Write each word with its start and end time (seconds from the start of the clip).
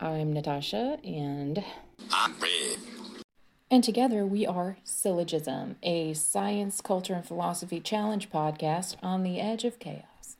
I'm 0.00 0.32
Natasha, 0.32 0.98
and 1.02 1.64
I'm 2.12 2.34
Red. 2.38 2.78
And 3.68 3.82
together 3.82 4.24
we 4.24 4.46
are 4.46 4.76
Syllogism, 4.84 5.74
a 5.82 6.14
science, 6.14 6.80
culture, 6.80 7.14
and 7.14 7.26
philosophy 7.26 7.80
challenge 7.80 8.30
podcast 8.30 8.94
on 9.02 9.24
the 9.24 9.40
edge 9.40 9.64
of 9.64 9.80
chaos. 9.80 10.36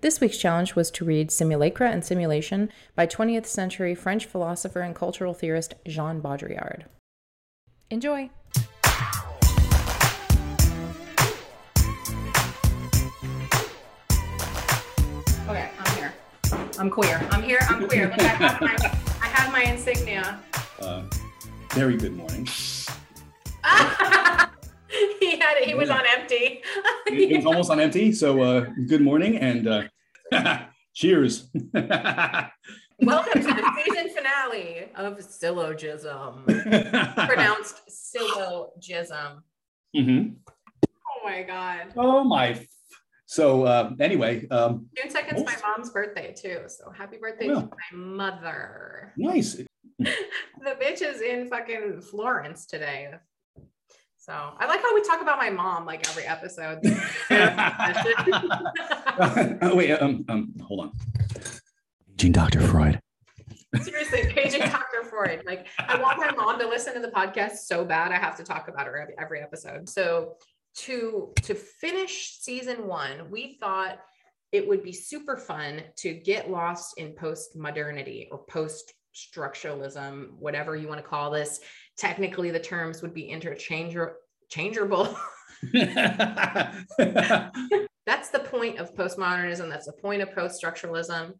This 0.00 0.20
week's 0.20 0.38
challenge 0.38 0.74
was 0.74 0.90
to 0.92 1.04
read 1.04 1.30
Simulacra 1.30 1.88
and 1.90 2.04
Simulation 2.04 2.68
by 2.96 3.06
20th 3.06 3.46
century 3.46 3.94
French 3.94 4.26
philosopher 4.26 4.80
and 4.80 4.94
cultural 4.94 5.34
theorist 5.34 5.74
Jean 5.86 6.20
Baudrillard. 6.20 6.86
Enjoy! 7.90 8.30
I'm 16.80 16.88
queer. 16.88 17.20
I'm 17.30 17.42
here. 17.42 17.58
I'm 17.68 17.86
queer. 17.86 18.10
I 18.16 18.22
have 18.22 18.58
my, 18.62 18.74
I 19.20 19.26
have 19.26 19.52
my 19.52 19.64
insignia. 19.64 20.40
Uh, 20.80 21.02
very 21.74 21.98
good 21.98 22.16
morning. 22.16 22.46
he 25.20 25.36
had 25.36 25.58
it. 25.58 25.64
He 25.64 25.74
was 25.74 25.90
on 25.90 26.00
empty. 26.08 26.62
It, 27.06 27.32
it 27.32 27.36
was 27.36 27.44
almost 27.44 27.70
on 27.70 27.80
empty. 27.80 28.12
So 28.12 28.40
uh, 28.40 28.64
good 28.86 29.02
morning 29.02 29.36
and 29.36 29.68
uh, 29.68 29.82
cheers. 30.94 31.50
Welcome 31.74 33.42
to 33.42 33.42
the 33.42 33.82
season 33.84 34.14
finale 34.16 34.88
of 34.94 35.22
Syllogism, 35.22 36.44
pronounced 36.46 37.82
syllogism. 37.90 39.44
Mhm. 39.94 40.36
Oh 40.86 41.24
my 41.24 41.42
god. 41.42 41.88
Oh 41.94 42.24
my. 42.24 42.58
F- 43.30 43.34
So 43.34 43.64
uh, 43.64 43.92
anyway, 44.00 44.46
um, 44.48 44.86
June 44.96 45.10
second's 45.10 45.44
my 45.44 45.56
mom's 45.66 45.90
birthday 45.90 46.34
too. 46.36 46.62
So 46.66 46.90
happy 46.90 47.16
birthday 47.18 47.48
Well. 47.48 47.62
to 47.62 47.70
my 47.92 47.98
mother. 47.98 49.12
nice. 49.16 49.56
The 50.62 50.76
bitch 50.82 51.02
is 51.02 51.20
in 51.22 51.48
fucking 51.48 52.00
Florence 52.02 52.66
today. 52.66 53.10
So 54.18 54.32
I 54.32 54.66
like 54.66 54.82
how 54.82 54.94
we 54.94 55.02
talk 55.02 55.22
about 55.22 55.38
my 55.38 55.48
mom 55.50 55.86
like 55.86 56.06
every 56.08 56.24
episode. 56.24 56.80
oh, 59.62 59.74
wait, 59.74 59.92
um, 59.92 60.24
um, 60.28 60.52
hold 60.62 60.80
on. 60.80 60.92
Gene 62.16 62.32
Dr. 62.32 62.60
Freud. 62.60 63.00
Seriously, 63.80 64.26
paging 64.34 64.60
Dr. 64.60 65.04
Freud. 65.08 65.42
Like, 65.46 65.66
I 65.78 66.00
want 66.00 66.18
my 66.18 66.30
mom 66.32 66.58
to 66.60 66.68
listen 66.68 66.92
to 66.94 67.00
the 67.00 67.08
podcast 67.08 67.58
so 67.64 67.84
bad. 67.84 68.12
I 68.12 68.16
have 68.18 68.36
to 68.36 68.44
talk 68.44 68.68
about 68.68 68.86
her 68.86 68.98
every, 68.98 69.14
every 69.18 69.40
episode. 69.40 69.88
So, 69.88 70.36
to 70.76 71.32
to 71.42 71.54
finish 71.54 72.38
season 72.40 72.86
one, 72.86 73.30
we 73.30 73.58
thought 73.60 73.98
it 74.52 74.66
would 74.66 74.82
be 74.82 74.92
super 74.92 75.36
fun 75.36 75.82
to 75.96 76.12
get 76.12 76.50
lost 76.50 76.98
in 76.98 77.12
post 77.14 77.56
modernity 77.56 78.28
or 78.30 78.38
post 78.38 78.92
structuralism, 79.14 80.30
whatever 80.38 80.76
you 80.76 80.88
want 80.88 81.00
to 81.00 81.06
call 81.06 81.30
this. 81.30 81.60
Technically, 81.96 82.50
the 82.50 82.60
terms 82.60 83.02
would 83.02 83.14
be 83.14 83.26
interchangeable. 83.26 85.16
That's 88.06 88.30
the 88.30 88.40
point 88.40 88.78
of 88.78 88.94
postmodernism. 88.94 89.68
That's 89.68 89.86
the 89.86 89.92
point 90.00 90.22
of 90.22 90.34
post 90.34 90.62
structuralism. 90.62 91.34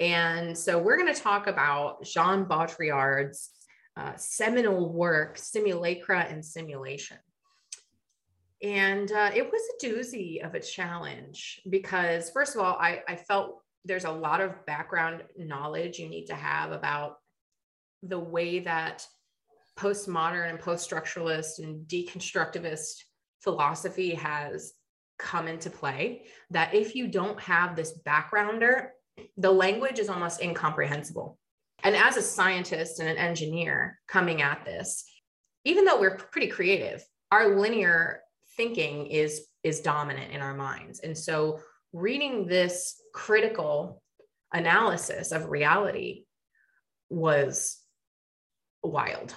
And 0.00 0.56
so 0.56 0.78
we're 0.78 0.96
going 0.96 1.14
to 1.14 1.20
talk 1.20 1.46
about 1.46 2.02
Jean 2.04 2.44
Baudrillard's 2.44 3.50
uh, 3.96 4.12
seminal 4.16 4.92
work, 4.92 5.36
Simulacra 5.38 6.26
and 6.28 6.44
Simulation. 6.44 7.18
And 8.62 9.10
uh, 9.10 9.30
it 9.34 9.50
was 9.50 9.60
a 9.60 9.86
doozy 9.86 10.44
of 10.44 10.54
a 10.54 10.60
challenge 10.60 11.60
because, 11.68 12.30
first 12.30 12.54
of 12.54 12.62
all, 12.62 12.76
I, 12.78 13.02
I 13.08 13.16
felt 13.16 13.60
there's 13.84 14.04
a 14.04 14.10
lot 14.10 14.40
of 14.40 14.64
background 14.66 15.24
knowledge 15.36 15.98
you 15.98 16.08
need 16.08 16.26
to 16.26 16.34
have 16.34 16.70
about 16.70 17.16
the 18.04 18.18
way 18.18 18.60
that 18.60 19.04
postmodern 19.76 20.50
and 20.50 20.60
post 20.60 20.88
structuralist 20.88 21.58
and 21.58 21.86
deconstructivist 21.88 23.02
philosophy 23.40 24.14
has 24.14 24.74
come 25.18 25.48
into 25.48 25.68
play. 25.68 26.26
That 26.50 26.72
if 26.72 26.94
you 26.94 27.08
don't 27.08 27.40
have 27.40 27.74
this 27.74 27.98
backgrounder, 28.06 28.88
the 29.36 29.50
language 29.50 29.98
is 29.98 30.08
almost 30.08 30.40
incomprehensible. 30.40 31.36
And 31.82 31.96
as 31.96 32.16
a 32.16 32.22
scientist 32.22 33.00
and 33.00 33.08
an 33.08 33.16
engineer 33.16 33.98
coming 34.06 34.40
at 34.40 34.64
this, 34.64 35.04
even 35.64 35.84
though 35.84 36.00
we're 36.00 36.16
pretty 36.16 36.46
creative, 36.46 37.04
our 37.32 37.58
linear 37.58 38.20
thinking 38.56 39.06
is 39.06 39.46
is 39.62 39.80
dominant 39.80 40.32
in 40.32 40.40
our 40.40 40.54
minds. 40.54 41.00
And 41.00 41.16
so 41.16 41.60
reading 41.92 42.46
this 42.46 43.00
critical 43.14 44.02
analysis 44.52 45.32
of 45.32 45.50
reality 45.50 46.24
was 47.08 47.78
wild. 48.82 49.34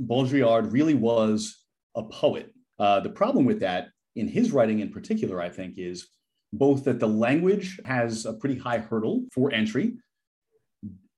Baudrillard 0.00 0.72
really 0.72 0.94
was 0.94 1.56
a 1.94 2.02
poet. 2.02 2.52
Uh, 2.78 3.00
the 3.00 3.10
problem 3.10 3.44
with 3.44 3.60
that, 3.60 3.88
in 4.14 4.28
his 4.28 4.52
writing 4.52 4.80
in 4.80 4.90
particular, 4.90 5.40
I 5.40 5.48
think, 5.48 5.78
is 5.78 6.08
both 6.52 6.84
that 6.84 7.00
the 7.00 7.08
language 7.08 7.80
has 7.84 8.24
a 8.24 8.32
pretty 8.32 8.58
high 8.58 8.78
hurdle 8.78 9.24
for 9.32 9.52
entry, 9.52 9.96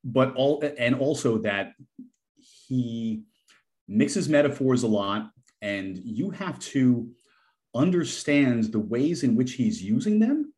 but 0.04 0.34
all 0.34 0.62
and 0.78 0.94
also 0.96 1.38
that 1.38 1.74
he 2.38 3.22
mixes 3.86 4.28
metaphors 4.28 4.82
a 4.82 4.88
lot, 4.88 5.30
and 5.62 5.98
you 5.98 6.30
have 6.30 6.58
to 6.58 7.10
understand 7.74 8.72
the 8.72 8.80
ways 8.80 9.22
in 9.22 9.36
which 9.36 9.54
he's 9.54 9.82
using 9.82 10.18
them 10.18 10.52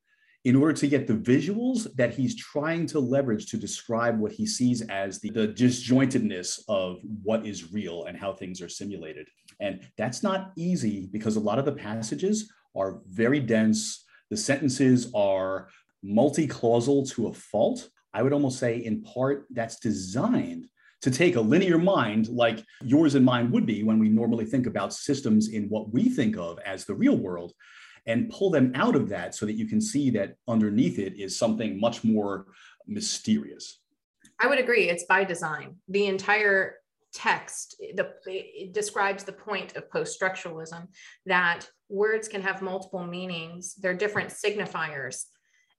in 0.45 0.57
order 0.57 0.73
to 0.73 0.89
get 0.89 1.07
the 1.07 1.15
visuals 1.15 1.87
that 1.97 2.15
he's 2.15 2.35
trying 2.35 2.87
to 2.87 2.99
leverage 2.99 3.51
to 3.51 3.59
describe 3.59 4.19
what 4.19 4.33
he 4.33 4.47
sees 4.47 4.81
as 4.89 5.21
the, 5.21 5.31
the 5.31 5.49
disjointedness 5.49 6.61
of 6.69 6.99
what 7.23 7.45
is 7.45 7.73
real 7.73 8.05
and 8.05 8.17
how 8.17 8.33
things 8.33 8.63
are 8.63 8.69
simulated. 8.69 9.29
And 9.61 9.81
that's 9.99 10.23
not 10.23 10.53
easy 10.57 11.09
because 11.13 11.37
a 11.37 11.41
lot 11.41 11.59
of 11.59 11.67
the 11.67 11.73
passages 11.73 12.51
are 12.75 13.01
very 13.11 13.41
dense. 13.41 14.07
The 14.31 14.37
sentences 14.37 15.13
are 15.15 15.69
multi 16.03 16.47
clausal 16.47 17.05
to 17.07 17.27
a 17.27 17.35
fault. 17.35 17.91
I 18.15 18.23
would 18.23 18.33
almost 18.33 18.59
say, 18.59 18.79
in 18.79 19.03
part, 19.03 19.47
that's 19.51 19.79
designed 19.79 20.69
to 21.03 21.11
take 21.11 21.37
a 21.37 21.41
linear 21.41 21.79
mind 21.79 22.29
like 22.29 22.65
yours 22.83 23.15
and 23.15 23.25
mine 23.25 23.51
would 23.51 23.67
be 23.67 23.83
when 23.83 23.99
we 23.99 24.09
normally 24.09 24.45
think 24.45 24.67
about 24.67 24.93
systems 24.93 25.49
in 25.49 25.69
what 25.69 25.93
we 25.93 26.09
think 26.09 26.37
of 26.37 26.59
as 26.61 26.85
the 26.85 26.95
real 26.95 27.17
world 27.17 27.53
and 28.07 28.31
pull 28.31 28.51
them 28.51 28.73
out 28.75 28.97
of 28.97 29.09
that 29.09 29.35
so 29.35 29.47
that 29.47 29.55
you 29.55 29.67
can 29.67 29.81
see 29.81 30.11
that 30.11 30.35
underneath 30.49 30.99
it 30.99 31.19
is 31.19 31.39
something 31.39 31.79
much 31.79 32.03
more 32.05 32.47
mysterious. 32.87 33.81
I 34.41 34.47
would 34.47 34.59
agree. 34.59 34.89
It's 34.89 35.05
by 35.05 35.25
design. 35.25 35.77
The 35.89 36.07
entire 36.07 36.77
text 37.13 37.75
the, 37.97 38.15
it 38.27 38.73
describes 38.73 39.25
the 39.25 39.33
point 39.33 39.75
of 39.77 39.91
post-structuralism 39.91 40.87
that 41.27 41.69
words 41.89 42.29
can 42.29 42.41
have 42.41 42.63
multiple 42.63 43.05
meanings. 43.05 43.75
They're 43.75 43.95
different 43.95 44.31
signifiers. 44.31 45.25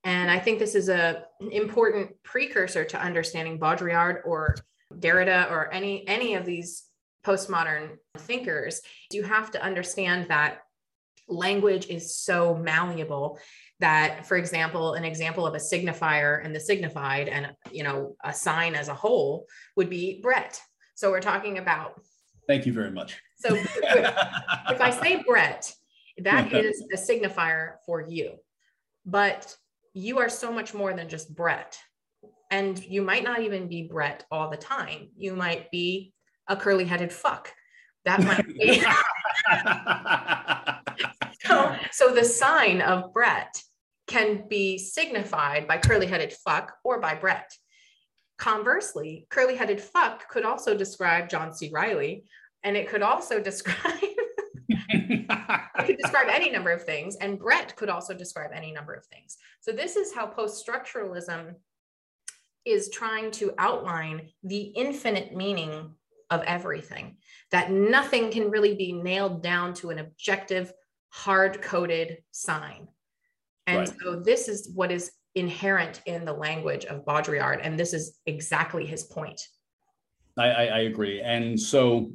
And 0.04 0.30
I 0.30 0.38
think 0.38 0.58
this 0.58 0.74
is 0.74 0.88
a 0.88 1.24
important 1.50 2.10
precursor 2.22 2.84
to 2.84 3.00
understanding 3.00 3.58
Baudrillard 3.58 4.20
or 4.24 4.56
Derrida 4.98 5.50
or 5.50 5.72
any 5.72 6.06
any 6.06 6.34
of 6.34 6.44
these 6.44 6.84
postmodern 7.24 7.96
thinkers. 8.18 8.80
You 9.12 9.22
have 9.22 9.50
to 9.52 9.62
understand 9.62 10.28
that 10.28 10.58
language 11.28 11.86
is 11.88 12.16
so 12.16 12.54
malleable 12.56 13.38
that 13.80 14.26
for 14.26 14.36
example 14.36 14.94
an 14.94 15.04
example 15.04 15.46
of 15.46 15.54
a 15.54 15.58
signifier 15.58 16.44
and 16.44 16.54
the 16.54 16.60
signified 16.60 17.28
and 17.28 17.52
you 17.70 17.82
know 17.82 18.16
a 18.24 18.32
sign 18.32 18.74
as 18.74 18.88
a 18.88 18.94
whole 18.94 19.46
would 19.76 19.88
be 19.88 20.20
brett 20.20 20.60
so 20.94 21.10
we're 21.10 21.20
talking 21.20 21.58
about 21.58 22.00
Thank 22.48 22.66
you 22.66 22.72
very 22.72 22.90
much. 22.90 23.20
so 23.36 23.54
if, 23.54 24.80
i 24.80 24.90
say 24.90 25.22
brett 25.22 25.72
that 26.18 26.52
is 26.52 26.84
a 26.92 26.96
signifier 26.96 27.74
for 27.86 28.04
you 28.06 28.34
but 29.06 29.54
you 29.94 30.18
are 30.18 30.28
so 30.28 30.52
much 30.52 30.74
more 30.74 30.92
than 30.92 31.08
just 31.08 31.34
brett 31.34 31.78
and 32.52 32.84
you 32.84 33.02
might 33.02 33.24
not 33.24 33.40
even 33.40 33.66
be 33.66 33.88
brett 33.88 34.24
all 34.30 34.48
the 34.48 34.56
time 34.56 35.08
you 35.16 35.34
might 35.34 35.68
be 35.72 36.12
a 36.48 36.56
curly 36.56 36.84
headed 36.84 37.12
fuck 37.12 37.52
that 38.04 38.22
might 38.22 38.46
be 38.58 38.82
so, 41.44 41.76
so 41.90 42.14
the 42.14 42.24
sign 42.24 42.80
of 42.80 43.12
Brett 43.12 43.62
can 44.06 44.46
be 44.48 44.78
signified 44.78 45.66
by 45.68 45.78
curly 45.78 46.06
headed 46.06 46.32
fuck 46.32 46.74
or 46.84 47.00
by 47.00 47.14
Brett. 47.14 47.50
Conversely, 48.38 49.26
curly 49.30 49.56
headed 49.56 49.80
fuck 49.80 50.28
could 50.28 50.44
also 50.44 50.76
describe 50.76 51.28
John 51.28 51.54
C. 51.54 51.70
Reilly, 51.72 52.24
and 52.62 52.76
it 52.76 52.88
could 52.88 53.02
also 53.02 53.40
describe 53.42 53.98
it 54.68 55.86
could 55.86 55.98
describe 55.98 56.28
any 56.30 56.50
number 56.50 56.70
of 56.70 56.84
things, 56.84 57.16
and 57.16 57.38
Brett 57.38 57.74
could 57.76 57.88
also 57.88 58.14
describe 58.14 58.50
any 58.54 58.72
number 58.72 58.94
of 58.94 59.04
things. 59.06 59.36
So 59.60 59.72
this 59.72 59.96
is 59.96 60.14
how 60.14 60.26
post-structuralism 60.26 61.54
is 62.64 62.90
trying 62.90 63.30
to 63.32 63.52
outline 63.58 64.28
the 64.42 64.60
infinite 64.60 65.34
meaning 65.34 65.94
of 66.30 66.42
everything, 66.42 67.16
that 67.50 67.70
nothing 67.70 68.30
can 68.30 68.50
really 68.50 68.74
be 68.74 68.92
nailed 68.92 69.42
down 69.42 69.74
to 69.74 69.90
an 69.90 69.98
objective, 69.98 70.72
hard 71.10 71.60
coded 71.60 72.18
sign. 72.30 72.88
And 73.66 73.80
Right. 73.80 73.94
so 74.00 74.16
this 74.16 74.48
is 74.48 74.70
what 74.74 74.90
is 74.90 75.12
inherent 75.34 76.02
in 76.06 76.24
the 76.24 76.32
language 76.32 76.84
of 76.84 77.04
Baudrillard. 77.04 77.60
And 77.62 77.78
this 77.78 77.92
is 77.92 78.18
exactly 78.26 78.86
his 78.86 79.04
point. 79.04 79.40
I, 80.38 80.48
I, 80.48 80.64
I 80.64 80.78
agree. 80.80 81.20
And 81.20 81.60
so 81.60 82.12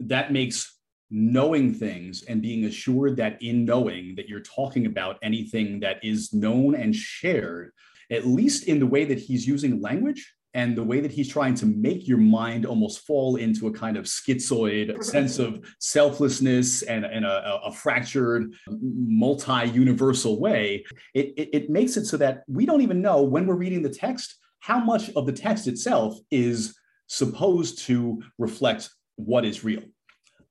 that 0.00 0.32
makes 0.32 0.78
knowing 1.10 1.72
things 1.72 2.22
and 2.22 2.42
being 2.42 2.64
assured 2.64 3.16
that 3.16 3.40
in 3.42 3.64
knowing 3.64 4.14
that 4.16 4.28
you're 4.28 4.40
talking 4.40 4.86
about 4.86 5.18
anything 5.22 5.80
that 5.80 6.02
is 6.02 6.32
known 6.32 6.74
and 6.74 6.94
shared, 6.94 7.72
at 8.10 8.26
least 8.26 8.68
in 8.68 8.78
the 8.78 8.86
way 8.86 9.04
that 9.04 9.18
he's 9.18 9.46
using 9.46 9.80
language 9.80 10.34
and 10.54 10.76
the 10.76 10.84
way 10.84 11.00
that 11.00 11.10
he's 11.10 11.28
trying 11.28 11.54
to 11.56 11.66
make 11.66 12.06
your 12.06 12.18
mind 12.18 12.64
almost 12.64 13.04
fall 13.06 13.36
into 13.36 13.66
a 13.66 13.72
kind 13.72 13.96
of 13.96 14.04
schizoid 14.04 15.02
sense 15.02 15.40
of 15.40 15.64
selflessness 15.80 16.82
and, 16.82 17.04
and 17.04 17.24
a, 17.24 17.60
a 17.64 17.72
fractured 17.72 18.54
multi-universal 18.70 20.40
way. 20.40 20.84
It, 21.12 21.34
it, 21.36 21.48
it 21.52 21.70
makes 21.70 21.96
it 21.96 22.06
so 22.06 22.16
that 22.18 22.44
we 22.46 22.66
don't 22.66 22.82
even 22.82 23.02
know 23.02 23.22
when 23.22 23.46
we're 23.46 23.56
reading 23.56 23.82
the 23.82 23.90
text 23.90 24.36
how 24.60 24.78
much 24.78 25.10
of 25.10 25.26
the 25.26 25.32
text 25.32 25.66
itself 25.66 26.16
is 26.30 26.78
supposed 27.08 27.80
to 27.86 28.22
reflect 28.38 28.88
what 29.16 29.44
is 29.44 29.64
real. 29.64 29.82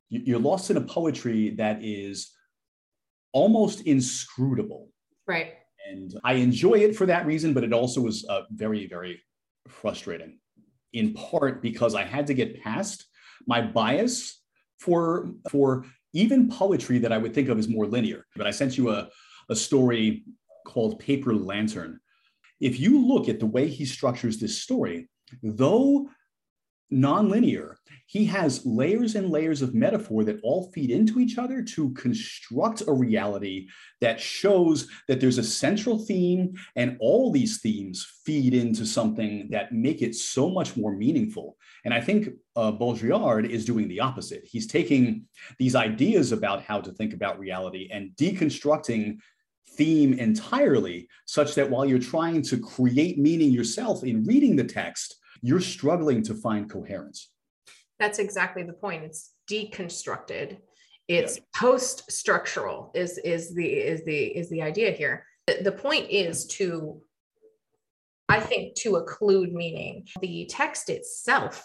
You're 0.10 0.38
lost 0.38 0.70
in 0.70 0.78
a 0.78 0.82
poetry 0.82 1.52
that 1.52 1.80
is 1.82 2.32
almost 3.32 3.82
inscrutable. 3.82 4.90
Right 5.26 5.54
and 5.94 6.20
i 6.24 6.34
enjoy 6.34 6.78
it 6.86 6.96
for 6.96 7.06
that 7.06 7.26
reason 7.26 7.54
but 7.54 7.64
it 7.64 7.74
also 7.74 8.02
was 8.02 8.26
uh, 8.30 8.42
very 8.52 8.88
very 8.88 9.16
frustrating 9.68 10.34
in 10.94 11.14
part 11.14 11.62
because 11.62 11.96
I 11.96 12.04
had 12.04 12.28
to 12.28 12.34
get 12.34 12.62
past 12.62 13.06
my 13.48 13.62
bias 13.62 14.42
for 14.80 15.32
for 15.50 15.86
even 16.14 16.50
poetry 16.50 17.00
that 17.00 17.12
I 17.12 17.18
would 17.18 17.34
think 17.34 17.50
of 17.50 17.58
as 17.58 17.68
more 17.68 17.88
linear. 17.88 18.26
But 18.36 18.46
I 18.46 18.52
sent 18.52 18.78
you 18.78 18.92
a, 18.92 19.10
a 19.50 19.56
story 19.56 20.24
called 20.66 21.00
Paper 21.00 21.34
Lantern. 21.34 22.00
If 22.62 22.80
you 22.80 23.06
look 23.06 23.28
at 23.28 23.40
the 23.40 23.48
way 23.48 23.68
he 23.68 23.86
structures 23.86 24.38
this 24.38 24.62
story, 24.62 25.10
though 25.42 26.08
nonlinear. 26.92 27.76
He 28.08 28.26
has 28.26 28.66
layers 28.66 29.16
and 29.16 29.30
layers 29.30 29.62
of 29.62 29.74
metaphor 29.74 30.24
that 30.26 30.40
all 30.44 30.72
feed 30.72 30.92
into 30.92 31.20
each 31.20 31.38
other 31.38 31.64
to 31.64 31.90
construct 31.92 32.84
a 32.88 32.94
reality 32.94 33.68
that 34.02 34.20
shows 34.20 34.88
that 35.08 35.20
there's 35.20 35.40
a 35.40 35.44
central 35.44 35.98
theme, 35.98 36.54
and 36.76 36.98
all 37.00 37.32
these 37.32 37.60
themes 37.62 38.06
feed 38.26 38.54
into 38.54 38.86
something 38.86 39.48
that 39.50 39.72
make 39.72 40.02
it 40.02 40.16
so 40.16 40.50
much 40.50 40.78
more 40.78 40.96
meaningful. 40.96 41.58
And 41.86 41.94
I 41.94 42.02
think 42.02 42.30
uh, 42.56 42.72
Baudrillard 42.72 43.50
is 43.50 43.66
doing 43.66 43.88
the 43.88 44.00
opposite. 44.00 44.44
He's 44.46 44.68
taking 44.68 45.26
these 45.58 45.76
ideas 45.76 46.32
about 46.32 46.62
how 46.62 46.82
to 46.82 46.92
think 46.92 47.14
about 47.14 47.40
reality 47.40 47.90
and 47.92 48.12
deconstructing 48.16 49.18
theme 49.76 50.14
entirely, 50.14 51.08
such 51.26 51.56
that 51.56 51.70
while 51.70 51.86
you're 51.86 51.98
trying 51.98 52.44
to 52.44 52.60
create 52.60 53.18
meaning 53.18 53.52
yourself 53.52 54.04
in 54.04 54.24
reading 54.24 54.56
the 54.56 54.64
text, 54.64 55.16
you're 55.44 55.60
struggling 55.60 56.24
to 56.24 56.34
find 56.34 56.70
coherence. 56.70 57.30
That's 58.00 58.18
exactly 58.18 58.64
the 58.64 58.74
point. 58.74 59.04
It's 59.04 59.34
deconstructed. 59.52 60.58
It's 61.08 61.38
yeah. 61.38 61.44
post-structural 61.54 62.92
is 62.96 63.18
is 63.20 63.54
the 63.54 63.66
is 63.66 64.04
the 64.06 64.18
is 64.18 64.50
the 64.50 64.62
idea 64.62 64.92
here. 64.92 65.26
The 65.62 65.74
point 65.74 66.10
is 66.10 66.48
to 66.48 67.02
I 68.30 68.40
think 68.40 68.76
to 68.78 68.94
occlude 68.94 69.52
meaning. 69.52 70.08
The 70.22 70.48
text 70.50 70.90
itself 70.90 71.64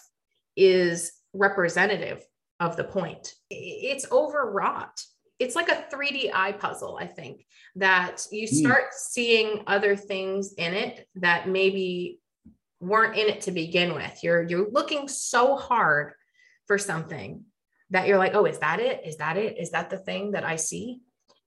is 0.57 1.13
representative 1.33 2.25
of 2.59 2.77
the 2.77 2.85
point. 2.85 3.33
It's 3.49 4.11
overwrought. 4.11 5.01
It's 5.39 5.55
like 5.55 5.69
a 5.69 5.87
3D 5.95 6.31
eye 6.35 6.51
puzzle, 6.51 6.99
I 7.01 7.07
think, 7.07 7.47
that 7.77 8.27
you 8.33 8.49
hmm. 8.49 8.57
start 8.57 8.85
mm. 8.87 8.95
seeing 8.95 9.63
other 9.69 9.95
things 9.95 10.55
in 10.55 10.75
it 10.75 11.07
that 11.15 11.49
maybe 11.49 12.19
weren't 12.81 13.17
in 13.17 13.29
it 13.29 13.43
to 13.43 13.51
begin 13.51 13.95
with. 13.95 14.23
You're 14.23 14.43
you're 14.43 14.71
looking 14.71 15.09
so 15.09 15.57
hard 15.57 16.13
for 16.67 16.79
something 16.79 17.45
that 17.91 18.07
you're 18.07 18.19
like, 18.19 18.35
"Oh, 18.35 18.45
is 18.45 18.59
that 18.59 18.81
it? 18.81 19.03
Is 19.05 19.17
that 19.17 19.37
it? 19.37 19.59
Is 19.59 19.71
that 19.71 19.91
the 19.91 19.99
thing 19.99 20.33
that 20.33 20.45
I 20.45 20.57
see?" 20.57 21.01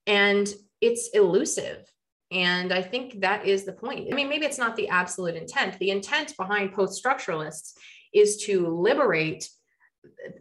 And 0.07 0.51
it's 0.81 1.09
elusive. 1.09 1.85
And 2.31 2.73
I 2.73 2.81
think 2.81 3.19
that 3.21 3.45
is 3.45 3.65
the 3.65 3.73
point. 3.73 4.07
I 4.11 4.15
mean, 4.15 4.29
maybe 4.29 4.45
it's 4.45 4.57
not 4.57 4.75
the 4.75 4.87
absolute 4.87 5.35
intent. 5.35 5.77
The 5.79 5.91
intent 5.91 6.35
behind 6.37 6.73
post 6.73 7.03
structuralists 7.03 7.73
is 8.13 8.37
to 8.45 8.67
liberate 8.67 9.49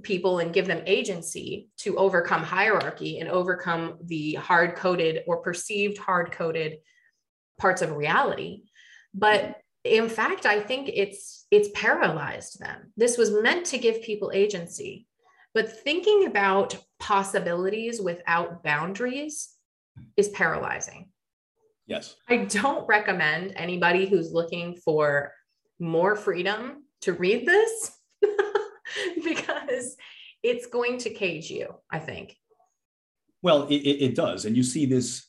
people 0.03 0.39
and 0.39 0.55
give 0.55 0.67
them 0.67 0.83
agency 0.87 1.69
to 1.79 1.97
overcome 1.97 2.43
hierarchy 2.43 3.19
and 3.19 3.29
overcome 3.29 3.99
the 4.05 4.35
hard 4.35 4.77
coded 4.77 5.23
or 5.27 5.43
perceived 5.43 5.99
hard 5.99 6.33
coded 6.33 6.79
parts 7.59 7.83
of 7.83 7.97
reality. 7.97 8.63
But 9.13 9.57
in 9.85 10.09
fact 10.09 10.47
i 10.47 10.61
think 10.61 10.91
it's 10.93 11.47
it's 11.51 11.69
paralyzed 11.75 12.61
them. 12.61 12.93
This 12.97 13.19
was 13.19 13.33
meant 13.33 13.67
to 13.67 13.79
give 13.79 14.03
people 14.03 14.31
agency 14.33 15.09
but 15.55 15.83
thinking 15.83 16.27
about 16.27 16.77
possibilities 16.99 18.01
without 18.01 18.63
boundaries 18.63 19.51
is 20.17 20.29
paralyzing. 20.29 21.09
Yes. 21.87 22.15
I 22.29 22.45
don't 22.45 22.87
recommend 22.87 23.55
anybody 23.57 24.07
who's 24.07 24.33
looking 24.33 24.77
for 24.77 25.33
more 25.81 26.15
freedom 26.15 26.85
to 27.01 27.15
read 27.15 27.47
this 27.47 27.91
because 29.25 29.97
it's 30.43 30.67
going 30.67 30.99
to 30.99 31.11
cage 31.11 31.51
you 31.51 31.75
i 31.91 31.99
think. 31.99 32.37
Well 33.43 33.67
it, 33.69 33.75
it 33.75 34.15
does. 34.15 34.45
And 34.45 34.57
you 34.57 34.63
see 34.63 34.87
this 34.87 35.27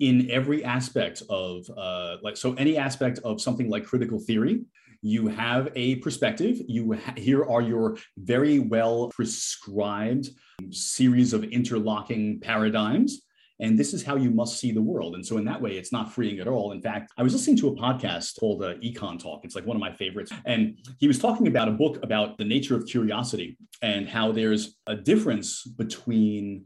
in 0.00 0.30
every 0.30 0.64
aspect 0.64 1.22
of 1.28 1.64
uh, 1.76 2.16
like 2.22 2.36
so 2.36 2.54
any 2.54 2.76
aspect 2.76 3.20
of 3.24 3.40
something 3.40 3.68
like 3.70 3.84
critical 3.84 4.18
theory 4.18 4.62
you 5.02 5.28
have 5.28 5.70
a 5.74 5.96
perspective. 5.96 6.60
You 6.68 6.92
ha- 6.92 7.14
here 7.16 7.44
are 7.44 7.62
your 7.62 7.96
very 8.18 8.58
well 8.58 9.08
prescribed 9.08 10.28
series 10.70 11.32
of 11.32 11.44
interlocking 11.44 12.40
paradigms 12.40 13.22
and 13.62 13.78
this 13.78 13.92
is 13.92 14.02
how 14.02 14.16
you 14.16 14.30
must 14.30 14.58
see 14.58 14.72
the 14.72 14.80
world. 14.80 15.14
And 15.14 15.24
so 15.24 15.36
in 15.36 15.44
that 15.44 15.60
way 15.60 15.72
it's 15.72 15.92
not 15.92 16.12
freeing 16.12 16.40
at 16.40 16.48
all. 16.48 16.72
In 16.72 16.80
fact 16.80 17.12
i 17.16 17.22
was 17.22 17.32
listening 17.32 17.56
to 17.58 17.68
a 17.68 17.76
podcast 17.76 18.38
called 18.38 18.62
uh, 18.62 18.74
EconTalk. 18.76 19.40
It's 19.44 19.54
like 19.54 19.66
one 19.66 19.76
of 19.76 19.80
my 19.80 19.92
favorites. 19.92 20.32
And 20.44 20.78
he 20.98 21.06
was 21.06 21.18
talking 21.18 21.46
about 21.46 21.68
a 21.68 21.72
book 21.72 22.02
about 22.02 22.38
the 22.38 22.44
nature 22.44 22.76
of 22.76 22.86
curiosity 22.86 23.56
and 23.82 24.08
how 24.08 24.32
there's 24.32 24.76
a 24.86 24.96
difference 24.96 25.64
between 25.64 26.64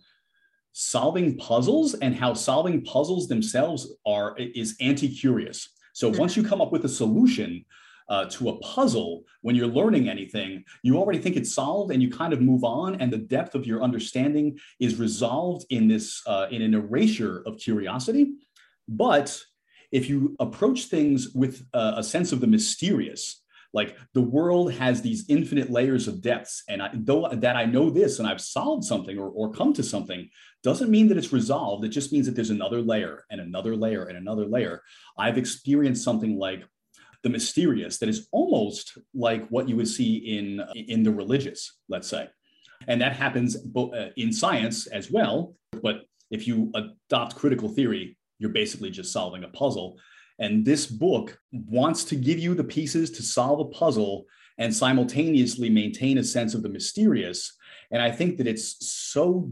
solving 0.74 1.36
puzzles 1.36 1.94
and 1.94 2.14
how 2.14 2.34
solving 2.34 2.84
puzzles 2.84 3.28
themselves 3.28 3.94
are 4.04 4.36
is 4.36 4.76
anti-curious. 4.80 5.68
So 5.92 6.10
mm-hmm. 6.10 6.20
once 6.20 6.36
you 6.36 6.42
come 6.42 6.60
up 6.60 6.72
with 6.72 6.84
a 6.84 6.88
solution 6.88 7.64
uh, 8.08 8.24
to 8.26 8.50
a 8.50 8.58
puzzle, 8.58 9.22
when 9.42 9.54
you're 9.54 9.68
learning 9.68 10.08
anything, 10.08 10.64
you 10.82 10.98
already 10.98 11.20
think 11.20 11.36
it's 11.36 11.54
solved, 11.54 11.92
and 11.92 12.02
you 12.02 12.10
kind 12.10 12.32
of 12.32 12.40
move 12.40 12.64
on, 12.64 13.00
and 13.00 13.12
the 13.12 13.18
depth 13.18 13.54
of 13.54 13.66
your 13.66 13.82
understanding 13.82 14.58
is 14.80 14.98
resolved 14.98 15.64
in 15.70 15.88
this 15.88 16.22
uh, 16.26 16.46
in 16.50 16.60
an 16.60 16.74
erasure 16.74 17.42
of 17.46 17.56
curiosity. 17.56 18.32
But 18.88 19.40
if 19.92 20.08
you 20.10 20.34
approach 20.40 20.86
things 20.86 21.28
with 21.34 21.64
a 21.72 22.02
sense 22.02 22.32
of 22.32 22.40
the 22.40 22.48
mysterious, 22.48 23.43
like 23.74 23.98
the 24.14 24.22
world 24.22 24.72
has 24.72 25.02
these 25.02 25.26
infinite 25.28 25.68
layers 25.68 26.08
of 26.08 26.22
depths 26.22 26.62
and 26.68 26.82
I, 26.82 26.90
though 26.94 27.28
that 27.28 27.56
i 27.56 27.66
know 27.66 27.90
this 27.90 28.18
and 28.18 28.26
i've 28.26 28.40
solved 28.40 28.84
something 28.84 29.18
or, 29.18 29.28
or 29.28 29.52
come 29.52 29.74
to 29.74 29.82
something 29.82 30.30
doesn't 30.64 30.90
mean 30.90 31.08
that 31.08 31.18
it's 31.18 31.32
resolved. 31.32 31.84
It 31.84 31.90
just 31.90 32.10
means 32.10 32.26
that 32.26 32.34
there's 32.34 32.50
another 32.50 32.80
layer 32.80 33.24
and 33.30 33.40
another 33.40 33.76
layer 33.76 34.06
and 34.06 34.16
another 34.16 34.46
layer. 34.46 34.82
I've 35.16 35.36
experienced 35.36 36.02
something 36.02 36.38
like 36.38 36.64
the 37.22 37.28
mysterious 37.28 37.98
that 37.98 38.08
is 38.08 38.28
almost 38.32 38.98
like 39.14 39.46
what 39.48 39.68
you 39.68 39.76
would 39.76 39.88
see 39.88 40.16
in 40.16 40.60
in 40.74 41.02
the 41.02 41.12
religious 41.12 41.78
let's 41.88 42.08
say. 42.08 42.28
And 42.88 43.00
that 43.00 43.14
happens 43.14 43.56
uh, 43.76 44.08
in 44.16 44.32
science 44.32 44.86
as 44.86 45.10
well. 45.10 45.54
But 45.82 46.02
if 46.30 46.46
you 46.48 46.72
adopt 46.74 47.36
critical 47.36 47.68
theory 47.68 48.16
you're 48.38 48.50
basically 48.50 48.90
just 48.90 49.12
solving 49.12 49.44
a 49.44 49.48
puzzle 49.48 49.98
and 50.38 50.64
this 50.64 50.86
book 50.86 51.38
wants 51.52 52.04
to 52.04 52.16
give 52.16 52.38
you 52.38 52.54
the 52.54 52.64
pieces 52.64 53.10
to 53.12 53.22
solve 53.22 53.60
a 53.60 53.64
puzzle 53.66 54.26
and 54.58 54.74
simultaneously 54.74 55.68
maintain 55.70 56.18
a 56.18 56.24
sense 56.24 56.54
of 56.54 56.62
the 56.62 56.68
mysterious. 56.68 57.56
And 57.90 58.02
I 58.02 58.10
think 58.10 58.38
that 58.38 58.46
it's 58.46 58.86
so 58.88 59.50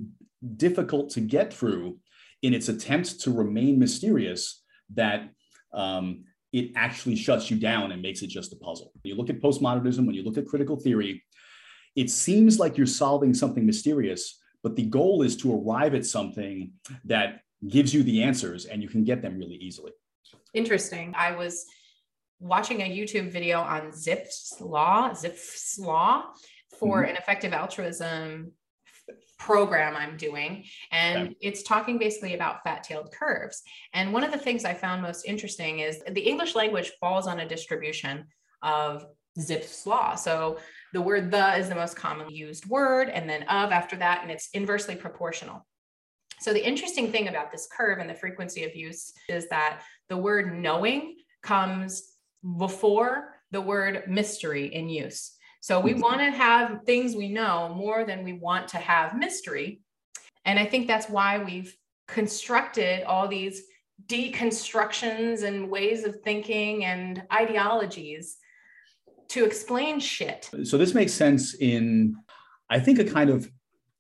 difficult 0.57 1.11
to 1.11 1.21
get 1.21 1.53
through 1.53 1.99
in 2.43 2.55
its 2.55 2.69
attempt 2.69 3.21
to 3.21 3.31
remain 3.31 3.79
mysterious 3.79 4.63
that 4.95 5.31
um, 5.73 6.25
it 6.53 6.73
actually 6.75 7.17
shuts 7.17 7.51
you 7.51 7.57
down 7.57 7.93
and 7.93 8.03
makes 8.03 8.23
it 8.23 8.29
just 8.29 8.53
a 8.53 8.57
puzzle. 8.57 8.93
When 9.03 9.11
you 9.11 9.17
look 9.17 9.31
at 9.31 9.41
postmodernism, 9.41 10.05
when 10.07 10.15
you 10.15 10.25
look 10.25 10.39
at 10.39 10.47
critical 10.47 10.77
theory, 10.77 11.23
it 11.95 12.11
seems 12.11 12.59
like 12.59 12.77
you're 12.77 12.87
solving 12.87 13.35
something 13.35 13.65
mysterious, 13.65 14.41
but 14.63 14.77
the 14.77 14.85
goal 14.85 15.23
is 15.23 15.37
to 15.39 15.55
arrive 15.55 15.95
at 15.95 16.07
something 16.07 16.73
that 17.05 17.41
gives 17.69 17.95
you 17.95 18.03
the 18.03 18.23
answers 18.23 18.67
and 18.67 18.83
you 18.83 18.89
can 18.89 19.05
get 19.05 19.23
them 19.23 19.39
really 19.39 19.57
easily. 19.57 19.93
Interesting. 20.55 21.15
I 21.17 21.33
was 21.37 21.67
watching 22.41 22.83
a 22.83 22.91
YouTube 22.91 23.31
video 23.31 23.61
on 23.61 23.93
Zipf's 23.93 24.61
law, 24.61 25.11
Zipf's 25.11 25.79
law 25.79 26.25
for 26.79 27.03
mm-hmm. 27.03 27.11
an 27.11 27.17
effective 27.17 27.53
altruism 27.53 28.53
program 29.39 29.97
I'm 29.97 30.17
doing. 30.17 30.65
And 30.93 31.35
it's 31.41 31.63
talking 31.63 31.99
basically 31.99 32.35
about 32.35 32.63
fat 32.63 32.85
tailed 32.85 33.13
curves. 33.13 33.63
And 33.93 34.13
one 34.13 34.25
of 34.25 34.31
the 34.31 34.39
things 34.39 34.65
I 34.65 34.75
found 34.75 35.03
most 35.03 35.25
interesting 35.27 35.81
is 35.81 36.01
the 36.09 36.21
English 36.21 36.55
language 36.55 36.93
falls 37.01 37.27
on 37.27 37.41
a 37.41 37.49
distribution 37.49 38.27
of 38.63 39.05
Zipf's 39.39 39.87
law. 39.87 40.15
So 40.15 40.59
the 40.93 41.01
word 41.01 41.31
the 41.31 41.57
is 41.57 41.69
the 41.69 41.75
most 41.75 41.97
commonly 41.97 42.35
used 42.35 42.67
word, 42.67 43.09
and 43.09 43.29
then 43.29 43.43
of 43.45 43.73
after 43.73 43.97
that, 43.97 44.21
and 44.23 44.31
it's 44.31 44.51
inversely 44.53 44.95
proportional. 44.95 45.67
So 46.41 46.53
the 46.53 46.65
interesting 46.65 47.11
thing 47.11 47.29
about 47.29 47.51
this 47.51 47.69
curve 47.75 47.99
and 47.99 48.11
the 48.11 48.15
frequency 48.15 48.65
of 48.65 48.77
use 48.77 49.13
is 49.29 49.49
that 49.49 49.83
the 50.09 50.17
word 50.17 50.59
knowing 50.59 51.17
comes 51.43 52.13
before 52.59 53.35
the 53.51 53.61
word 53.61 54.05
mystery 54.09 54.75
in 54.75 54.89
use. 54.89 55.33
So 55.61 55.79
we 55.79 55.93
mm-hmm. 55.93 56.01
want 56.01 56.21
to 56.21 56.31
have 56.31 56.81
things 56.85 57.15
we 57.15 57.29
know 57.29 57.73
more 57.77 58.05
than 58.05 58.25
we 58.25 58.33
want 58.33 58.69
to 58.69 58.79
have 58.79 59.17
mystery. 59.17 59.81
And 60.45 60.59
I 60.59 60.67
think 60.67 60.87
that's 60.87 61.09
why 61.09 61.39
we've 61.39 61.75
constructed 62.09 63.05
all 63.05 63.29
these 63.29 63.63
deconstructions 64.07 65.45
and 65.45 65.71
ways 65.71 66.05
of 66.05 66.21
thinking 66.23 66.85
and 66.85 67.23
ideologies 67.33 68.39
to 69.29 69.45
explain 69.45 70.01
shit. 70.01 70.51
So 70.65 70.77
this 70.77 70.95
makes 70.95 71.13
sense 71.13 71.55
in, 71.55 72.17
I 72.69 72.81
think, 72.81 72.99
a 72.99 73.05
kind 73.05 73.31
of 73.31 73.49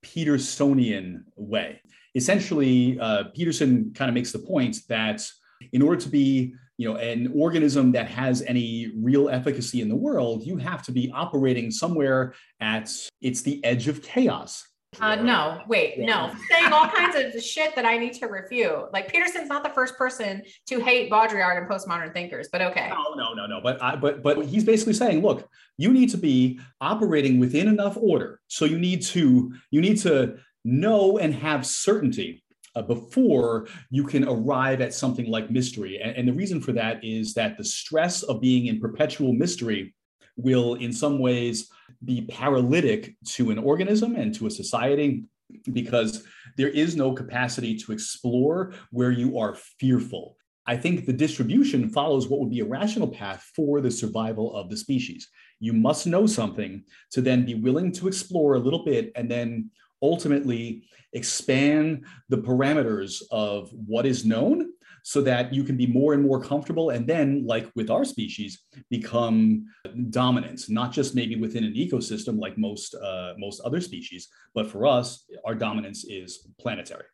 Petersonian 0.02 1.22
way. 1.36 1.80
Essentially, 2.14 2.98
uh, 3.00 3.24
Peterson 3.34 3.92
kind 3.94 4.08
of 4.08 4.14
makes 4.14 4.32
the 4.32 4.40
point 4.40 4.78
that 4.88 5.24
in 5.72 5.82
order 5.82 6.00
to 6.00 6.08
be 6.08 6.54
you 6.78 6.88
know 6.88 6.96
an 6.96 7.32
organism 7.34 7.92
that 7.92 8.08
has 8.08 8.42
any 8.42 8.92
real 8.96 9.28
efficacy 9.28 9.80
in 9.80 9.88
the 9.88 9.96
world 9.96 10.44
you 10.44 10.56
have 10.56 10.82
to 10.82 10.92
be 10.92 11.10
operating 11.14 11.70
somewhere 11.70 12.34
at 12.60 12.90
it's 13.20 13.42
the 13.42 13.64
edge 13.64 13.88
of 13.88 14.02
chaos 14.02 14.66
uh, 15.00 15.14
no, 15.14 15.62
wait, 15.68 15.98
no. 15.98 16.32
Saying 16.50 16.70
all 16.70 16.86
kinds 16.86 17.16
of 17.16 17.42
shit 17.42 17.74
that 17.76 17.86
I 17.86 17.96
need 17.96 18.12
to 18.14 18.26
refute. 18.26 18.92
Like 18.92 19.08
Peterson's 19.08 19.48
not 19.48 19.64
the 19.64 19.70
first 19.70 19.96
person 19.96 20.42
to 20.66 20.80
hate 20.80 21.10
Baudrillard 21.10 21.56
and 21.56 21.66
postmodern 21.66 22.12
thinkers, 22.12 22.50
but 22.52 22.60
okay. 22.60 22.90
No, 22.90 23.14
no, 23.14 23.32
no, 23.32 23.46
no. 23.46 23.60
But 23.62 23.82
I, 23.82 23.96
but 23.96 24.22
but 24.22 24.44
he's 24.44 24.64
basically 24.64 24.92
saying, 24.92 25.22
look, 25.22 25.48
you 25.78 25.92
need 25.94 26.10
to 26.10 26.18
be 26.18 26.60
operating 26.80 27.40
within 27.40 27.68
enough 27.68 27.96
order. 27.96 28.40
So 28.48 28.66
you 28.66 28.78
need 28.78 29.00
to 29.02 29.54
you 29.70 29.80
need 29.80 29.98
to 30.00 30.36
know 30.62 31.18
and 31.18 31.34
have 31.34 31.66
certainty 31.66 32.44
uh, 32.74 32.82
before 32.82 33.68
you 33.90 34.04
can 34.04 34.26
arrive 34.28 34.80
at 34.80 34.94
something 34.94 35.26
like 35.26 35.50
mystery. 35.50 36.00
And, 36.02 36.16
and 36.16 36.28
the 36.28 36.32
reason 36.32 36.60
for 36.60 36.72
that 36.72 37.02
is 37.04 37.34
that 37.34 37.56
the 37.56 37.64
stress 37.64 38.22
of 38.22 38.40
being 38.40 38.66
in 38.66 38.80
perpetual 38.80 39.32
mystery 39.32 39.94
will, 40.36 40.74
in 40.74 40.92
some 40.92 41.18
ways, 41.18 41.68
be 42.04 42.22
paralytic 42.22 43.14
to 43.24 43.50
an 43.50 43.58
organism 43.58 44.16
and 44.16 44.34
to 44.34 44.46
a 44.46 44.50
society 44.50 45.24
because 45.72 46.24
there 46.56 46.68
is 46.68 46.96
no 46.96 47.12
capacity 47.12 47.76
to 47.76 47.92
explore 47.92 48.72
where 48.90 49.10
you 49.10 49.38
are 49.38 49.54
fearful. 49.54 50.36
I 50.66 50.76
think 50.76 51.06
the 51.06 51.12
distribution 51.12 51.90
follows 51.90 52.28
what 52.28 52.40
would 52.40 52.50
be 52.50 52.60
a 52.60 52.64
rational 52.64 53.08
path 53.08 53.50
for 53.54 53.80
the 53.80 53.90
survival 53.90 54.54
of 54.54 54.70
the 54.70 54.76
species. 54.76 55.28
You 55.58 55.72
must 55.72 56.06
know 56.06 56.26
something 56.26 56.84
to 57.10 57.20
then 57.20 57.44
be 57.44 57.54
willing 57.54 57.92
to 57.92 58.08
explore 58.08 58.54
a 58.54 58.60
little 58.60 58.84
bit 58.84 59.12
and 59.16 59.30
then 59.30 59.70
ultimately 60.02 60.84
expand 61.12 62.04
the 62.28 62.38
parameters 62.38 63.22
of 63.30 63.70
what 63.72 64.06
is 64.06 64.24
known 64.24 64.72
so 65.02 65.20
that 65.20 65.52
you 65.52 65.64
can 65.64 65.76
be 65.76 65.86
more 65.86 66.14
and 66.14 66.22
more 66.22 66.40
comfortable 66.40 66.90
and 66.90 67.06
then 67.06 67.44
like 67.46 67.68
with 67.74 67.90
our 67.90 68.04
species 68.04 68.62
become 68.88 69.66
dominant 70.10 70.62
not 70.68 70.92
just 70.92 71.14
maybe 71.14 71.36
within 71.36 71.64
an 71.64 71.74
ecosystem 71.74 72.38
like 72.38 72.56
most 72.56 72.94
uh, 72.94 73.34
most 73.36 73.60
other 73.60 73.80
species 73.80 74.28
but 74.54 74.70
for 74.70 74.86
us 74.86 75.24
our 75.44 75.54
dominance 75.54 76.04
is 76.04 76.48
planetary. 76.58 77.04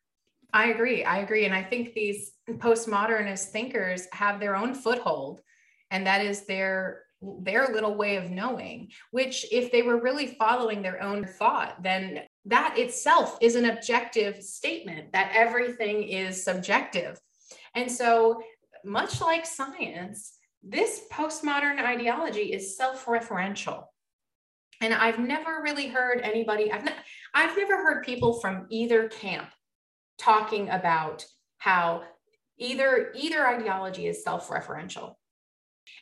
I 0.52 0.68
agree. 0.68 1.04
I 1.04 1.18
agree. 1.18 1.44
And 1.44 1.54
i 1.54 1.62
think 1.62 1.94
these 1.94 2.32
postmodernist 2.48 3.46
thinkers 3.46 4.06
have 4.12 4.38
their 4.38 4.54
own 4.54 4.74
foothold 4.74 5.40
and 5.90 6.06
that 6.06 6.24
is 6.24 6.46
their 6.46 7.02
their 7.40 7.68
little 7.72 7.96
way 7.96 8.16
of 8.16 8.30
knowing 8.30 8.88
which 9.10 9.44
if 9.50 9.72
they 9.72 9.82
were 9.82 10.00
really 10.00 10.28
following 10.38 10.82
their 10.82 11.02
own 11.02 11.24
thought 11.24 11.82
then 11.82 12.20
that 12.48 12.74
itself 12.76 13.38
is 13.40 13.54
an 13.54 13.66
objective 13.66 14.42
statement 14.42 15.12
that 15.12 15.32
everything 15.34 16.02
is 16.02 16.42
subjective 16.44 17.18
and 17.74 17.90
so, 17.90 18.42
much 18.84 19.20
like 19.20 19.44
science, 19.44 20.34
this 20.62 21.02
postmodern 21.12 21.78
ideology 21.78 22.52
is 22.52 22.76
self-referential. 22.76 23.84
And 24.80 24.94
I've 24.94 25.18
never 25.18 25.62
really 25.62 25.88
heard 25.88 26.20
anybody, 26.22 26.72
I've, 26.72 26.88
I've 27.34 27.56
never 27.56 27.76
heard 27.76 28.04
people 28.04 28.40
from 28.40 28.66
either 28.70 29.08
camp 29.08 29.48
talking 30.18 30.68
about 30.70 31.24
how 31.58 32.02
either 32.58 33.12
either 33.14 33.46
ideology 33.46 34.06
is 34.06 34.22
self-referential. 34.22 35.14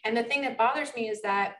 And 0.05 0.17
the 0.17 0.25
thing 0.25 0.43
that 0.43 0.59
bothers 0.59 0.95
me 0.95 1.09
is 1.09 1.23
that 1.23 1.57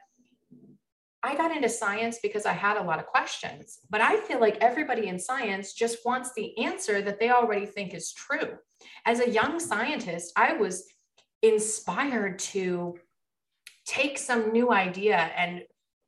I 1.27 1.35
got 1.35 1.53
into 1.53 1.67
science 1.67 2.19
because 2.23 2.45
I 2.45 2.53
had 2.53 2.77
a 2.77 2.83
lot 2.83 2.99
of 2.99 3.05
questions, 3.05 3.79
but 3.89 3.99
I 3.99 4.15
feel 4.21 4.39
like 4.39 4.57
everybody 4.61 5.07
in 5.07 5.19
science 5.19 5.73
just 5.73 6.05
wants 6.05 6.31
the 6.33 6.57
answer 6.57 7.01
that 7.01 7.19
they 7.19 7.31
already 7.31 7.65
think 7.65 7.93
is 7.93 8.13
true. 8.13 8.57
As 9.05 9.19
a 9.19 9.29
young 9.29 9.59
scientist, 9.59 10.31
I 10.37 10.53
was 10.53 10.85
inspired 11.41 12.39
to 12.39 12.97
take 13.85 14.17
some 14.17 14.53
new 14.53 14.71
idea 14.71 15.17
and 15.17 15.63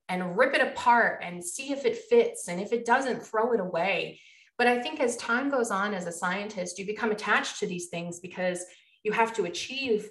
and 0.08 0.38
rip 0.38 0.56
it 0.56 0.62
apart 0.62 1.22
and 1.22 1.44
see 1.44 1.74
if 1.74 1.86
it 1.86 1.98
fits 1.98 2.48
and 2.48 2.62
if 2.62 2.72
it 2.72 2.86
doesn't 2.86 3.22
throw 3.22 3.52
it 3.52 3.60
away. 3.60 4.22
But 4.58 4.68
i 4.68 4.82
think 4.82 5.00
as 5.00 5.16
time 5.18 5.50
goes 5.50 5.72
on 5.72 5.94
as 5.94 6.06
a 6.06 6.12
scientist 6.12 6.80
you 6.80 6.86
become 6.86 7.12
attached 7.12 7.60
to 7.60 7.68
these 7.68 7.88
things 7.88 8.20
because 8.20 8.66
you 9.04 9.14
have 9.14 9.34
to 9.36 9.46
achieve 9.46 10.10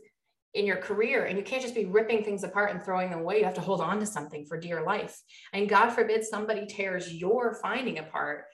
in 0.58 0.66
your 0.66 0.76
career 0.76 1.24
and 1.24 1.38
you 1.38 1.44
can't 1.44 1.62
just 1.62 1.74
be 1.74 1.84
ripping 1.84 2.24
things 2.24 2.42
apart 2.42 2.72
and 2.72 2.82
throwing 2.82 3.10
them 3.10 3.20
away. 3.20 3.38
You 3.38 3.44
have 3.44 3.54
to 3.54 3.60
hold 3.60 3.80
on 3.80 4.00
to 4.00 4.06
something 4.06 4.44
for 4.44 4.58
dear 4.58 4.82
life. 4.84 5.16
And 5.52 5.68
god 5.68 5.90
forbid 5.90 6.24
somebody 6.24 6.66
tears 6.66 7.12
your 7.12 7.54
finding 7.54 7.98
apart. 7.98 8.44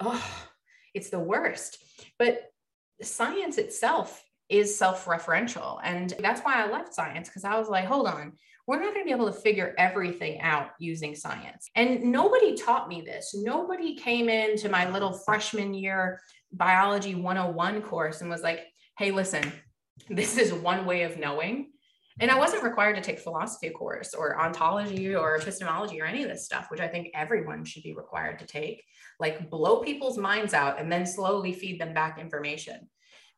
Oh 0.00 0.46
it's 0.94 1.10
the 1.10 1.18
worst. 1.18 1.78
But 2.18 2.42
science 3.02 3.58
itself 3.58 4.24
is 4.48 4.78
self-referential. 4.78 5.80
And 5.82 6.14
that's 6.20 6.40
why 6.40 6.64
i 6.64 6.70
left 6.70 6.94
science 6.94 7.28
because 7.28 7.44
i 7.44 7.58
was 7.58 7.68
like 7.68 7.86
hold 7.86 8.06
on. 8.06 8.32
We're 8.66 8.80
not 8.80 8.92
going 8.92 9.06
to 9.06 9.08
be 9.08 9.12
able 9.12 9.32
to 9.32 9.40
figure 9.40 9.74
everything 9.78 10.42
out 10.42 10.72
using 10.78 11.14
science. 11.14 11.70
And 11.74 12.12
nobody 12.12 12.54
taught 12.54 12.86
me 12.86 13.00
this. 13.00 13.34
Nobody 13.34 13.96
came 13.96 14.28
into 14.28 14.68
my 14.68 14.90
little 14.90 15.14
freshman 15.14 15.72
year 15.72 16.20
biology 16.52 17.14
101 17.14 17.82
course 17.82 18.20
and 18.20 18.30
was 18.30 18.42
like 18.42 18.60
hey 18.96 19.10
listen 19.10 19.52
this 20.08 20.38
is 20.38 20.52
one 20.52 20.86
way 20.86 21.02
of 21.02 21.18
knowing 21.18 21.68
and 22.20 22.30
I 22.30 22.38
wasn't 22.38 22.64
required 22.64 22.96
to 22.96 23.00
take 23.00 23.20
philosophy 23.20 23.70
course 23.70 24.12
or 24.12 24.40
ontology 24.40 25.14
or 25.14 25.36
epistemology 25.36 26.00
or 26.00 26.04
any 26.04 26.24
of 26.24 26.28
this 26.28 26.44
stuff, 26.44 26.66
which 26.68 26.80
I 26.80 26.88
think 26.88 27.10
everyone 27.14 27.64
should 27.64 27.84
be 27.84 27.94
required 27.94 28.40
to 28.40 28.46
take. 28.46 28.84
Like 29.20 29.50
blow 29.50 29.82
people's 29.82 30.18
minds 30.18 30.52
out 30.52 30.80
and 30.80 30.90
then 30.90 31.06
slowly 31.06 31.52
feed 31.52 31.80
them 31.80 31.94
back 31.94 32.18
information. 32.18 32.88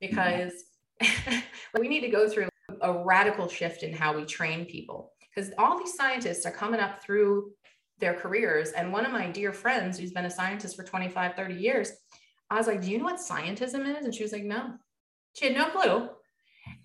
Because 0.00 0.52
we 1.79 1.88
need 1.88 2.00
to 2.00 2.09
go 2.09 2.29
through 2.29 2.49
a 2.81 3.05
radical 3.05 3.49
shift 3.49 3.83
in 3.83 3.93
how 3.93 4.17
we 4.17 4.25
train 4.25 4.64
people. 4.64 5.12
Because 5.35 5.50
all 5.59 5.79
these 5.79 5.95
scientists 5.95 6.47
are 6.47 6.50
coming 6.50 6.81
up 6.81 7.02
through 7.02 7.50
their 7.99 8.14
careers. 8.14 8.71
And 8.71 8.93
one 8.93 9.05
of 9.05 9.12
my 9.12 9.26
dear 9.31 9.52
friends, 9.52 9.99
who's 9.99 10.12
been 10.12 10.25
a 10.25 10.31
scientist 10.31 10.75
for 10.75 10.85
25, 10.85 11.37
30 11.37 11.55
years, 11.55 11.93
I 12.49 12.57
was 12.57 12.67
like, 12.67 12.81
Do 12.81 12.90
you 12.90 12.97
know 12.97 13.05
what 13.05 13.21
scientism 13.21 13.87
is? 13.99 14.07
And 14.07 14.14
she 14.14 14.23
was 14.23 14.33
like, 14.33 14.45
No. 14.45 14.73
She 15.35 15.47
had 15.47 15.55
no 15.55 15.67
clue. 15.67 16.09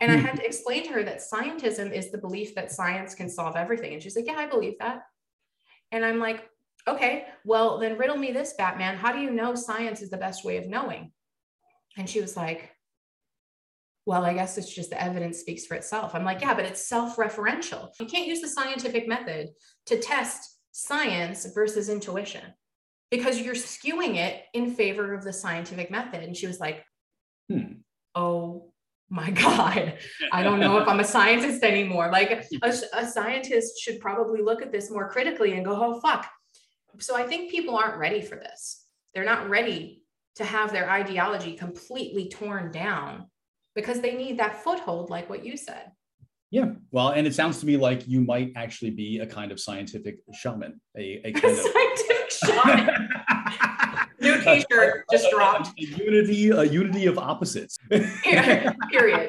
And 0.02 0.12
I 0.12 0.18
hmm. 0.18 0.25
had 0.25 0.36
to 0.38 0.46
explain 0.46 0.84
to 0.84 0.94
her 0.94 1.04
that 1.04 1.22
scientism 1.22 1.92
is 1.92 2.12
the 2.12 2.18
belief 2.18 2.54
that 2.56 2.72
science 2.72 3.16
can 3.16 3.30
solve 3.30 3.56
everything. 3.56 3.94
And 3.94 4.04
she's 4.04 4.16
like, 4.16 4.28
Yeah, 4.28 4.38
I 4.38 4.46
believe 4.46 4.78
that. 4.80 5.04
And 5.92 6.04
I'm 6.04 6.20
like, 6.20 6.50
Okay, 6.88 7.25
well, 7.46 7.80
then 7.80 7.98
riddle 7.98 8.18
me 8.18 8.32
this, 8.32 8.54
Batman. 8.58 8.98
How 8.98 9.12
do 9.12 9.20
you 9.20 9.32
know 9.32 9.56
science 9.56 10.02
is 10.02 10.10
the 10.10 10.18
best 10.18 10.46
way 10.46 10.58
of 10.58 10.68
knowing? 10.68 11.12
And 11.98 12.10
she 12.10 12.22
was 12.22 12.36
like, 12.36 12.75
well, 14.06 14.24
I 14.24 14.34
guess 14.34 14.58
it's 14.58 14.74
just 14.74 14.92
the 14.92 15.02
evidence 15.02 15.40
speaks 15.40 15.66
for 15.66 15.75
itself. 15.75 16.14
I'm 16.14 16.24
like, 16.24 16.42
yeah, 16.42 16.54
but 16.54 16.66
it's 16.66 16.88
self 16.88 17.16
referential. 17.16 17.90
You 18.00 18.06
can't 18.06 18.28
use 18.28 18.42
the 18.42 18.48
scientific 18.48 19.08
method 19.08 19.50
to 19.88 20.00
test 20.00 20.60
science 20.72 21.46
versus 21.54 21.90
intuition 21.90 22.44
because 23.10 23.42
you're 23.42 23.56
skewing 23.56 24.16
it 24.18 24.44
in 24.54 24.75
favor 24.75 25.14
of 25.14 25.24
the 25.24 25.34
scientific 25.34 25.90
method. 25.90 26.24
And 26.24 26.38
she 26.38 26.48
was 26.48 26.60
like, 26.60 26.84
hmm. 27.50 27.80
oh 28.14 28.72
my 29.10 29.30
God, 29.32 29.98
I 30.32 30.44
don't 30.44 30.60
know 30.60 30.78
if 30.80 30.88
I'm 30.88 31.00
a 31.00 31.06
scientist 31.06 31.64
anymore. 31.64 32.10
Like 32.12 32.32
a, 32.64 32.74
a, 32.94 33.08
scientist 33.08 33.80
should 33.80 34.00
probably 34.00 34.42
look 34.42 34.62
at 34.62 34.72
this 34.72 34.90
more 34.90 35.10
critically 35.10 35.54
and 35.54 35.66
go, 35.66 35.72
oh, 35.74 36.00
fuck. 36.00 36.28
So 37.00 37.16
I 37.16 37.24
think 37.24 37.52
people 37.52 37.76
aren't 37.76 38.00
ready 38.00 38.22
for 38.22 38.36
this. 38.36 38.86
They're 39.14 39.26
not 39.26 39.50
ready 39.50 40.02
to 40.36 40.44
have 40.44 40.72
their 40.72 40.90
ideology 40.90 41.54
completely 41.54 42.30
torn 42.30 42.72
down 42.72 43.28
because 43.76 44.02
they 44.02 44.16
need 44.16 44.40
that 44.40 44.64
foothold, 44.64 45.10
like 45.10 45.30
what 45.30 45.46
you 45.46 45.58
said. 45.58 45.92
Yeah, 46.52 46.72
well, 46.92 47.10
and 47.10 47.28
it 47.28 47.34
sounds 47.34 47.60
to 47.60 47.66
me 47.66 47.75
like 47.75 48.08
you 48.08 48.22
might 48.22 48.54
actually 48.56 48.92
be 48.92 49.20
a 49.20 49.25
kind 49.25 49.52
of 49.52 49.60
scientific 49.60 50.20
shaman, 50.34 50.80
a, 50.98 51.22
a 51.25 51.32
kind 51.34 51.54
of 51.54 51.60
scientific 51.60 52.32
shaman. 52.32 53.10
New 54.22 54.42
T-shirt 54.42 55.06
just 55.12 55.30
dropped. 55.32 55.70
A 55.80 55.84
unity, 55.84 56.50
a 56.50 56.64
unity 56.64 57.08
of 57.08 57.18
opposites. 57.18 57.78
Period. 57.90 59.28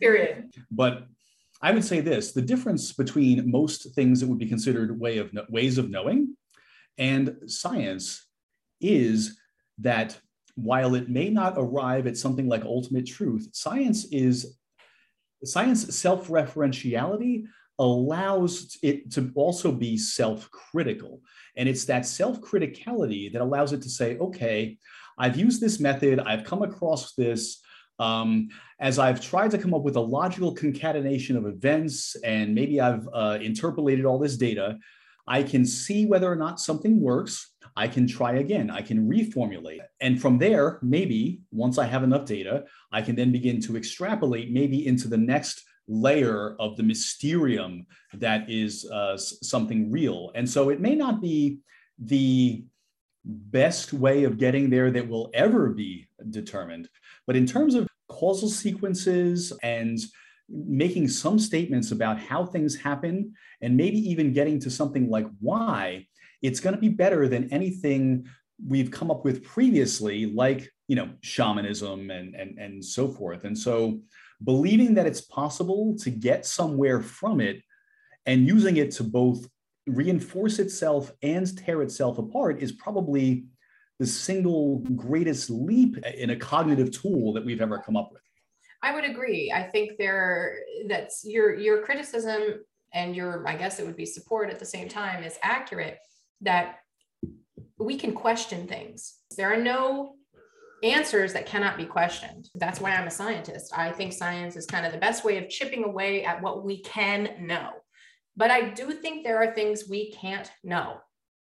Period. 0.00 0.54
But 0.70 1.06
I 1.62 1.72
would 1.72 1.84
say 1.84 2.00
this: 2.00 2.32
the 2.32 2.42
difference 2.42 2.92
between 2.92 3.50
most 3.50 3.94
things 3.94 4.20
that 4.20 4.28
would 4.28 4.38
be 4.38 4.48
considered 4.48 4.98
way 4.98 5.18
of 5.18 5.30
ways 5.48 5.78
of 5.78 5.90
knowing 5.90 6.36
and 6.98 7.36
science 7.46 8.26
is 8.80 9.38
that 9.78 10.18
while 10.54 10.94
it 10.94 11.08
may 11.08 11.28
not 11.28 11.54
arrive 11.56 12.06
at 12.06 12.16
something 12.16 12.48
like 12.48 12.64
ultimate 12.64 13.06
truth, 13.06 13.48
science 13.52 14.06
is 14.06 14.56
science 15.44 15.96
self-referentiality 15.96 17.44
allows 17.78 18.78
it 18.82 19.10
to 19.12 19.30
also 19.34 19.70
be 19.70 19.98
self-critical. 19.98 21.20
And 21.56 21.68
it's 21.68 21.84
that 21.86 22.06
self-criticality 22.06 23.32
that 23.32 23.42
allows 23.42 23.72
it 23.72 23.82
to 23.82 23.90
say, 23.90 24.16
okay, 24.18 24.78
I've 25.18 25.36
used 25.36 25.60
this 25.60 25.80
method, 25.80 26.20
I've 26.20 26.44
come 26.44 26.62
across 26.62 27.14
this. 27.14 27.60
Um, 27.98 28.48
as 28.78 28.98
I've 28.98 29.22
tried 29.22 29.50
to 29.52 29.58
come 29.58 29.72
up 29.72 29.82
with 29.82 29.96
a 29.96 30.00
logical 30.00 30.54
concatenation 30.54 31.34
of 31.36 31.46
events, 31.46 32.14
and 32.16 32.54
maybe 32.54 32.78
I've 32.78 33.08
uh, 33.12 33.38
interpolated 33.40 34.04
all 34.04 34.18
this 34.18 34.36
data, 34.36 34.78
I 35.26 35.42
can 35.42 35.64
see 35.64 36.06
whether 36.06 36.30
or 36.30 36.36
not 36.36 36.60
something 36.60 37.00
works. 37.00 37.52
I 37.76 37.88
can 37.88 38.06
try 38.06 38.36
again. 38.36 38.70
I 38.70 38.80
can 38.80 39.08
reformulate. 39.08 39.80
And 40.00 40.20
from 40.20 40.38
there, 40.38 40.78
maybe 40.82 41.40
once 41.50 41.78
I 41.78 41.86
have 41.86 42.04
enough 42.04 42.24
data, 42.24 42.64
I 42.92 43.02
can 43.02 43.16
then 43.16 43.32
begin 43.32 43.60
to 43.62 43.76
extrapolate 43.76 44.50
maybe 44.52 44.86
into 44.86 45.08
the 45.08 45.18
next 45.18 45.64
layer 45.88 46.56
of 46.58 46.76
the 46.76 46.82
mysterium 46.82 47.86
that 48.14 48.48
is 48.50 48.88
uh, 48.90 49.16
something 49.16 49.90
real. 49.90 50.30
And 50.34 50.48
so 50.48 50.70
it 50.70 50.80
may 50.80 50.94
not 50.94 51.20
be 51.20 51.58
the 51.98 52.64
best 53.24 53.92
way 53.92 54.24
of 54.24 54.38
getting 54.38 54.70
there 54.70 54.90
that 54.90 55.08
will 55.08 55.30
ever 55.34 55.70
be 55.70 56.06
determined. 56.30 56.88
But 57.26 57.36
in 57.36 57.46
terms 57.46 57.74
of 57.74 57.88
causal 58.08 58.48
sequences 58.48 59.52
and 59.62 59.98
making 60.48 61.08
some 61.08 61.38
statements 61.38 61.90
about 61.90 62.18
how 62.18 62.46
things 62.46 62.76
happen 62.76 63.34
and 63.60 63.76
maybe 63.76 63.98
even 64.10 64.32
getting 64.32 64.60
to 64.60 64.70
something 64.70 65.10
like 65.10 65.26
why, 65.40 66.06
it's 66.42 66.60
going 66.60 66.74
to 66.74 66.80
be 66.80 66.88
better 66.88 67.28
than 67.28 67.52
anything 67.52 68.26
we've 68.64 68.90
come 68.90 69.10
up 69.10 69.24
with 69.24 69.44
previously, 69.44 70.26
like 70.26 70.70
you 70.88 70.96
know 70.96 71.10
shamanism 71.20 72.10
and 72.10 72.34
and 72.34 72.58
and 72.58 72.84
so 72.84 73.08
forth. 73.08 73.44
And 73.44 73.56
so, 73.56 74.00
believing 74.44 74.94
that 74.94 75.06
it's 75.06 75.20
possible 75.20 75.96
to 75.98 76.10
get 76.10 76.46
somewhere 76.46 77.00
from 77.02 77.40
it, 77.40 77.62
and 78.26 78.46
using 78.46 78.76
it 78.76 78.92
to 78.92 79.04
both 79.04 79.48
reinforce 79.86 80.58
itself 80.58 81.12
and 81.22 81.56
tear 81.56 81.82
itself 81.82 82.18
apart 82.18 82.60
is 82.60 82.72
probably 82.72 83.46
the 83.98 84.06
single 84.06 84.80
greatest 84.94 85.48
leap 85.48 85.96
in 86.06 86.30
a 86.30 86.36
cognitive 86.36 86.90
tool 86.90 87.32
that 87.32 87.44
we've 87.44 87.62
ever 87.62 87.78
come 87.78 87.96
up 87.96 88.10
with. 88.12 88.22
I 88.86 88.94
would 88.94 89.04
agree. 89.04 89.52
I 89.52 89.64
think 89.64 89.98
there 89.98 90.58
that's 90.86 91.24
your 91.24 91.54
your 91.58 91.82
criticism 91.82 92.64
and 92.94 93.16
your 93.16 93.46
I 93.48 93.56
guess 93.56 93.80
it 93.80 93.86
would 93.86 93.96
be 93.96 94.06
support 94.06 94.48
at 94.48 94.60
the 94.60 94.64
same 94.64 94.88
time 94.88 95.24
is 95.24 95.38
accurate 95.42 95.98
that 96.42 96.76
we 97.78 97.96
can 97.96 98.12
question 98.12 98.68
things. 98.68 99.16
There 99.36 99.52
are 99.52 99.60
no 99.60 100.14
answers 100.84 101.32
that 101.32 101.46
cannot 101.46 101.76
be 101.76 101.84
questioned. 101.84 102.48
That's 102.54 102.80
why 102.80 102.92
I'm 102.92 103.08
a 103.08 103.10
scientist. 103.10 103.76
I 103.76 103.90
think 103.90 104.12
science 104.12 104.54
is 104.54 104.66
kind 104.66 104.86
of 104.86 104.92
the 104.92 104.98
best 104.98 105.24
way 105.24 105.38
of 105.38 105.48
chipping 105.48 105.82
away 105.82 106.24
at 106.24 106.40
what 106.40 106.64
we 106.64 106.80
can 106.82 107.30
know. 107.40 107.70
But 108.36 108.52
I 108.52 108.70
do 108.70 108.92
think 108.92 109.24
there 109.24 109.42
are 109.42 109.52
things 109.52 109.88
we 109.88 110.12
can't 110.12 110.48
know. 110.62 110.98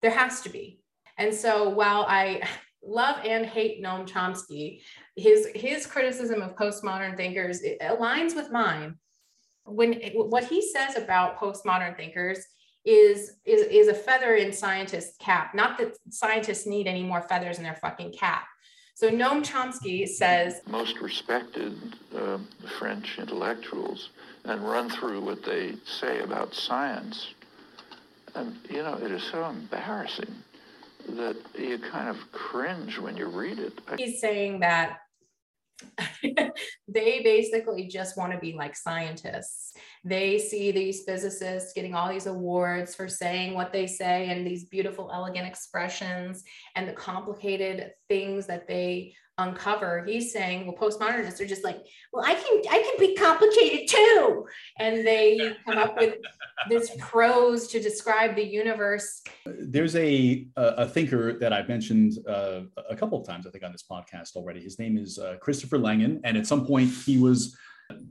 There 0.02 0.12
has 0.12 0.42
to 0.42 0.50
be. 0.50 0.82
And 1.20 1.32
so 1.32 1.70
while 1.70 2.06
I 2.08 2.42
love 2.90 3.18
and 3.24 3.46
hate 3.46 3.84
Noam 3.84 4.08
Chomsky, 4.08 4.82
his 5.16 5.48
his 5.56 5.86
criticism 5.86 6.42
of 6.42 6.56
postmodern 6.56 7.16
thinkers 7.16 7.62
aligns 7.82 8.36
with 8.36 8.52
mine. 8.52 8.96
When 9.66 9.94
what 10.14 10.46
he 10.46 10.62
says 10.62 10.98
about 10.98 11.40
postmodern 11.40 11.96
thinkers 11.96 12.40
is 12.86 13.34
is 13.46 13.62
is 13.68 13.88
a 13.88 13.94
feather 13.94 14.36
in 14.36 14.52
scientists' 14.52 15.18
cap. 15.18 15.54
Not 15.54 15.78
that 15.78 15.98
scientists 16.10 16.66
need 16.66 16.88
any 16.88 17.04
more 17.04 17.22
feathers 17.22 17.58
in 17.58 17.64
their 17.64 17.76
fucking 17.76 18.14
cap. 18.14 18.46
So 18.96 19.10
Noam 19.10 19.46
Chomsky 19.46 20.08
says 20.08 20.62
most 20.68 21.00
respected 21.00 21.96
uh, 22.16 22.40
French 22.80 23.18
intellectuals 23.18 24.10
and 24.44 24.62
run 24.68 24.90
through 24.90 25.22
what 25.22 25.44
they 25.44 25.76
say 25.86 26.20
about 26.20 26.54
science, 26.54 27.34
and 28.36 28.56
you 28.70 28.82
know 28.84 28.96
it 28.96 29.12
is 29.12 29.24
so 29.24 29.46
embarrassing 29.46 30.44
that 31.08 31.38
you 31.58 31.80
kind 31.80 32.10
of 32.10 32.18
cringe 32.32 33.00
when 33.00 33.18
you 33.18 33.28
read 33.28 33.60
it. 33.60 33.74
He's 33.98 34.20
saying 34.20 34.60
that 34.60 34.98
they 36.88 37.22
basically 37.24 37.88
just 37.88 38.18
want 38.18 38.34
to 38.34 38.40
be 38.40 38.54
like 38.54 38.76
scientists. 38.76 39.74
They 40.04 40.38
see 40.38 40.72
these 40.72 41.04
physicists 41.04 41.74
getting 41.74 41.96
all 41.96 42.10
these 42.10 42.28
awards 42.28 42.96
for 42.96 43.08
saying 43.08 43.54
what 43.54 43.72
they 43.72 43.88
say 43.88 44.30
and 44.30 44.46
these 44.46 44.66
beautiful, 44.66 45.10
elegant 45.14 45.48
expressions 45.48 46.44
and 46.76 46.88
the 46.88 46.94
complicated 46.94 47.92
things 48.08 48.46
that 48.48 48.68
they 48.68 49.14
uncover 49.40 50.04
he's 50.06 50.32
saying 50.32 50.66
well 50.66 50.76
postmodernists 50.76 51.40
are 51.40 51.46
just 51.46 51.64
like 51.64 51.80
well 52.12 52.24
i 52.26 52.34
can 52.34 52.62
i 52.70 52.82
can 52.84 53.00
be 53.00 53.16
complicated 53.16 53.88
too. 53.88 54.46
And 54.78 55.06
they 55.06 55.56
come 55.66 55.78
up 55.78 55.98
with 55.98 56.16
this 56.70 56.92
prose 57.00 57.68
to 57.70 57.80
describe 57.80 58.36
the 58.36 58.44
universe. 58.44 59.22
There's 59.46 59.96
a 59.96 60.48
a 60.56 60.88
thinker 60.88 61.38
that 61.40 61.54
i've 61.54 61.68
mentioned 61.68 62.14
uh, 62.28 62.62
a 62.90 62.96
couple 62.96 63.20
of 63.20 63.28
times 63.28 63.46
i 63.48 63.50
think 63.50 63.64
on 63.64 63.72
this 63.72 63.84
podcast 63.84 64.36
already. 64.36 64.62
His 64.62 64.80
name 64.80 64.98
is 64.98 65.20
uh, 65.20 65.36
christopher 65.42 65.78
langan. 65.78 66.22
And 66.24 66.38
at 66.38 66.48
some 66.48 66.66
point 66.66 66.90
he 66.90 67.18
was 67.18 67.58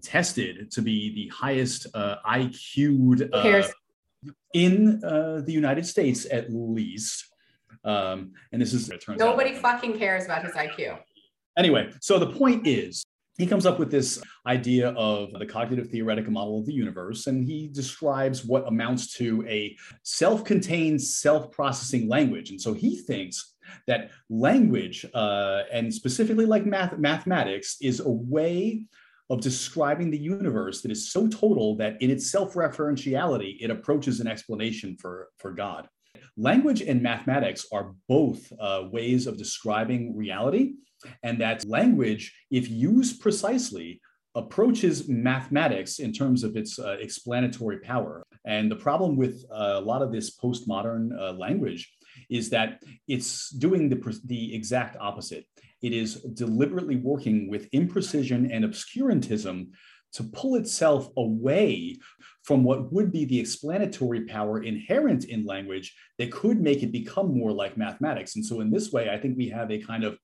tested 0.02 0.70
to 0.72 0.82
be 0.82 1.14
the 1.14 1.28
highest 1.34 1.86
uh, 1.94 2.16
iq'd 2.26 3.28
uh, 3.32 3.68
in 4.54 5.02
uh, 5.04 5.40
the 5.44 5.52
united 5.52 5.86
states 5.86 6.26
at 6.30 6.52
least. 6.52 7.24
Um, 7.84 8.32
and 8.52 8.60
this 8.60 8.72
is 8.72 8.90
nobody 9.08 9.54
out, 9.54 9.62
fucking 9.62 9.98
cares 9.98 10.24
about 10.24 10.44
his 10.44 10.52
iq 10.52 10.98
Anyway, 11.58 11.92
so 12.00 12.18
the 12.20 12.32
point 12.32 12.66
is, 12.66 13.04
he 13.36 13.46
comes 13.46 13.66
up 13.66 13.78
with 13.78 13.90
this 13.90 14.20
idea 14.46 14.90
of 14.90 15.32
the 15.32 15.46
cognitive 15.46 15.88
theoretical 15.90 16.32
model 16.32 16.58
of 16.58 16.66
the 16.66 16.72
universe, 16.72 17.26
and 17.26 17.44
he 17.44 17.68
describes 17.68 18.44
what 18.44 18.66
amounts 18.66 19.14
to 19.14 19.44
a 19.46 19.76
self 20.02 20.44
contained, 20.44 21.02
self 21.02 21.50
processing 21.50 22.08
language. 22.08 22.50
And 22.50 22.60
so 22.60 22.74
he 22.74 22.96
thinks 22.96 23.54
that 23.86 24.10
language, 24.30 25.04
uh, 25.14 25.62
and 25.72 25.92
specifically 25.92 26.46
like 26.46 26.64
math- 26.64 26.98
mathematics, 26.98 27.76
is 27.80 28.00
a 28.00 28.10
way 28.10 28.84
of 29.30 29.40
describing 29.40 30.10
the 30.10 30.18
universe 30.18 30.80
that 30.80 30.90
is 30.90 31.12
so 31.12 31.28
total 31.28 31.76
that 31.76 32.00
in 32.00 32.10
its 32.10 32.30
self 32.30 32.54
referentiality, 32.54 33.56
it 33.60 33.70
approaches 33.70 34.20
an 34.20 34.26
explanation 34.26 34.96
for, 34.96 35.28
for 35.38 35.52
God. 35.52 35.88
Language 36.36 36.82
and 36.82 37.02
mathematics 37.02 37.66
are 37.72 37.94
both 38.08 38.52
uh, 38.60 38.84
ways 38.90 39.26
of 39.26 39.36
describing 39.36 40.16
reality 40.16 40.74
and 41.22 41.40
that 41.40 41.64
language, 41.66 42.34
if 42.50 42.68
used 42.68 43.20
precisely, 43.20 44.00
approaches 44.34 45.08
mathematics 45.08 45.98
in 45.98 46.12
terms 46.12 46.44
of 46.44 46.56
its 46.56 46.78
uh, 46.78 46.96
explanatory 47.00 47.78
power. 47.80 48.24
And 48.44 48.70
the 48.70 48.76
problem 48.76 49.16
with 49.16 49.44
uh, 49.50 49.74
a 49.76 49.80
lot 49.80 50.02
of 50.02 50.12
this 50.12 50.36
postmodern 50.36 51.18
uh, 51.18 51.32
language 51.32 51.92
is 52.30 52.50
that 52.50 52.82
it's 53.06 53.50
doing 53.50 53.88
the, 53.88 54.20
the 54.24 54.54
exact 54.54 54.96
opposite. 55.00 55.46
It 55.82 55.92
is 55.92 56.16
deliberately 56.34 56.96
working 56.96 57.48
with 57.48 57.70
imprecision 57.70 58.48
and 58.52 58.64
obscurantism 58.64 59.68
to 60.12 60.24
pull 60.24 60.56
itself 60.56 61.08
away 61.16 61.96
from 62.42 62.64
what 62.64 62.92
would 62.92 63.12
be 63.12 63.24
the 63.26 63.38
explanatory 63.38 64.24
power 64.24 64.62
inherent 64.62 65.24
in 65.26 65.44
language 65.44 65.94
that 66.16 66.32
could 66.32 66.60
make 66.60 66.82
it 66.82 66.92
become 66.92 67.36
more 67.36 67.52
like 67.52 67.76
mathematics. 67.76 68.36
And 68.36 68.44
so, 68.44 68.60
in 68.60 68.70
this 68.70 68.90
way, 68.90 69.10
I 69.10 69.18
think 69.18 69.36
we 69.36 69.50
have 69.50 69.70
a 69.70 69.82
kind 69.82 70.04
of 70.04 70.18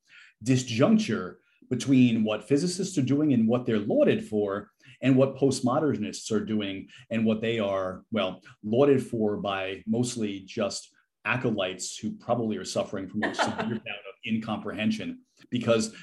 disjuncture 0.44 1.36
between 1.70 2.22
what 2.24 2.46
physicists 2.46 2.96
are 2.98 3.02
doing 3.02 3.32
and 3.32 3.48
what 3.48 3.66
they're 3.66 3.78
lauded 3.78 4.24
for 4.24 4.70
and 5.02 5.16
what 5.16 5.36
postmodernists 5.36 6.30
are 6.30 6.44
doing 6.44 6.86
and 7.10 7.24
what 7.24 7.40
they 7.40 7.58
are 7.58 8.04
well 8.12 8.40
lauded 8.62 9.04
for 9.04 9.36
by 9.36 9.82
mostly 9.86 10.40
just 10.46 10.94
acolytes 11.24 11.96
who 11.96 12.12
probably 12.12 12.56
are 12.56 12.64
suffering 12.64 13.08
from 13.08 13.22
a 13.22 13.34
severe 13.34 13.56
bout 13.56 14.04
of 14.08 14.14
incomprehension. 14.26 15.20
Because 15.50 15.94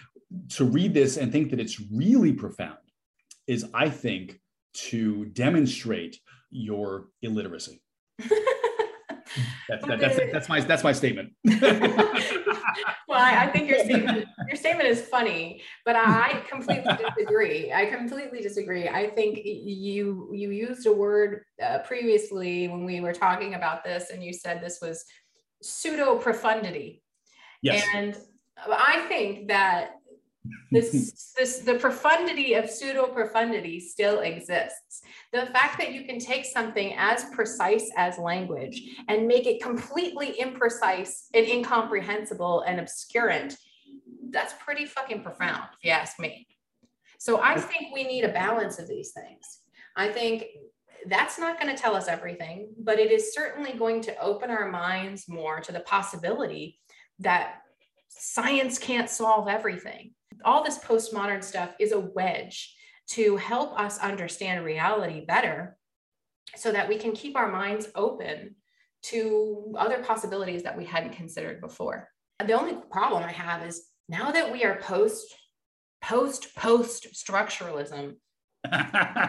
to 0.49 0.65
read 0.65 0.93
this 0.93 1.17
and 1.17 1.31
think 1.31 1.51
that 1.51 1.59
it's 1.59 1.81
really 1.91 2.31
profound 2.31 2.77
is 3.47 3.65
i 3.73 3.89
think 3.89 4.39
to 4.73 5.25
demonstrate 5.25 6.17
your 6.51 7.07
illiteracy. 7.21 7.81
That's, 9.69 9.85
that, 9.85 9.99
that's, 10.01 10.19
that's 10.33 10.49
my 10.49 10.59
that's 10.59 10.83
my 10.83 10.91
statement 10.91 11.31
I, 13.21 13.43
I, 13.43 13.47
think 13.47 13.69
your 13.69 13.79
statement 13.79 14.27
your 14.47 14.55
statement 14.55 14.89
is 14.89 15.01
funny, 15.01 15.61
but 15.85 15.95
I 15.95 16.43
completely 16.49 16.91
disagree. 16.97 17.71
I 17.71 17.85
completely 17.85 18.41
disagree. 18.41 18.87
I 18.89 19.09
think 19.09 19.39
you 19.43 20.29
you 20.33 20.51
used 20.51 20.85
a 20.87 20.91
word 20.91 21.43
uh, 21.63 21.79
previously 21.79 22.67
when 22.67 22.85
we 22.85 23.01
were 23.01 23.13
talking 23.13 23.53
about 23.53 23.83
this, 23.83 24.09
and 24.09 24.23
you 24.23 24.33
said 24.33 24.61
this 24.61 24.79
was 24.81 25.05
pseudo 25.61 26.17
profundity. 26.17 27.03
Yes. 27.61 27.85
And 27.93 28.17
I 28.57 29.05
think 29.07 29.47
that 29.47 29.91
this 30.71 31.33
this 31.37 31.59
the 31.59 31.75
profundity 31.75 32.55
of 32.55 32.69
pseudo 32.69 33.07
profundity 33.07 33.79
still 33.79 34.21
exists. 34.21 35.01
The 35.31 35.47
fact 35.47 35.77
that 35.77 35.93
you 35.93 36.05
can 36.05 36.19
take 36.19 36.45
something 36.45 36.95
as 36.97 37.25
precise 37.25 37.91
as 37.95 38.17
language 38.17 38.81
and 39.07 39.27
make 39.27 39.45
it 39.45 39.61
completely 39.61 40.35
imprecise 40.41 41.25
and 41.33 41.45
incomprehensible 41.45 42.61
and 42.61 42.79
obscurant 42.79 43.55
that's 44.29 44.53
pretty 44.63 44.85
fucking 44.85 45.21
profound 45.21 45.63
if 45.79 45.85
you 45.85 45.91
ask 45.91 46.19
me. 46.19 46.47
So 47.19 47.39
i 47.41 47.59
think 47.59 47.93
we 47.93 48.03
need 48.03 48.23
a 48.23 48.29
balance 48.33 48.79
of 48.79 48.87
these 48.87 49.11
things. 49.11 49.59
I 49.95 50.07
think 50.07 50.45
that's 51.07 51.37
not 51.37 51.59
going 51.59 51.75
to 51.75 51.79
tell 51.79 51.95
us 51.95 52.07
everything 52.07 52.69
but 52.79 52.97
it 52.99 53.11
is 53.11 53.33
certainly 53.33 53.73
going 53.73 54.01
to 54.01 54.17
open 54.19 54.49
our 54.49 54.69
minds 54.69 55.27
more 55.27 55.59
to 55.59 55.71
the 55.71 55.79
possibility 55.81 56.79
that 57.19 57.61
science 58.07 58.77
can't 58.77 59.09
solve 59.09 59.47
everything 59.47 60.13
all 60.45 60.63
this 60.63 60.79
postmodern 60.79 61.43
stuff 61.43 61.73
is 61.79 61.91
a 61.91 61.99
wedge 61.99 62.75
to 63.09 63.37
help 63.37 63.77
us 63.79 63.99
understand 63.99 64.65
reality 64.65 65.25
better 65.25 65.77
so 66.55 66.71
that 66.71 66.87
we 66.87 66.97
can 66.97 67.11
keep 67.11 67.35
our 67.35 67.51
minds 67.51 67.87
open 67.95 68.55
to 69.03 69.73
other 69.77 70.03
possibilities 70.03 70.63
that 70.63 70.77
we 70.77 70.85
hadn't 70.85 71.13
considered 71.13 71.59
before. 71.61 72.09
The 72.45 72.53
only 72.53 72.75
problem 72.91 73.23
I 73.23 73.31
have 73.31 73.65
is 73.65 73.85
now 74.09 74.31
that 74.31 74.51
we 74.51 74.63
are 74.63 74.79
post 74.79 75.35
post 76.01 76.55
post 76.55 77.07
structuralism 77.13 78.15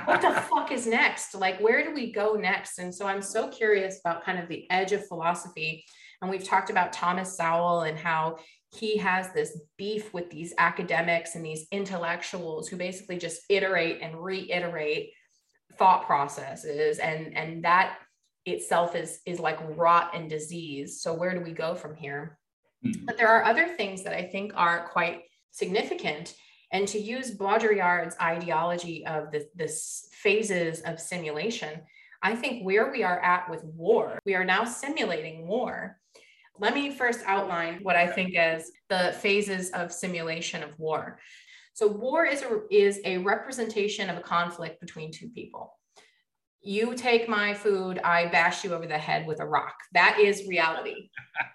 what 0.04 0.20
the 0.20 0.42
fuck 0.50 0.72
is 0.72 0.86
next? 0.86 1.34
Like 1.34 1.58
where 1.60 1.84
do 1.84 1.94
we 1.94 2.12
go 2.12 2.34
next? 2.34 2.78
And 2.78 2.94
so 2.94 3.06
i'm 3.06 3.22
so 3.22 3.48
curious 3.48 4.00
about 4.00 4.24
kind 4.24 4.38
of 4.38 4.48
the 4.48 4.70
edge 4.70 4.92
of 4.92 5.06
philosophy. 5.06 5.84
And 6.20 6.30
we've 6.30 6.44
talked 6.44 6.70
about 6.70 6.92
thomas 6.92 7.36
sowell 7.36 7.82
and 7.82 7.98
how 7.98 8.38
he 8.72 8.96
has 8.96 9.32
this 9.32 9.58
beef 9.76 10.12
with 10.14 10.30
these 10.30 10.54
academics 10.58 11.34
and 11.34 11.44
these 11.44 11.66
intellectuals 11.70 12.68
who 12.68 12.76
basically 12.76 13.18
just 13.18 13.42
iterate 13.48 14.00
and 14.00 14.22
reiterate 14.22 15.10
thought 15.78 16.06
processes. 16.06 16.98
And 16.98 17.36
and 17.36 17.64
that 17.64 17.98
itself 18.46 18.96
is 18.96 19.20
is 19.26 19.38
like 19.38 19.58
rot 19.76 20.12
and 20.14 20.28
disease. 20.28 21.00
So 21.00 21.14
where 21.14 21.34
do 21.34 21.40
we 21.40 21.52
go 21.52 21.74
from 21.74 21.94
here? 21.94 22.38
Mm-hmm. 22.84 23.04
but 23.04 23.16
there 23.16 23.28
are 23.28 23.44
other 23.44 23.68
things 23.68 24.02
that 24.02 24.12
i 24.12 24.22
think 24.22 24.52
are 24.56 24.88
quite 24.88 25.22
significant. 25.52 26.34
And 26.72 26.88
to 26.88 26.98
use 26.98 27.36
baudrillard's 27.36 28.16
ideology 28.20 29.06
of 29.06 29.30
the, 29.30 29.46
the 29.54 29.70
phases 30.12 30.80
of 30.80 30.98
simulation 30.98 31.80
i 32.22 32.34
think 32.34 32.64
where 32.64 32.90
we 32.90 33.02
are 33.02 33.20
at 33.20 33.48
with 33.50 33.62
war 33.64 34.18
we 34.24 34.34
are 34.34 34.44
now 34.44 34.64
simulating 34.64 35.46
war 35.46 35.98
let 36.58 36.74
me 36.74 36.90
first 36.90 37.20
outline 37.26 37.80
what 37.82 37.96
I 37.96 38.06
think 38.06 38.34
as 38.36 38.70
the 38.88 39.14
phases 39.20 39.70
of 39.70 39.92
simulation 39.92 40.62
of 40.62 40.78
war. 40.78 41.18
So, 41.74 41.86
war 41.86 42.26
is 42.26 42.42
a, 42.42 42.60
is 42.70 43.00
a 43.04 43.18
representation 43.18 44.10
of 44.10 44.18
a 44.18 44.20
conflict 44.20 44.80
between 44.80 45.10
two 45.10 45.30
people. 45.30 45.78
You 46.60 46.94
take 46.94 47.28
my 47.28 47.54
food, 47.54 47.98
I 48.04 48.26
bash 48.26 48.62
you 48.62 48.74
over 48.74 48.86
the 48.86 48.98
head 48.98 49.26
with 49.26 49.40
a 49.40 49.46
rock. 49.46 49.74
That 49.94 50.18
is 50.20 50.46
reality. 50.46 51.10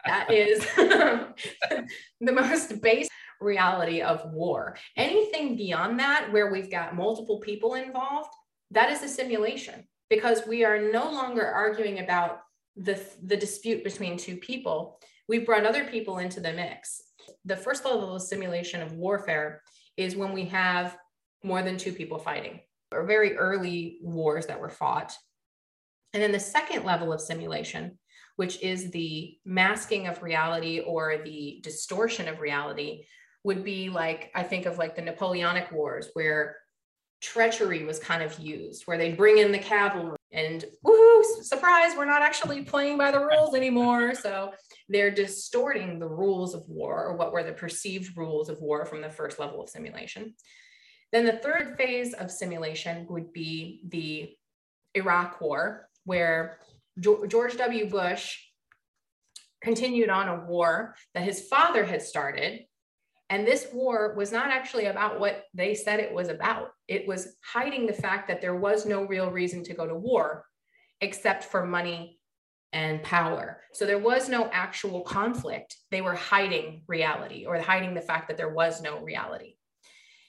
that 0.05 0.31
is 0.31 0.65
the 0.75 2.31
most 2.31 2.81
base 2.81 3.07
reality 3.39 4.01
of 4.01 4.25
war. 4.33 4.75
Anything 4.97 5.55
beyond 5.55 5.99
that, 5.99 6.31
where 6.31 6.51
we've 6.51 6.71
got 6.71 6.95
multiple 6.95 7.39
people 7.39 7.75
involved, 7.75 8.31
that 8.71 8.91
is 8.91 9.03
a 9.03 9.07
simulation 9.07 9.87
because 10.09 10.47
we 10.47 10.65
are 10.65 10.91
no 10.91 11.11
longer 11.11 11.45
arguing 11.45 11.99
about 11.99 12.41
the, 12.77 13.01
the 13.23 13.37
dispute 13.37 13.83
between 13.83 14.17
two 14.17 14.37
people, 14.37 14.99
we've 15.27 15.45
brought 15.45 15.65
other 15.65 15.85
people 15.85 16.19
into 16.19 16.39
the 16.39 16.53
mix. 16.53 17.01
The 17.45 17.55
first 17.55 17.85
level 17.85 18.15
of 18.15 18.21
simulation 18.21 18.81
of 18.81 18.93
warfare 18.93 19.61
is 19.97 20.15
when 20.15 20.31
we 20.31 20.45
have 20.45 20.97
more 21.43 21.61
than 21.61 21.77
two 21.77 21.91
people 21.91 22.19
fighting, 22.19 22.61
or 22.91 23.05
very 23.05 23.35
early 23.35 23.97
wars 24.01 24.45
that 24.47 24.59
were 24.59 24.69
fought. 24.69 25.13
And 26.13 26.23
then 26.23 26.31
the 26.31 26.39
second 26.39 26.85
level 26.85 27.11
of 27.11 27.21
simulation, 27.21 27.97
which 28.37 28.61
is 28.61 28.91
the 28.91 29.37
masking 29.45 30.07
of 30.07 30.23
reality 30.23 30.79
or 30.79 31.17
the 31.23 31.59
distortion 31.63 32.27
of 32.27 32.39
reality, 32.39 33.05
would 33.43 33.63
be 33.63 33.89
like, 33.89 34.31
I 34.35 34.43
think 34.43 34.65
of 34.65 34.77
like 34.77 34.95
the 34.95 35.01
Napoleonic 35.01 35.71
Wars, 35.71 36.09
where 36.13 36.57
treachery 37.21 37.85
was 37.85 37.99
kind 37.99 38.21
of 38.21 38.37
used, 38.39 38.83
where 38.85 38.97
they 38.97 39.13
bring 39.13 39.37
in 39.37 39.51
the 39.51 39.59
cavalry 39.59 40.16
and 40.31 40.65
woohoo, 40.85 41.23
surprise, 41.41 41.95
we're 41.95 42.05
not 42.05 42.21
actually 42.21 42.63
playing 42.63 42.97
by 42.97 43.11
the 43.11 43.19
rules 43.19 43.55
anymore. 43.55 44.13
So 44.13 44.51
they're 44.89 45.11
distorting 45.11 45.99
the 45.99 46.07
rules 46.07 46.53
of 46.53 46.67
war 46.67 47.05
or 47.05 47.15
what 47.15 47.31
were 47.31 47.43
the 47.43 47.53
perceived 47.53 48.17
rules 48.17 48.49
of 48.49 48.61
war 48.61 48.85
from 48.85 49.01
the 49.01 49.09
first 49.09 49.39
level 49.39 49.61
of 49.61 49.69
simulation. 49.69 50.33
Then 51.13 51.25
the 51.25 51.37
third 51.37 51.77
phase 51.77 52.13
of 52.13 52.29
simulation 52.29 53.07
would 53.09 53.31
be 53.31 53.81
the 53.87 54.35
Iraq 54.93 55.39
War, 55.39 55.87
where 56.03 56.59
George 56.99 57.55
W. 57.57 57.89
Bush 57.89 58.37
continued 59.61 60.09
on 60.09 60.27
a 60.27 60.45
war 60.45 60.95
that 61.13 61.23
his 61.23 61.47
father 61.47 61.85
had 61.85 62.01
started 62.01 62.65
and 63.29 63.45
this 63.45 63.67
war 63.73 64.13
was 64.15 64.31
not 64.31 64.51
actually 64.51 64.85
about 64.85 65.19
what 65.19 65.43
they 65.53 65.73
said 65.73 65.99
it 65.99 66.13
was 66.13 66.29
about. 66.29 66.69
It 66.87 67.07
was 67.07 67.35
hiding 67.43 67.85
the 67.85 67.93
fact 67.93 68.27
that 68.29 68.41
there 68.41 68.55
was 68.55 68.85
no 68.85 69.03
real 69.03 69.29
reason 69.29 69.63
to 69.65 69.73
go 69.73 69.85
to 69.85 69.95
war 69.95 70.45
except 71.01 71.43
for 71.43 71.65
money 71.65 72.19
and 72.73 73.03
power. 73.03 73.61
So 73.73 73.85
there 73.85 73.97
was 73.97 74.29
no 74.29 74.49
actual 74.51 75.01
conflict. 75.01 75.75
They 75.91 76.01
were 76.01 76.15
hiding 76.15 76.83
reality 76.87 77.45
or 77.45 77.59
hiding 77.59 77.93
the 77.93 78.01
fact 78.01 78.27
that 78.27 78.37
there 78.37 78.53
was 78.53 78.81
no 78.81 78.99
reality. 78.99 79.55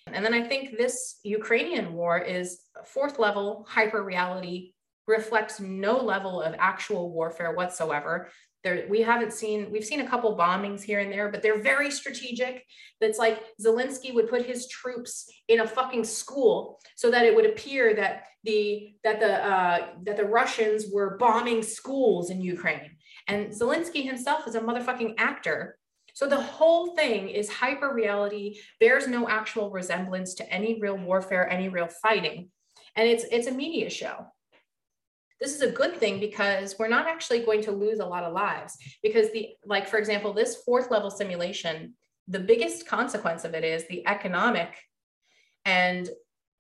And 0.07 0.25
then 0.25 0.35
I 0.35 0.43
think 0.43 0.77
this 0.77 1.21
Ukrainian 1.23 1.93
war 1.93 2.19
is 2.19 2.61
fourth 2.85 3.19
level 3.19 3.67
hyper 3.69 4.03
reality, 4.03 4.73
reflects 5.07 5.61
no 5.61 5.99
level 5.99 6.41
of 6.43 6.55
actual 6.59 7.11
warfare 7.11 7.55
whatsoever. 7.55 8.31
There, 8.65 8.87
we 8.89 9.03
haven't 9.03 9.33
seen, 9.33 9.71
we've 9.71 9.85
seen 9.85 10.01
a 10.01 10.09
couple 10.09 10.37
bombings 10.37 10.83
here 10.83 10.99
and 10.99 11.13
there, 11.13 11.31
but 11.31 11.43
they're 11.43 11.63
very 11.63 11.91
strategic. 11.91 12.65
That's 13.01 13.19
like 13.19 13.41
Zelensky 13.65 14.13
would 14.13 14.29
put 14.29 14.45
his 14.45 14.67
troops 14.69 15.31
in 15.47 15.61
a 15.61 15.67
fucking 15.67 16.05
school 16.05 16.81
so 16.97 17.11
that 17.11 17.25
it 17.25 17.35
would 17.35 17.47
appear 17.47 17.95
that 17.95 18.25
the 18.45 18.95
that 19.05 19.21
the 19.21 19.33
uh, 19.45 19.89
that 20.05 20.17
the 20.17 20.25
Russians 20.25 20.87
were 20.93 21.17
bombing 21.19 21.63
schools 21.63 22.31
in 22.31 22.41
Ukraine. 22.41 22.97
And 23.29 23.49
Zelensky 23.49 24.05
himself 24.05 24.49
is 24.49 24.55
a 24.55 24.61
motherfucking 24.61 25.15
actor. 25.19 25.79
So 26.15 26.27
the 26.27 26.41
whole 26.41 26.97
thing 26.97 27.29
is 27.29 27.49
hyper 27.49 27.95
reality, 27.95 28.59
bears 28.81 29.07
no 29.07 29.29
actual 29.29 29.71
resemblance 29.71 30.35
to 30.35 30.53
any 30.53 30.81
real 30.81 30.97
warfare, 30.97 31.49
any 31.49 31.69
real 31.69 31.87
fighting. 31.87 32.51
And 32.97 33.09
it's 33.09 33.25
it's 33.31 33.47
a 33.47 33.53
media 33.53 33.91
show 33.91 34.27
this 35.41 35.55
is 35.55 35.61
a 35.63 35.71
good 35.71 35.97
thing 35.97 36.19
because 36.19 36.77
we're 36.79 36.89
not 36.89 37.07
actually 37.07 37.41
going 37.41 37.63
to 37.63 37.73
lose 37.73 38.01
a 38.01 38.07
lot 38.07 38.25
of 38.25 38.33
lives 38.33 38.77
because 39.03 39.31
the 39.33 39.51
like 39.65 39.87
for 39.87 39.99
example 39.99 40.33
this 40.33 40.63
fourth 40.65 40.91
level 40.91 41.11
simulation 41.11 41.95
the 42.29 42.41
biggest 42.41 42.87
consequence 42.87 43.45
of 43.45 43.55
it 43.55 43.65
is 43.65 43.87
the 43.89 44.07
economic 44.07 44.75
and 45.65 46.09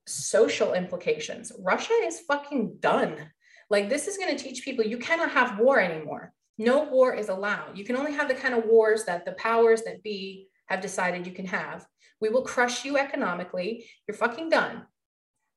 social 0.07 0.73
implications. 0.73 1.53
Russia 1.59 1.93
is 2.05 2.21
fucking 2.21 2.77
done. 2.81 3.31
Like 3.71 3.88
this 3.88 4.09
is 4.09 4.17
going 4.17 4.35
to 4.35 4.43
teach 4.43 4.64
people 4.64 4.85
you 4.85 4.99
cannot 4.99 5.31
have 5.31 5.59
war 5.59 5.79
anymore. 5.79 6.33
No 6.57 6.85
war 6.85 7.14
is 7.14 7.29
allowed. 7.29 7.77
You 7.77 7.85
can 7.85 7.97
only 7.97 8.12
have 8.14 8.29
the 8.29 8.35
kind 8.35 8.55
of 8.55 8.64
wars 8.64 9.05
that 9.05 9.25
the 9.27 9.33
powers 9.33 9.83
that 9.83 10.03
be 10.03 10.49
have 10.67 10.81
decided 10.81 11.27
you 11.27 11.33
can 11.33 11.47
have. 11.47 11.87
We 12.21 12.31
will 12.31 12.43
crush 12.43 12.85
you 12.85 12.97
economically. 12.97 13.87
You're 14.07 14.17
fucking 14.17 14.49
done 14.49 14.87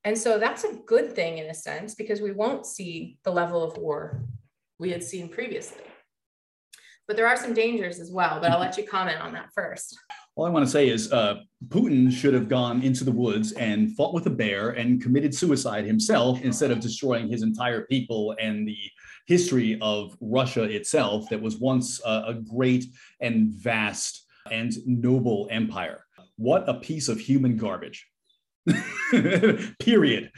and 0.04 0.18
so 0.18 0.40
that's 0.40 0.64
a 0.64 0.74
good 0.86 1.14
thing 1.14 1.38
in 1.38 1.50
a 1.50 1.54
sense 1.54 1.96
because 1.96 2.22
we 2.22 2.32
won't 2.32 2.66
see 2.66 3.18
the 3.24 3.32
level 3.32 3.64
of 3.64 3.78
war 3.78 4.24
we 4.80 4.90
had 4.92 5.04
seen 5.04 5.30
previously. 5.30 5.84
But 7.08 7.18
there 7.18 7.28
are 7.28 7.38
some 7.38 7.54
dangers 7.54 8.00
as 8.00 8.12
well, 8.12 8.40
but 8.40 8.52
I'll 8.52 8.60
let 8.60 8.78
you 8.78 8.88
comment 8.88 9.20
on 9.20 9.34
that 9.34 9.50
first. 9.54 9.98
All 10.36 10.46
I 10.46 10.50
want 10.50 10.66
to 10.66 10.72
say 10.72 10.88
is 10.88 11.12
uh, 11.12 11.42
Putin 11.68 12.12
should 12.12 12.34
have 12.34 12.48
gone 12.48 12.82
into 12.84 13.04
the 13.04 13.12
woods 13.12 13.52
and 13.54 13.96
fought 13.96 14.14
with 14.14 14.28
a 14.28 14.30
bear 14.30 14.70
and 14.70 15.02
committed 15.02 15.36
suicide 15.36 15.86
himself 15.86 16.42
instead 16.42 16.72
of 16.72 16.80
destroying 16.80 17.28
his 17.28 17.44
entire 17.44 17.82
people 17.82 18.36
and 18.40 18.68
the 18.68 18.78
history 19.28 19.78
of 19.82 20.16
Russia 20.22 20.64
itself 20.64 21.30
that 21.30 21.42
was 21.42 21.58
once 21.58 22.02
a, 22.06 22.24
a 22.28 22.34
great 22.34 22.86
and 23.20 23.50
vast 23.50 24.26
and 24.50 24.74
noble 24.86 25.48
empire. 25.52 26.06
What 26.38 26.68
a 26.68 26.76
piece 26.76 27.10
of 27.10 27.20
human 27.20 27.58
garbage. 27.58 28.08
Period. 29.80 30.32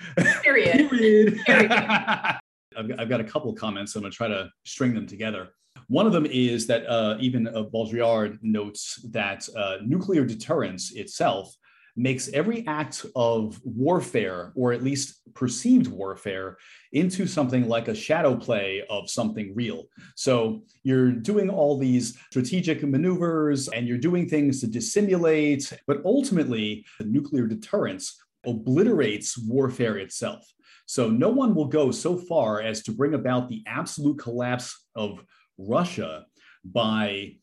Period. 0.43 0.89
Period. 0.89 1.39
Period. 1.45 1.71
I've, 2.75 2.91
I've 2.97 3.09
got 3.09 3.21
a 3.21 3.23
couple 3.23 3.53
comments. 3.53 3.93
So 3.93 3.99
I'm 3.99 4.03
going 4.03 4.11
to 4.11 4.17
try 4.17 4.27
to 4.27 4.49
string 4.65 4.93
them 4.93 5.05
together. 5.05 5.49
One 5.87 6.07
of 6.07 6.13
them 6.13 6.25
is 6.25 6.65
that 6.67 6.87
uh, 6.87 7.17
even 7.19 7.47
uh, 7.47 7.63
Baudrillard 7.63 8.39
notes 8.41 8.99
that 9.11 9.47
uh, 9.55 9.77
nuclear 9.83 10.25
deterrence 10.25 10.93
itself 10.93 11.53
makes 11.95 12.29
every 12.29 12.65
act 12.67 13.05
of 13.15 13.59
warfare, 13.63 14.51
or 14.55 14.73
at 14.73 14.83
least 14.83 15.21
perceived 15.33 15.87
warfare, 15.87 16.57
into 16.91 17.27
something 17.27 17.67
like 17.67 17.87
a 17.87 17.95
shadow 17.95 18.35
play 18.35 18.83
of 18.89 19.09
something 19.09 19.53
real. 19.55 19.85
So 20.15 20.63
you're 20.83 21.11
doing 21.11 21.49
all 21.49 21.77
these 21.77 22.17
strategic 22.31 22.83
maneuvers 22.83 23.67
and 23.69 23.87
you're 23.87 23.97
doing 23.97 24.27
things 24.27 24.61
to 24.61 24.67
dissimulate, 24.67 25.71
but 25.87 26.01
ultimately, 26.05 26.85
nuclear 26.99 27.47
deterrence 27.47 28.19
obliterates 28.45 29.37
warfare 29.37 29.97
itself. 29.97 30.45
So 30.85 31.09
no 31.09 31.29
one 31.29 31.55
will 31.55 31.67
go 31.67 31.91
so 31.91 32.17
far 32.17 32.61
as 32.61 32.83
to 32.83 32.91
bring 32.91 33.13
about 33.13 33.49
the 33.49 33.63
absolute 33.67 34.19
collapse 34.19 34.87
of 34.95 35.23
Russia 35.57 36.25
by 36.65 37.35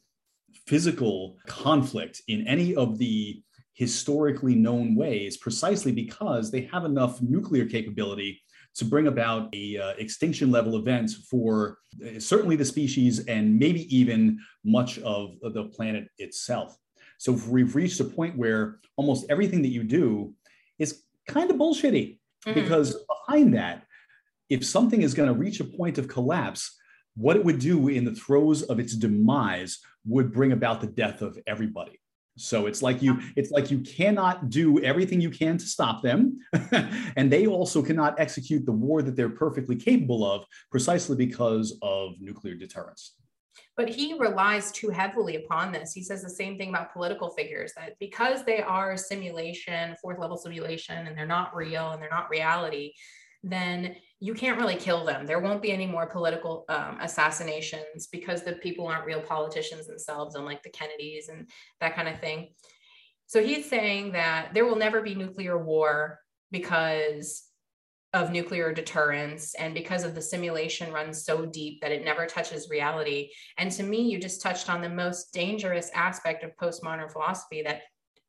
physical 0.67 1.39
conflict 1.47 2.23
in 2.29 2.47
any 2.47 2.75
of 2.75 2.99
the 2.99 3.43
historically 3.81 4.55
known 4.55 4.95
ways, 4.95 5.39
precisely 5.39 5.91
because 5.91 6.51
they 6.51 6.69
have 6.71 6.85
enough 6.85 7.23
nuclear 7.23 7.65
capability 7.65 8.39
to 8.75 8.85
bring 8.85 9.07
about 9.07 9.49
a 9.55 9.79
uh, 9.79 9.93
extinction 9.97 10.51
level 10.51 10.77
event 10.77 11.11
for 11.31 11.79
uh, 12.05 12.21
certainly 12.21 12.57
the 12.57 12.65
species 12.65 13.25
and 13.25 13.59
maybe 13.59 13.83
even 13.97 14.39
much 14.67 14.99
of 14.99 15.31
the 15.55 15.65
planet 15.75 16.09
itself. 16.19 16.77
So 17.17 17.33
we've 17.33 17.75
reached 17.75 17.99
a 18.01 18.05
point 18.05 18.37
where 18.37 18.81
almost 18.99 19.25
everything 19.31 19.63
that 19.63 19.69
you 19.69 19.83
do 19.83 20.35
is 20.79 21.03
kind 21.27 21.51
of 21.51 21.57
bullshitty 21.57 22.19
mm-hmm. 22.47 22.53
because 22.53 23.03
behind 23.09 23.55
that, 23.55 23.87
if 24.51 24.63
something 24.63 25.01
is 25.01 25.15
going 25.15 25.31
to 25.33 25.35
reach 25.35 25.61
a 25.61 25.65
point 25.65 25.97
of 25.97 26.07
collapse, 26.07 26.77
what 27.17 27.37
it 27.37 27.45
would 27.47 27.61
do 27.61 27.89
in 27.89 28.05
the 28.05 28.15
throes 28.15 28.61
of 28.63 28.79
its 28.79 28.95
demise 28.95 29.79
would 30.05 30.35
bring 30.35 30.53
about 30.53 30.83
the 30.83 30.87
death 30.87 31.23
of 31.23 31.39
everybody. 31.47 31.99
So 32.37 32.67
it's 32.67 32.83
like 32.83 33.03
you 33.03 33.21
it's 33.37 33.51
like 33.51 33.71
you 33.71 33.81
cannot 33.81 34.51
do 34.51 34.83
everything 34.83 35.21
you 35.21 35.31
can 35.31 35.59
to 35.59 35.67
stop 35.67 36.03
them 36.03 36.39
and 37.17 37.31
they 37.31 37.47
also 37.47 37.83
cannot 37.83 38.19
execute 38.19 38.65
the 38.65 38.73
war 38.73 39.03
that 39.03 39.17
they're 39.17 39.29
perfectly 39.29 39.77
capable 39.77 40.25
of 40.25 40.45
precisely 40.71 41.17
because 41.17 41.79
of 41.83 42.15
nuclear 42.21 42.55
deterrence. 42.55 43.17
But 43.77 43.89
he 43.89 44.15
relies 44.19 44.73
too 44.73 44.91
heavily 44.91 45.37
upon 45.37 45.73
this. 45.73 45.93
He 45.93 46.03
says 46.03 46.23
the 46.23 46.31
same 46.31 46.59
thing 46.59 46.69
about 46.69 46.93
political 46.93 47.31
figures 47.31 47.73
that 47.77 47.97
because 47.99 48.45
they 48.45 48.61
are 48.61 48.97
simulation, 48.97 49.97
fourth 50.03 50.19
level 50.19 50.37
simulation 50.37 51.07
and 51.07 51.17
they're 51.17 51.27
not 51.27 51.55
real 51.55 51.91
and 51.91 52.03
they're 52.03 52.11
not 52.11 52.31
reality, 52.31 52.93
then 53.43 53.97
you 54.23 54.35
can't 54.35 54.59
really 54.59 54.77
kill 54.77 55.05
them. 55.05 55.27
There 55.27 55.41
won't 55.41 55.63
be 55.63 55.73
any 55.73 55.87
more 55.87 56.07
political 56.07 56.67
um, 56.69 56.99
assassinations 57.01 58.07
because 58.07 58.43
the 58.43 58.53
people 58.53 58.87
aren't 58.87 59.07
real 59.07 59.23
politicians 59.23 59.87
themselves, 59.87 60.35
unlike 60.35 60.63
the 60.63 60.71
Kennedys 60.71 61.31
and 61.31 61.49
that 61.81 61.97
kind 61.97 62.07
of 62.07 62.21
thing. 62.21 62.51
So 63.27 63.43
he's 63.43 63.69
saying 63.69 64.13
that 64.13 64.53
there 64.53 64.67
will 64.67 64.77
never 64.77 65.01
be 65.01 65.15
nuclear 65.15 65.57
war 65.57 66.19
because 66.51 67.45
of 68.13 68.33
nuclear 68.33 68.73
deterrence 68.75 69.55
and 69.55 69.73
because 69.73 70.05
of 70.05 70.15
the 70.15 70.21
simulation 70.21 70.93
runs 70.93 71.25
so 71.25 71.47
deep 71.47 71.81
that 71.81 71.93
it 71.93 72.05
never 72.05 72.27
touches 72.27 72.69
reality. 72.69 73.31
And 73.57 73.71
to 73.73 73.85
me, 73.85 74.03
you 74.03 74.19
just 74.19 74.43
touched 74.43 74.69
on 74.69 74.83
the 74.83 74.89
most 74.89 75.33
dangerous 75.33 75.91
aspect 75.95 76.43
of 76.43 76.57
postmodern 76.61 77.11
philosophy 77.11 77.63
that 77.63 77.83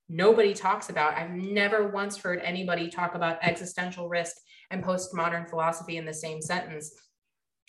nobody 0.08 0.54
talks 0.54 0.90
about. 0.90 1.16
I've 1.16 1.32
never 1.32 1.88
once 1.88 2.18
heard 2.18 2.40
anybody 2.44 2.90
talk 2.90 3.16
about 3.16 3.40
existential 3.42 4.08
risk 4.08 4.38
and 4.72 4.84
postmodern 4.84 5.50
philosophy 5.50 5.98
in 5.98 6.06
the 6.06 6.14
same 6.14 6.42
sentence. 6.42 6.92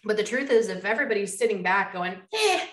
But 0.04 0.16
the 0.16 0.24
truth 0.24 0.50
is, 0.50 0.68
if 0.68 0.84
everybody's 0.84 1.38
sitting 1.38 1.62
back 1.62 1.92
going, 1.92 2.16
eh, 2.34 2.66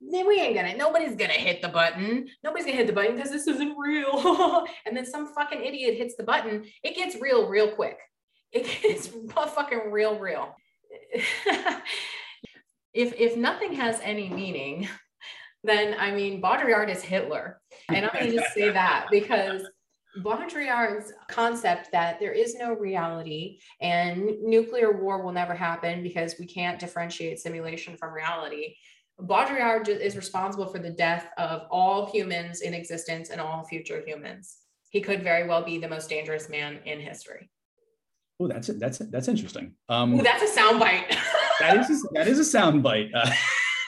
we 0.00 0.40
ain't 0.40 0.54
gonna, 0.54 0.76
nobody's 0.76 1.16
gonna 1.16 1.32
hit 1.32 1.62
the 1.62 1.68
button. 1.68 2.28
Nobody's 2.42 2.66
gonna 2.66 2.76
hit 2.76 2.86
the 2.86 2.92
button 2.92 3.16
because 3.16 3.30
this 3.30 3.46
isn't 3.46 3.76
real. 3.76 4.66
and 4.86 4.96
then 4.96 5.06
some 5.06 5.32
fucking 5.34 5.62
idiot 5.62 5.96
hits 5.96 6.16
the 6.16 6.24
button, 6.24 6.64
it 6.82 6.96
gets 6.96 7.16
real, 7.20 7.48
real 7.48 7.72
quick. 7.72 7.98
It 8.52 8.66
gets 8.82 9.06
fucking 9.34 9.90
real, 9.90 10.18
real. 10.18 10.54
if 12.92 13.14
if 13.18 13.36
nothing 13.36 13.74
has 13.74 14.00
any 14.02 14.28
meaning, 14.28 14.88
then 15.62 15.94
I 15.98 16.10
mean 16.12 16.42
Baudrillard 16.42 16.90
is 16.90 17.02
Hitler. 17.02 17.60
And 17.88 18.04
I'm 18.04 18.12
gonna 18.12 18.32
just 18.32 18.54
say 18.54 18.70
that 18.70 19.06
because 19.10 19.62
Baudrillard's 20.18 21.12
concept 21.28 21.92
that 21.92 22.18
there 22.18 22.32
is 22.32 22.56
no 22.56 22.74
reality 22.74 23.60
and 23.80 24.40
nuclear 24.42 25.00
war 25.00 25.22
will 25.22 25.32
never 25.32 25.54
happen 25.54 26.02
because 26.02 26.34
we 26.38 26.46
can't 26.46 26.80
differentiate 26.80 27.38
simulation 27.38 27.96
from 27.96 28.12
reality. 28.12 28.74
Baudrillard 29.20 29.88
is 29.88 30.16
responsible 30.16 30.66
for 30.66 30.78
the 30.78 30.90
death 30.90 31.28
of 31.38 31.62
all 31.70 32.10
humans 32.10 32.62
in 32.62 32.74
existence 32.74 33.30
and 33.30 33.40
all 33.40 33.64
future 33.64 34.02
humans. 34.04 34.56
He 34.90 35.00
could 35.00 35.22
very 35.22 35.46
well 35.46 35.62
be 35.62 35.78
the 35.78 35.88
most 35.88 36.08
dangerous 36.08 36.48
man 36.48 36.80
in 36.84 37.00
history. 37.00 37.48
Oh, 38.40 38.48
that's 38.48 38.68
it. 38.70 38.80
That's 38.80 39.00
it. 39.00 39.12
That's 39.12 39.28
interesting. 39.28 39.74
Um, 39.88 40.18
Ooh, 40.18 40.22
that's 40.22 40.42
a 40.42 40.60
soundbite. 40.60 41.14
that 41.60 41.88
is 41.88 42.04
a, 42.04 42.08
that 42.14 42.26
is 42.26 42.38
a 42.38 42.58
soundbite. 42.58 43.10
Uh, 43.14 43.30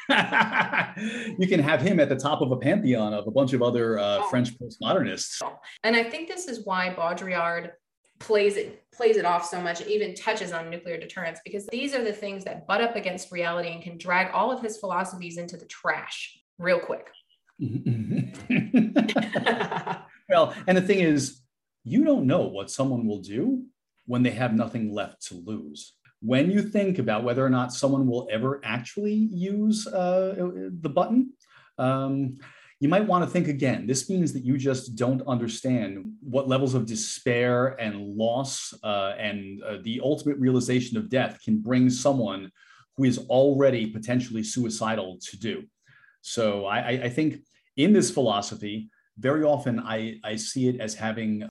you 1.38 1.46
can 1.46 1.60
have 1.60 1.80
him 1.80 2.00
at 2.00 2.08
the 2.08 2.16
top 2.16 2.40
of 2.40 2.50
a 2.52 2.56
pantheon 2.56 3.14
of 3.14 3.26
a 3.26 3.30
bunch 3.30 3.52
of 3.52 3.62
other 3.62 3.98
uh, 3.98 4.18
oh. 4.20 4.28
French 4.28 4.58
postmodernists. 4.58 5.40
And 5.84 5.96
I 5.96 6.04
think 6.04 6.28
this 6.28 6.48
is 6.48 6.64
why 6.64 6.94
Baudrillard 6.94 7.72
plays 8.18 8.56
it 8.56 8.84
plays 8.92 9.16
it 9.16 9.24
off 9.24 9.44
so 9.44 9.60
much 9.60 9.80
and 9.80 9.90
even 9.90 10.14
touches 10.14 10.52
on 10.52 10.70
nuclear 10.70 10.96
deterrence 10.96 11.40
because 11.44 11.66
these 11.66 11.92
are 11.92 12.04
the 12.04 12.12
things 12.12 12.44
that 12.44 12.66
butt 12.68 12.80
up 12.80 12.94
against 12.94 13.32
reality 13.32 13.70
and 13.70 13.82
can 13.82 13.98
drag 13.98 14.32
all 14.32 14.52
of 14.52 14.62
his 14.62 14.78
philosophies 14.78 15.38
into 15.38 15.56
the 15.56 15.64
trash 15.66 16.38
real 16.58 16.78
quick. 16.78 17.08
well, 20.28 20.54
and 20.66 20.78
the 20.78 20.82
thing 20.82 21.00
is, 21.00 21.40
you 21.84 22.04
don't 22.04 22.26
know 22.26 22.42
what 22.42 22.70
someone 22.70 23.06
will 23.06 23.20
do 23.20 23.64
when 24.06 24.22
they 24.22 24.30
have 24.30 24.54
nothing 24.54 24.92
left 24.92 25.26
to 25.28 25.34
lose 25.34 25.94
when 26.22 26.50
you 26.50 26.62
think 26.62 26.98
about 26.98 27.24
whether 27.24 27.44
or 27.44 27.50
not 27.50 27.72
someone 27.72 28.06
will 28.06 28.28
ever 28.30 28.60
actually 28.64 29.14
use 29.14 29.86
uh, 29.88 30.34
the 30.80 30.88
button, 30.88 31.32
um, 31.78 32.38
you 32.78 32.88
might 32.88 33.06
want 33.06 33.24
to 33.24 33.30
think 33.30 33.48
again. 33.48 33.86
This 33.86 34.08
means 34.08 34.32
that 34.32 34.44
you 34.44 34.56
just 34.56 34.94
don't 34.94 35.22
understand 35.26 36.04
what 36.20 36.48
levels 36.48 36.74
of 36.74 36.86
despair 36.86 37.80
and 37.80 38.16
loss 38.16 38.72
uh, 38.82 39.14
and 39.18 39.62
uh, 39.62 39.78
the 39.82 40.00
ultimate 40.02 40.38
realization 40.38 40.96
of 40.96 41.08
death 41.08 41.40
can 41.44 41.58
bring 41.58 41.90
someone 41.90 42.50
who 42.96 43.04
is 43.04 43.18
already 43.28 43.86
potentially 43.86 44.42
suicidal 44.42 45.18
to 45.30 45.38
do. 45.38 45.64
So 46.20 46.66
I, 46.66 47.04
I 47.04 47.08
think 47.08 47.40
in 47.76 47.92
this 47.92 48.10
philosophy, 48.10 48.90
very 49.18 49.42
often 49.42 49.80
I, 49.80 50.18
I 50.22 50.36
see 50.36 50.68
it 50.68 50.80
as 50.80 50.94
having 50.94 51.48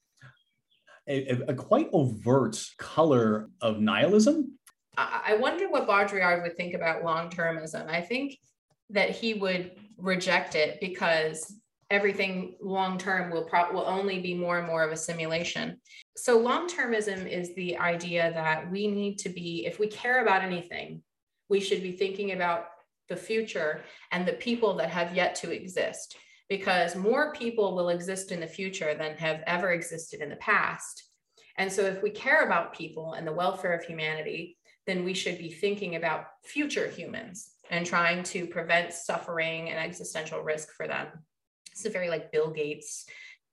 a, 1.08 1.50
a, 1.50 1.54
quite 1.54 1.90
overt 1.94 2.64
color 2.78 3.50
of 3.60 3.80
nihilism 3.80 4.58
I 4.98 5.38
wonder 5.40 5.70
what 5.70 5.88
Baudrillard 5.88 6.44
would 6.44 6.58
think 6.58 6.74
about 6.74 7.04
long 7.04 7.30
termism. 7.30 7.88
I 7.90 8.02
think 8.02 8.38
that 8.90 9.10
he 9.10 9.34
would 9.34 9.72
reject 9.98 10.56
it 10.56 10.80
because 10.82 11.56
everything 11.90 12.56
long 12.62 12.98
term 12.98 13.32
will 13.32 13.44
pro- 13.44 13.72
will 13.72 13.86
only 13.86 14.20
be 14.20 14.34
more 14.34 14.58
and 14.58 14.68
more 14.68 14.84
of 14.84 14.92
a 14.92 14.98
simulation. 14.98 15.78
So 16.18 16.38
long 16.38 16.68
termism 16.68 17.30
is 17.30 17.54
the 17.56 17.78
idea 17.78 18.32
that 18.34 18.70
we 18.70 18.88
need 18.88 19.18
to 19.20 19.30
be 19.30 19.66
if 19.66 19.80
we 19.80 19.88
care 19.88 20.22
about 20.22 20.44
anything, 20.44 21.04
we 21.50 21.60
should 21.60 21.84
be 21.84 21.94
thinking 21.94 22.32
about 22.32 22.66
the 23.10 23.16
future 23.16 23.84
and 24.12 24.26
the 24.26 24.34
people 24.34 24.74
that 24.76 24.90
have 24.90 25.16
yet 25.16 25.36
to 25.36 25.52
exist 25.52 26.18
because 26.50 26.96
more 26.96 27.34
people 27.34 27.76
will 27.76 27.90
exist 27.90 28.32
in 28.32 28.40
the 28.40 28.48
future 28.48 28.94
than 28.94 29.16
have 29.18 29.42
ever 29.48 29.72
existed 29.72 30.22
in 30.22 30.30
the 30.30 30.36
past. 30.38 31.04
And 31.58 31.72
so 31.72 31.84
if 31.84 32.02
we 32.02 32.10
care 32.10 32.46
about 32.46 32.76
people 32.76 33.14
and 33.14 33.28
the 33.28 33.34
welfare 33.34 33.74
of 33.74 33.84
humanity, 33.84 34.58
then 34.88 35.04
we 35.04 35.14
should 35.14 35.38
be 35.38 35.52
thinking 35.52 35.96
about 35.96 36.26
future 36.44 36.88
humans 36.88 37.52
and 37.70 37.86
trying 37.86 38.24
to 38.24 38.48
prevent 38.48 38.94
suffering 38.94 39.70
and 39.70 39.80
existential 39.80 40.42
risk 40.42 40.74
for 40.74 40.88
them. 40.88 41.08
It's 41.72 41.86
a 41.86 41.90
very 41.90 42.10
like 42.10 42.32
Bill 42.32 42.52
Gates, 42.52 43.06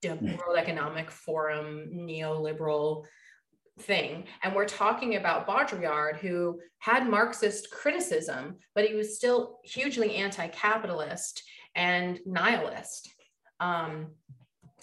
World 0.03 0.57
Economic 0.57 1.11
Forum, 1.11 1.89
neoliberal 1.93 3.05
thing. 3.79 4.25
And 4.43 4.55
we're 4.55 4.65
talking 4.65 5.15
about 5.15 5.47
Baudrillard, 5.47 6.17
who 6.17 6.59
had 6.79 7.09
Marxist 7.09 7.71
criticism, 7.71 8.57
but 8.75 8.85
he 8.85 8.93
was 8.93 9.15
still 9.15 9.59
hugely 9.63 10.15
anti 10.15 10.47
capitalist 10.47 11.43
and 11.75 12.19
nihilist. 12.25 13.09
Um, 13.59 14.07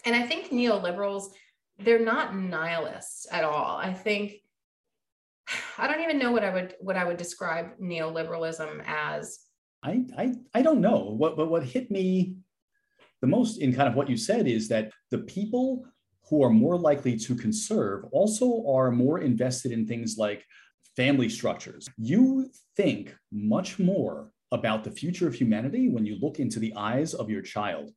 and 0.05 0.15
I 0.15 0.23
think 0.23 0.51
neoliberals, 0.51 1.31
they're 1.79 1.99
not 1.99 2.37
nihilists 2.37 3.27
at 3.31 3.45
all. 3.45 3.77
I 3.77 3.93
think 3.93 4.35
I 5.79 5.87
don't 5.87 6.01
even 6.01 6.19
know 6.19 6.33
what 6.33 6.45
I 6.45 6.53
would 6.53 6.75
what 6.81 6.97
I 6.97 7.05
would 7.05 7.17
describe 7.17 7.79
neoliberalism 7.81 8.83
as. 8.87 9.39
I 9.83 10.05
I, 10.17 10.35
I 10.55 10.62
don't 10.62 10.81
know. 10.81 11.15
What 11.17 11.37
but 11.37 11.49
what 11.49 11.65
hit 11.65 11.91
me 11.91 12.37
the 13.21 13.27
most 13.27 13.59
in 13.59 13.75
kind 13.75 13.89
of 13.89 13.95
what 13.95 14.09
you 14.09 14.17
said 14.17 14.47
is 14.47 14.69
that 14.69 14.93
the 15.11 15.19
people 15.19 15.87
who 16.29 16.43
are 16.43 16.51
more 16.51 16.77
likely 16.77 17.17
to 17.17 17.35
conserve 17.35 18.05
also 18.12 18.65
are 18.69 18.91
more 18.91 19.21
invested 19.21 19.73
in 19.73 19.87
things 19.87 20.17
like 20.19 20.45
family 20.97 21.29
structures. 21.29 21.89
You 21.97 22.51
think 22.77 23.15
much 23.33 23.79
more 23.79 24.33
about 24.53 24.85
the 24.85 24.91
future 24.91 25.29
of 25.29 25.35
humanity 25.35 25.89
when 25.89 26.07
you 26.07 26.17
look 26.21 26.41
into 26.41 26.59
the 26.59 26.75
eyes 26.77 27.15
of 27.15 27.31
your 27.31 27.43
child. 27.43 27.91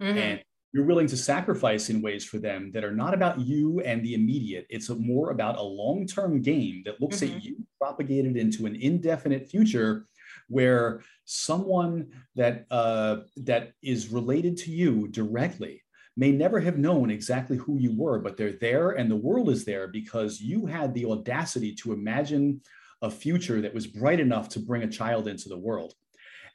Mhm. 0.00 0.16
And 0.16 0.43
you're 0.74 0.84
willing 0.84 1.06
to 1.06 1.16
sacrifice 1.16 1.88
in 1.88 2.02
ways 2.02 2.24
for 2.24 2.38
them 2.38 2.72
that 2.72 2.82
are 2.84 2.94
not 2.94 3.14
about 3.14 3.38
you 3.38 3.80
and 3.82 4.04
the 4.04 4.14
immediate. 4.14 4.66
It's 4.68 4.88
a, 4.90 4.96
more 4.96 5.30
about 5.30 5.56
a 5.56 5.62
long 5.62 6.04
term 6.04 6.42
game 6.42 6.82
that 6.84 7.00
looks 7.00 7.20
Mhm. 7.20 7.36
at 7.36 7.44
you 7.44 7.64
propagated 7.80 8.36
into 8.36 8.66
an 8.66 8.74
indefinite 8.74 9.48
future 9.48 10.06
where 10.48 11.00
someone 11.24 12.08
that 12.34 12.66
uh, 12.72 13.20
that 13.36 13.72
is 13.82 14.08
related 14.08 14.56
to 14.58 14.72
you 14.72 15.06
directly 15.08 15.80
may 16.16 16.32
never 16.32 16.58
have 16.60 16.76
known 16.76 17.08
exactly 17.08 17.56
who 17.56 17.78
you 17.78 17.96
were, 17.96 18.18
but 18.18 18.36
they're 18.36 18.52
there 18.52 18.90
and 18.90 19.08
the 19.10 19.16
world 19.16 19.48
is 19.50 19.64
there 19.64 19.86
because 19.88 20.40
you 20.40 20.66
had 20.66 20.92
the 20.92 21.04
audacity 21.06 21.72
to 21.76 21.92
imagine 21.92 22.60
a 23.00 23.10
future 23.10 23.60
that 23.60 23.74
was 23.74 23.86
bright 23.86 24.18
enough 24.20 24.48
to 24.48 24.58
bring 24.60 24.82
a 24.82 24.90
child 24.90 25.28
into 25.28 25.48
the 25.48 25.58
world. 25.58 25.94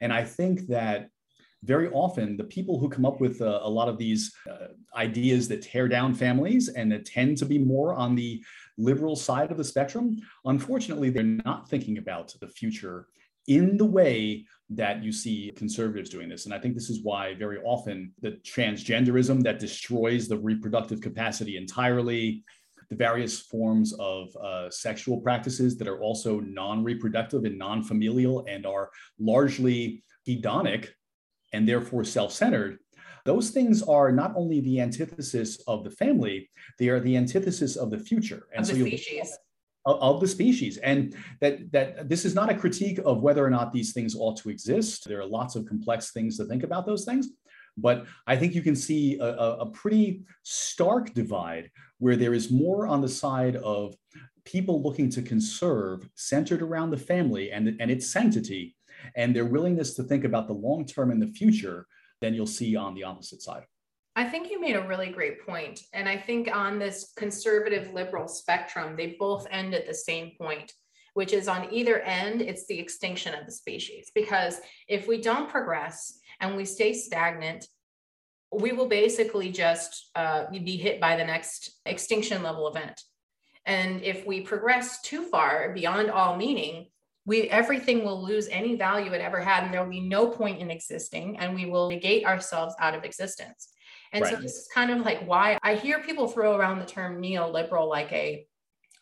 And 0.02 0.12
I 0.12 0.24
think 0.26 0.68
that 0.68 1.10
very 1.64 1.90
often 1.90 2.38
the 2.38 2.44
people 2.46 2.80
who 2.80 2.90
come 2.90 3.06
up 3.06 3.20
with 3.20 3.42
uh, 3.42 3.60
a 3.64 3.70
lot 3.70 3.90
of 3.90 3.98
these 3.98 4.34
uh, 4.50 4.68
ideas 4.96 5.48
that 5.50 5.62
tear 5.62 5.88
down 5.88 6.14
families 6.14 6.70
and 6.70 6.92
that 6.92 7.06
tend 7.06 7.38
to 7.38 7.46
be 7.46 7.58
more 7.58 7.94
on 7.94 8.16
the 8.16 8.44
liberal 8.78 9.16
side 9.16 9.52
of 9.52 9.58
the 9.58 9.64
spectrum, 9.64 10.18
unfortunately, 10.46 11.10
they're 11.10 11.24
not 11.24 11.70
thinking 11.70 11.98
about 11.98 12.34
the 12.40 12.48
future 12.48 13.08
in 13.48 13.78
the 13.78 13.86
way 13.86 14.46
that 14.70 15.04
you 15.04 15.12
see 15.12 15.52
conservatives 15.56 16.10
doing 16.10 16.30
this. 16.30 16.46
And 16.46 16.54
I 16.54 16.60
think 16.60 16.76
this 16.76 16.90
is 16.90 17.04
why 17.04 17.34
very 17.34 17.58
often 17.64 18.14
the 18.22 18.40
transgenderism 18.46 19.42
that 19.44 19.60
destroys 19.60 20.28
the 20.28 20.38
reproductive 20.38 21.02
capacity 21.02 21.58
entirely, 21.58 22.44
the 22.90 22.96
various 22.96 23.40
forms 23.40 23.94
of 24.00 24.36
uh, 24.38 24.70
sexual 24.70 25.20
practices 25.20 25.78
that 25.78 25.88
are 25.88 26.00
also 26.00 26.40
non 26.40 26.84
reproductive 26.84 27.44
and 27.44 27.58
non 27.58 27.84
familial 27.84 28.46
and 28.48 28.66
are 28.66 28.90
largely 29.20 30.04
hedonic 30.28 30.90
and 31.54 31.68
therefore 31.68 32.04
self 32.04 32.32
centered. 32.32 32.80
Those 33.26 33.50
things 33.52 33.84
are 33.84 34.12
not 34.12 34.34
only 34.36 34.62
the 34.62 34.80
antithesis 34.82 35.58
of 35.68 35.84
the 35.84 35.92
family, 35.92 36.50
they 36.80 36.88
are 36.90 37.00
the 37.00 37.18
antithesis 37.18 37.76
of 37.76 37.92
the 37.92 38.00
future. 38.00 38.48
And 38.54 38.62
Of 38.64 38.72
the 38.72 38.78
you'll- 38.78 38.88
species. 38.88 39.38
of, 39.86 39.98
of 40.02 40.22
the 40.22 40.28
species 40.28 40.78
and 40.78 41.16
that 41.42 41.72
that 41.72 42.10
this 42.10 42.26
is 42.26 42.36
not 42.36 42.50
a 42.52 42.56
critique 42.64 43.00
of 43.06 43.22
whether 43.22 43.44
or 43.46 43.50
not 43.50 43.72
these 43.72 43.94
things 43.94 44.14
ought 44.16 44.36
to 44.38 44.50
exist 44.50 45.08
there 45.08 45.22
are 45.22 45.26
lots 45.40 45.56
of 45.56 45.66
complex 45.66 46.12
things 46.12 46.36
to 46.38 46.44
think 46.46 46.64
about 46.64 46.86
those 46.86 47.06
things 47.06 47.26
but 47.78 48.06
i 48.28 48.36
think 48.36 48.54
you 48.54 48.62
can 48.62 48.76
see 48.76 49.18
a, 49.20 49.24
a, 49.46 49.50
a 49.66 49.68
pretty 49.72 50.22
stark 50.44 51.14
divide 51.14 51.72
where 52.00 52.18
there 52.18 52.34
is 52.34 52.52
more 52.52 52.88
on 52.88 53.00
the 53.02 53.08
side 53.24 53.56
of 53.78 53.96
people 54.44 54.84
looking 54.84 55.10
to 55.10 55.22
conserve 55.22 55.98
centered 56.16 56.62
around 56.62 56.90
the 56.92 56.98
family 57.14 57.46
and, 57.52 57.64
and 57.82 57.90
its 57.90 58.12
sanctity 58.12 58.76
and 59.16 59.36
their 59.36 59.46
willingness 59.46 59.94
to 59.96 60.04
think 60.04 60.24
about 60.24 60.48
the 60.48 60.54
long 60.54 60.86
term 60.86 61.12
and 61.12 61.22
the 61.22 61.28
future 61.28 61.86
than 62.22 62.34
you'll 62.34 62.48
see 62.48 62.76
on 62.76 62.94
the 62.94 63.04
opposite 63.04 63.42
side 63.42 63.66
I 64.20 64.26
think 64.26 64.52
you 64.52 64.60
made 64.60 64.76
a 64.76 64.86
really 64.86 65.12
great 65.12 65.46
point. 65.46 65.84
And 65.94 66.10
I 66.10 66.18
think 66.18 66.54
on 66.54 66.78
this 66.78 67.14
conservative 67.16 67.94
liberal 67.94 68.28
spectrum, 68.28 68.98
they 68.98 69.16
both 69.18 69.48
end 69.50 69.74
at 69.74 69.88
the 69.88 69.94
same 69.94 70.32
point, 70.38 70.74
which 71.14 71.32
is 71.32 71.48
on 71.48 71.74
either 71.74 72.00
end, 72.00 72.42
it's 72.42 72.66
the 72.66 72.78
extinction 72.78 73.34
of 73.34 73.46
the 73.46 73.52
species. 73.54 74.12
Because 74.14 74.60
if 74.90 75.08
we 75.08 75.22
don't 75.22 75.50
progress 75.50 76.20
and 76.42 76.58
we 76.58 76.66
stay 76.66 76.92
stagnant, 76.92 77.66
we 78.52 78.74
will 78.74 78.88
basically 78.88 79.52
just 79.52 80.10
uh, 80.16 80.48
be 80.52 80.76
hit 80.76 81.00
by 81.00 81.16
the 81.16 81.24
next 81.24 81.80
extinction 81.86 82.44
level 82.44 82.68
event. 82.68 83.00
And 83.66 84.02
if 84.04 84.28
we 84.28 84.42
progress 84.42 85.02
too 85.02 85.24
far 85.30 85.74
beyond 85.74 86.12
all 86.12 86.36
meaning, 86.36 86.88
we 87.30 87.48
everything 87.50 88.04
will 88.04 88.24
lose 88.24 88.48
any 88.48 88.76
value 88.76 89.14
it 89.14 89.22
ever 89.22 89.40
had, 89.40 89.64
and 89.64 89.72
there 89.72 89.84
will 89.84 89.92
be 89.92 90.02
no 90.02 90.28
point 90.28 90.60
in 90.60 90.72
existing, 90.72 91.38
and 91.38 91.54
we 91.54 91.68
will 91.68 91.88
negate 91.88 92.26
ourselves 92.26 92.74
out 92.80 92.96
of 92.96 93.04
existence. 93.04 93.70
And 94.12 94.26
so 94.26 94.38
this 94.38 94.56
is 94.56 94.68
kind 94.74 94.90
of 94.90 95.06
like 95.06 95.24
why 95.28 95.60
I 95.62 95.76
hear 95.76 96.02
people 96.02 96.28
throw 96.28 96.56
around 96.56 96.80
the 96.80 96.88
term 96.88 97.22
neoliberal 97.22 97.88
like 97.88 98.12
a 98.12 98.48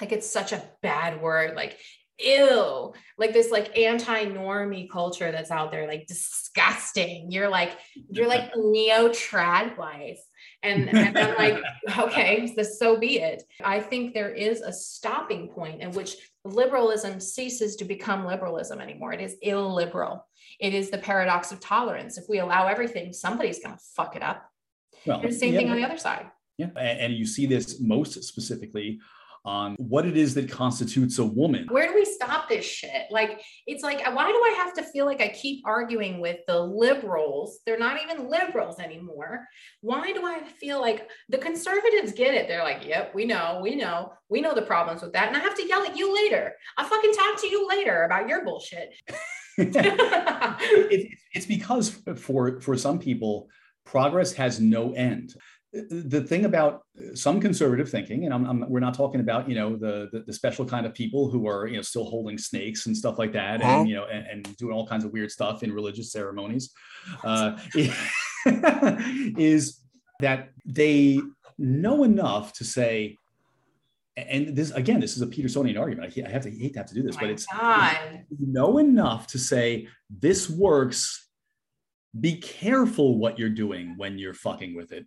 like 0.01 0.11
it's 0.11 0.29
such 0.29 0.51
a 0.51 0.61
bad 0.81 1.21
word, 1.21 1.55
like 1.55 1.79
ew, 2.19 2.93
like 3.17 3.31
this 3.31 3.49
like 3.49 3.77
anti-normie 3.77 4.89
culture 4.89 5.31
that's 5.31 5.49
out 5.49 5.71
there, 5.71 5.87
like 5.87 6.05
disgusting. 6.07 7.31
You're 7.31 7.47
like, 7.47 7.77
you're 8.09 8.27
like 8.27 8.51
neo 8.57 9.07
trad 9.07 9.77
life. 9.77 10.19
And, 10.63 10.89
and 10.89 11.17
I'm 11.17 11.35
like, 11.35 11.63
okay, 11.99 12.53
so, 12.55 12.63
so 12.63 12.97
be 12.97 13.19
it. 13.19 13.43
I 13.63 13.79
think 13.79 14.13
there 14.13 14.31
is 14.33 14.61
a 14.61 14.73
stopping 14.73 15.49
point 15.49 15.81
in 15.81 15.91
which 15.91 16.15
liberalism 16.43 17.19
ceases 17.19 17.75
to 17.77 17.85
become 17.85 18.25
liberalism 18.25 18.79
anymore. 18.79 19.13
It 19.13 19.21
is 19.21 19.37
illiberal. 19.41 20.25
It 20.59 20.73
is 20.73 20.89
the 20.89 20.97
paradox 20.97 21.51
of 21.51 21.59
tolerance. 21.59 22.17
If 22.17 22.25
we 22.27 22.39
allow 22.39 22.67
everything, 22.67 23.13
somebody's 23.13 23.59
going 23.59 23.75
to 23.75 23.81
fuck 23.95 24.15
it 24.15 24.23
up. 24.23 24.49
well 25.05 25.19
And 25.21 25.29
the 25.29 25.35
same 25.35 25.53
yeah, 25.53 25.59
thing 25.59 25.69
on 25.69 25.77
the 25.77 25.83
other 25.85 25.97
side. 25.97 26.27
Yeah, 26.57 26.69
a- 26.75 26.79
and, 26.79 27.13
you 27.13 27.25
see 27.25 27.45
this 27.45 27.79
most 27.79 28.23
specifically 28.23 28.99
on 29.47 29.75
what 29.79 30.05
it 30.05 30.17
is 30.17 30.33
that 30.35 30.51
constitutes 30.51 31.17
a 31.19 31.25
woman. 31.25 31.65
Where 31.69 31.87
do 31.87 31.95
we 31.95 32.03
stop 32.03 32.49
this 32.49 32.65
shit? 32.65 33.07
Like, 33.09 33.41
it's 33.65 33.81
like, 33.81 34.05
why 34.13 34.27
do 34.27 34.37
I 34.37 34.55
have 34.57 34.73
to 34.73 34.83
feel 34.83 35.05
like 35.05 35.21
I 35.21 35.29
keep 35.29 35.63
arguing 35.65 36.19
with 36.19 36.39
the 36.47 36.59
liberals? 36.59 37.59
They're 37.65 37.79
not 37.79 38.01
even 38.03 38.29
liberals 38.29 38.79
anymore. 38.79 39.47
Why 39.81 40.11
do 40.11 40.25
I 40.25 40.43
feel 40.59 40.81
like 40.81 41.09
the 41.29 41.37
conservatives 41.37 42.11
get 42.11 42.33
it? 42.33 42.49
They're 42.49 42.63
like, 42.63 42.85
yep, 42.85 43.15
we 43.15 43.25
know, 43.25 43.61
we 43.63 43.75
know, 43.75 44.11
we 44.29 44.41
know 44.41 44.53
the 44.53 44.61
problems 44.61 45.01
with 45.01 45.13
that. 45.13 45.29
And 45.29 45.37
I 45.37 45.39
have 45.39 45.55
to 45.55 45.67
yell 45.67 45.83
at 45.83 45.97
you 45.97 46.13
later. 46.13 46.53
I'll 46.77 46.87
fucking 46.87 47.13
talk 47.13 47.39
to 47.41 47.47
you 47.47 47.67
later 47.67 48.03
about 48.03 48.27
your 48.27 48.43
bullshit. 48.43 48.93
it, 49.59 51.17
it's 51.33 51.47
because 51.47 51.89
for 52.17 52.61
for 52.61 52.77
some 52.77 52.99
people, 52.99 53.49
progress 53.85 54.33
has 54.33 54.59
no 54.59 54.91
end. 54.93 55.33
The 55.73 56.21
thing 56.21 56.45
about 56.45 56.83
some 57.13 57.41
conservative 57.41 57.89
thinking, 57.89 58.23
and 58.23 58.33
I'm, 58.33 58.45
I'm, 58.45 58.69
we're 58.69 58.79
not 58.79 58.93
talking 58.93 59.19
about 59.19 59.49
you 59.49 59.55
know 59.55 59.75
the, 59.75 60.07
the 60.13 60.21
the 60.21 60.31
special 60.33 60.65
kind 60.65 60.85
of 60.85 60.93
people 60.93 61.29
who 61.29 61.45
are 61.47 61.67
you 61.67 61.75
know 61.75 61.81
still 61.81 62.05
holding 62.05 62.37
snakes 62.37 62.85
and 62.85 62.95
stuff 62.95 63.19
like 63.19 63.33
that, 63.33 63.61
Huh? 63.61 63.79
and 63.79 63.89
you 63.89 63.95
know 63.95 64.05
and, 64.05 64.25
and 64.27 64.57
doing 64.57 64.73
all 64.73 64.87
kinds 64.87 65.03
of 65.03 65.11
weird 65.11 65.29
stuff 65.29 65.63
in 65.63 65.73
religious 65.73 66.11
ceremonies, 66.11 66.71
uh, 67.25 67.57
is 69.37 69.81
that 70.19 70.49
they 70.65 71.19
know 71.57 72.03
enough 72.03 72.53
to 72.53 72.63
say, 72.63 73.17
and 74.15 74.55
this 74.55 74.71
again, 74.71 74.99
this 75.01 75.15
is 75.15 75.21
a 75.21 75.27
Petersonian 75.27 75.77
argument. 75.79 76.13
I, 76.17 76.25
I 76.25 76.29
have 76.29 76.43
to 76.43 76.49
hate 76.51 76.73
to 76.73 76.79
have 76.79 76.87
to 76.87 76.95
do 76.95 77.03
this, 77.03 77.17
Oh 77.17 77.19
but 77.19 77.29
it's 77.29 77.45
God. 77.45 78.23
know 78.39 78.77
enough 78.77 79.27
to 79.27 79.37
say 79.39 79.87
this 80.09 80.49
works 80.49 81.29
be 82.19 82.37
careful 82.37 83.17
what 83.19 83.37
you're 83.37 83.49
doing 83.49 83.93
when 83.97 84.17
you're 84.17 84.33
fucking 84.33 84.75
with 84.75 84.91
it 84.91 85.05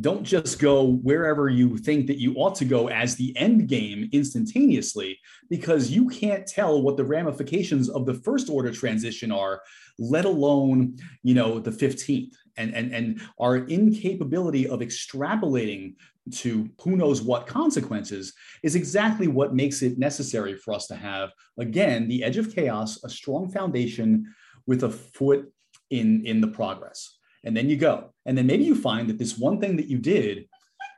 don't 0.00 0.24
just 0.24 0.58
go 0.58 0.84
wherever 0.84 1.50
you 1.50 1.76
think 1.76 2.06
that 2.06 2.18
you 2.18 2.34
ought 2.34 2.54
to 2.54 2.64
go 2.64 2.88
as 2.88 3.14
the 3.14 3.36
end 3.36 3.68
game 3.68 4.08
instantaneously 4.12 5.18
because 5.50 5.90
you 5.90 6.08
can't 6.08 6.46
tell 6.46 6.80
what 6.80 6.96
the 6.96 7.04
ramifications 7.04 7.90
of 7.90 8.06
the 8.06 8.14
first 8.14 8.48
order 8.48 8.72
transition 8.72 9.30
are 9.30 9.60
let 9.98 10.24
alone 10.24 10.96
you 11.22 11.34
know 11.34 11.58
the 11.58 11.70
15th 11.70 12.32
and 12.56 12.74
and 12.74 12.94
and 12.94 13.20
our 13.38 13.56
incapability 13.56 14.66
of 14.66 14.80
extrapolating 14.80 15.94
to 16.30 16.70
who 16.80 16.96
knows 16.96 17.20
what 17.20 17.46
consequences 17.46 18.32
is 18.62 18.76
exactly 18.76 19.26
what 19.26 19.54
makes 19.54 19.82
it 19.82 19.98
necessary 19.98 20.56
for 20.56 20.72
us 20.72 20.86
to 20.86 20.94
have 20.94 21.32
again 21.58 22.08
the 22.08 22.24
edge 22.24 22.38
of 22.38 22.54
chaos 22.54 23.02
a 23.04 23.10
strong 23.10 23.50
foundation 23.50 24.24
with 24.66 24.84
a 24.84 24.90
foot 24.90 25.52
in 25.90 26.24
in 26.24 26.40
the 26.40 26.48
progress 26.48 27.18
and 27.44 27.56
then 27.56 27.68
you 27.68 27.76
go 27.76 28.12
and 28.26 28.36
then 28.36 28.46
maybe 28.46 28.64
you 28.64 28.74
find 28.74 29.08
that 29.08 29.18
this 29.18 29.38
one 29.38 29.60
thing 29.60 29.76
that 29.76 29.88
you 29.88 29.98
did 29.98 30.48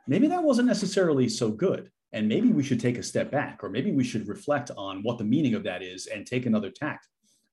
maybe 0.07 0.26
that 0.26 0.42
wasn't 0.42 0.66
necessarily 0.66 1.28
so 1.28 1.50
good 1.50 1.90
and 2.12 2.28
maybe 2.28 2.48
we 2.48 2.62
should 2.62 2.80
take 2.80 2.98
a 2.98 3.02
step 3.02 3.30
back 3.30 3.62
or 3.62 3.68
maybe 3.68 3.92
we 3.92 4.04
should 4.04 4.28
reflect 4.28 4.70
on 4.76 5.02
what 5.02 5.18
the 5.18 5.24
meaning 5.24 5.54
of 5.54 5.64
that 5.64 5.83
is 5.83 6.07
and 6.07 6.26
take 6.26 6.46
another 6.46 6.70
tact 6.70 7.09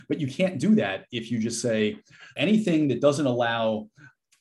but 0.07 0.19
you 0.19 0.27
can't 0.27 0.59
do 0.59 0.75
that 0.75 1.05
if 1.11 1.31
you 1.31 1.39
just 1.39 1.61
say 1.61 1.97
anything 2.37 2.87
that 2.87 3.01
doesn't 3.01 3.27
allow 3.27 3.87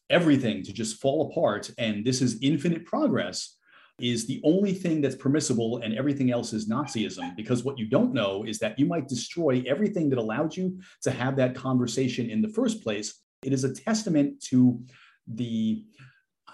everything 0.09 0.63
to 0.63 0.73
just 0.73 1.01
fall 1.01 1.31
apart 1.31 1.71
and 1.79 2.05
this 2.05 2.21
is 2.21 2.39
infinite 2.43 2.85
progress 2.85 3.57
is 4.01 4.27
the 4.27 4.41
only 4.45 4.73
thing 4.73 5.01
that's 5.01 5.15
permissible 5.15 5.79
and 5.79 5.95
everything 5.95 6.31
else 6.31 6.53
is 6.53 6.69
Nazism. 6.69 7.37
Because 7.37 7.65
what 7.65 7.79
you 7.79 7.87
don't 7.87 8.15
know 8.15 8.45
is 8.45 8.59
that 8.59 8.79
you 8.79 8.87
might 8.87 9.09
destroy 9.09 9.63
everything 9.67 10.09
that 10.11 10.19
allowed 10.19 10.57
you 10.57 10.81
to 11.03 11.11
have 11.11 11.37
that 11.37 11.55
conversation 11.55 12.31
in 12.31 12.41
the 12.41 12.49
first 12.49 12.83
place. 12.83 13.21
It 13.43 13.53
is 13.53 13.65
a 13.65 13.75
testament 13.75 14.43
to 14.51 14.81
the, 15.27 15.85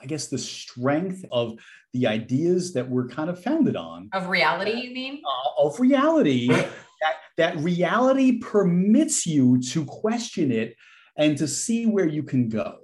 I 0.01 0.07
guess, 0.07 0.29
the 0.29 0.38
strength 0.38 1.25
of 1.33 1.59
the 1.92 2.07
ideas 2.07 2.72
that 2.75 2.88
we're 2.88 3.09
kind 3.09 3.29
of 3.31 3.42
founded 3.42 3.77
on 3.77 4.09
Of 4.12 4.28
reality, 4.28 4.72
you 4.72 4.95
mean? 4.95 5.22
uh, 5.24 5.62
of 5.66 5.80
reality. 5.80 6.47
that, 6.49 7.16
that 7.37 7.57
reality 7.59 8.39
permits 8.39 9.26
you 9.26 9.61
to 9.72 9.84
question 9.84 10.53
it 10.53 10.76
and 11.16 11.37
to 11.39 11.49
see 11.49 11.87
where 11.87 12.07
you 12.07 12.22
can 12.22 12.49
go 12.49 12.76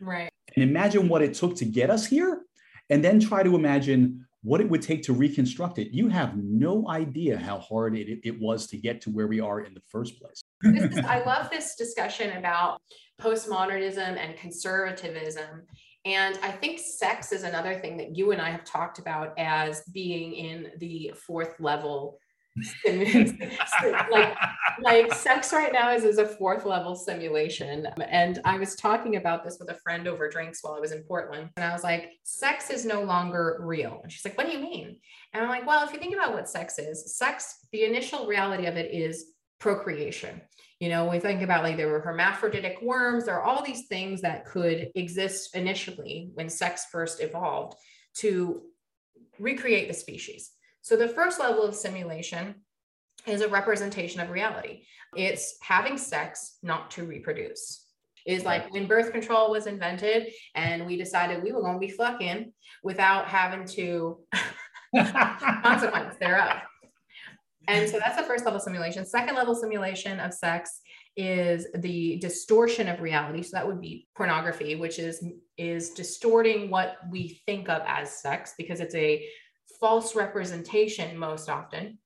Right. 0.00 0.30
and 0.54 0.62
imagine 0.68 1.08
what 1.08 1.22
it 1.22 1.34
took 1.34 1.56
to 1.56 1.64
get 1.64 1.88
us 1.90 2.06
here 2.06 2.42
and 2.90 3.04
then 3.04 3.20
try 3.20 3.42
to 3.42 3.54
imagine 3.54 4.25
what 4.46 4.60
it 4.60 4.70
would 4.70 4.80
take 4.80 5.02
to 5.02 5.12
reconstruct 5.12 5.76
it, 5.76 5.88
you 5.90 6.08
have 6.08 6.36
no 6.36 6.88
idea 6.88 7.36
how 7.36 7.58
hard 7.58 7.96
it, 7.96 8.20
it 8.22 8.40
was 8.40 8.68
to 8.68 8.76
get 8.76 9.00
to 9.00 9.10
where 9.10 9.26
we 9.26 9.40
are 9.40 9.62
in 9.62 9.74
the 9.74 9.80
first 9.88 10.20
place. 10.20 10.40
is, 10.62 10.98
I 10.98 11.24
love 11.24 11.50
this 11.50 11.74
discussion 11.74 12.36
about 12.36 12.80
postmodernism 13.20 13.98
and 13.98 14.36
conservatism. 14.36 15.66
And 16.04 16.38
I 16.44 16.52
think 16.52 16.78
sex 16.78 17.32
is 17.32 17.42
another 17.42 17.80
thing 17.80 17.96
that 17.96 18.16
you 18.16 18.30
and 18.30 18.40
I 18.40 18.50
have 18.50 18.62
talked 18.62 19.00
about 19.00 19.36
as 19.36 19.82
being 19.92 20.34
in 20.34 20.68
the 20.78 21.12
fourth 21.26 21.58
level 21.58 22.20
like 24.10 24.36
like 24.80 25.12
sex 25.12 25.52
right 25.52 25.72
now 25.72 25.92
is, 25.92 26.04
is 26.04 26.18
a 26.18 26.26
fourth 26.26 26.64
level 26.64 26.94
simulation. 26.94 27.86
And 28.08 28.40
i 28.44 28.58
was 28.58 28.74
talking 28.74 29.16
about 29.16 29.44
this 29.44 29.58
with 29.60 29.70
a 29.70 29.78
friend 29.82 30.08
over 30.08 30.28
drinks 30.28 30.62
while 30.62 30.74
i 30.74 30.80
was 30.80 30.92
in 30.92 31.02
portland. 31.02 31.50
And 31.56 31.64
i 31.64 31.72
was 31.72 31.84
like 31.84 32.12
sex 32.22 32.70
is 32.70 32.86
no 32.86 33.02
longer 33.02 33.58
real. 33.60 34.00
And 34.02 34.10
she's 34.10 34.24
like 34.24 34.38
what 34.38 34.46
do 34.46 34.52
you 34.52 34.60
mean? 34.60 34.96
And 35.32 35.42
i'm 35.42 35.50
like 35.50 35.66
well 35.66 35.86
if 35.86 35.92
you 35.92 35.98
think 35.98 36.14
about 36.14 36.32
what 36.32 36.48
sex 36.48 36.78
is 36.78 37.16
sex 37.16 37.66
the 37.72 37.84
initial 37.84 38.26
reality 38.26 38.66
of 38.66 38.76
it 38.76 38.92
is 38.92 39.32
procreation. 39.58 40.40
You 40.80 40.88
know 40.88 41.08
we 41.08 41.18
think 41.18 41.42
about 41.42 41.62
like 41.62 41.76
there 41.76 41.88
were 41.88 42.00
hermaphroditic 42.00 42.80
worms 42.82 43.26
there 43.26 43.36
are 43.36 43.42
all 43.42 43.64
these 43.64 43.86
things 43.86 44.22
that 44.22 44.46
could 44.46 44.90
exist 44.94 45.54
initially 45.54 46.30
when 46.34 46.48
sex 46.48 46.86
first 46.90 47.22
evolved 47.22 47.76
to 48.18 48.62
recreate 49.38 49.88
the 49.88 49.94
species 49.94 50.52
so 50.86 50.94
the 50.94 51.08
first 51.08 51.40
level 51.40 51.64
of 51.64 51.74
simulation 51.74 52.54
is 53.26 53.40
a 53.40 53.48
representation 53.48 54.20
of 54.20 54.30
reality. 54.30 54.84
It's 55.16 55.56
having 55.60 55.98
sex 55.98 56.58
not 56.62 56.92
to 56.92 57.02
reproduce. 57.02 57.84
Is 58.24 58.44
like 58.44 58.72
when 58.72 58.86
birth 58.86 59.10
control 59.10 59.50
was 59.50 59.66
invented 59.66 60.28
and 60.54 60.86
we 60.86 60.96
decided 60.96 61.42
we 61.42 61.50
were 61.50 61.62
going 61.62 61.74
to 61.74 61.80
be 61.80 61.90
fucking 61.90 62.52
without 62.84 63.26
having 63.26 63.66
to 63.66 64.20
consequence 65.64 66.14
thereof. 66.20 66.58
And 67.66 67.90
so 67.90 67.98
that's 67.98 68.16
the 68.16 68.22
first 68.22 68.44
level 68.44 68.60
simulation. 68.60 69.04
Second 69.04 69.34
level 69.34 69.56
simulation 69.56 70.20
of 70.20 70.32
sex 70.32 70.82
is 71.16 71.66
the 71.74 72.18
distortion 72.18 72.86
of 72.86 73.00
reality. 73.00 73.42
So 73.42 73.56
that 73.56 73.66
would 73.66 73.80
be 73.80 74.06
pornography, 74.14 74.76
which 74.76 75.00
is 75.00 75.24
is 75.58 75.90
distorting 75.90 76.70
what 76.70 76.98
we 77.10 77.40
think 77.44 77.68
of 77.68 77.82
as 77.88 78.20
sex 78.20 78.54
because 78.56 78.78
it's 78.78 78.94
a 78.94 79.26
false 79.80 80.14
representation 80.14 81.16
most 81.18 81.48
often. 81.48 81.98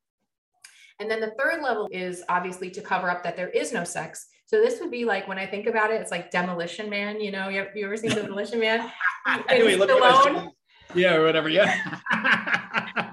And 0.98 1.10
then 1.10 1.20
the 1.20 1.32
third 1.38 1.62
level 1.62 1.88
is 1.90 2.22
obviously 2.28 2.70
to 2.72 2.82
cover 2.82 3.10
up 3.10 3.24
that 3.24 3.36
there 3.36 3.48
is 3.48 3.72
no 3.72 3.84
sex. 3.84 4.26
So 4.46 4.60
this 4.60 4.80
would 4.80 4.90
be 4.90 5.04
like 5.04 5.28
when 5.28 5.38
I 5.38 5.46
think 5.46 5.66
about 5.66 5.90
it, 5.90 6.00
it's 6.00 6.10
like 6.10 6.30
Demolition 6.30 6.90
Man. 6.90 7.20
You 7.20 7.30
know, 7.30 7.48
you, 7.48 7.66
you 7.74 7.86
ever 7.86 7.96
seen 7.96 8.10
Demolition 8.14 8.60
Man? 8.60 8.90
anyway, 9.48 9.76
Stallone, 9.76 10.50
yeah, 10.94 11.14
or 11.14 11.24
whatever. 11.24 11.48
Yeah. 11.48 12.00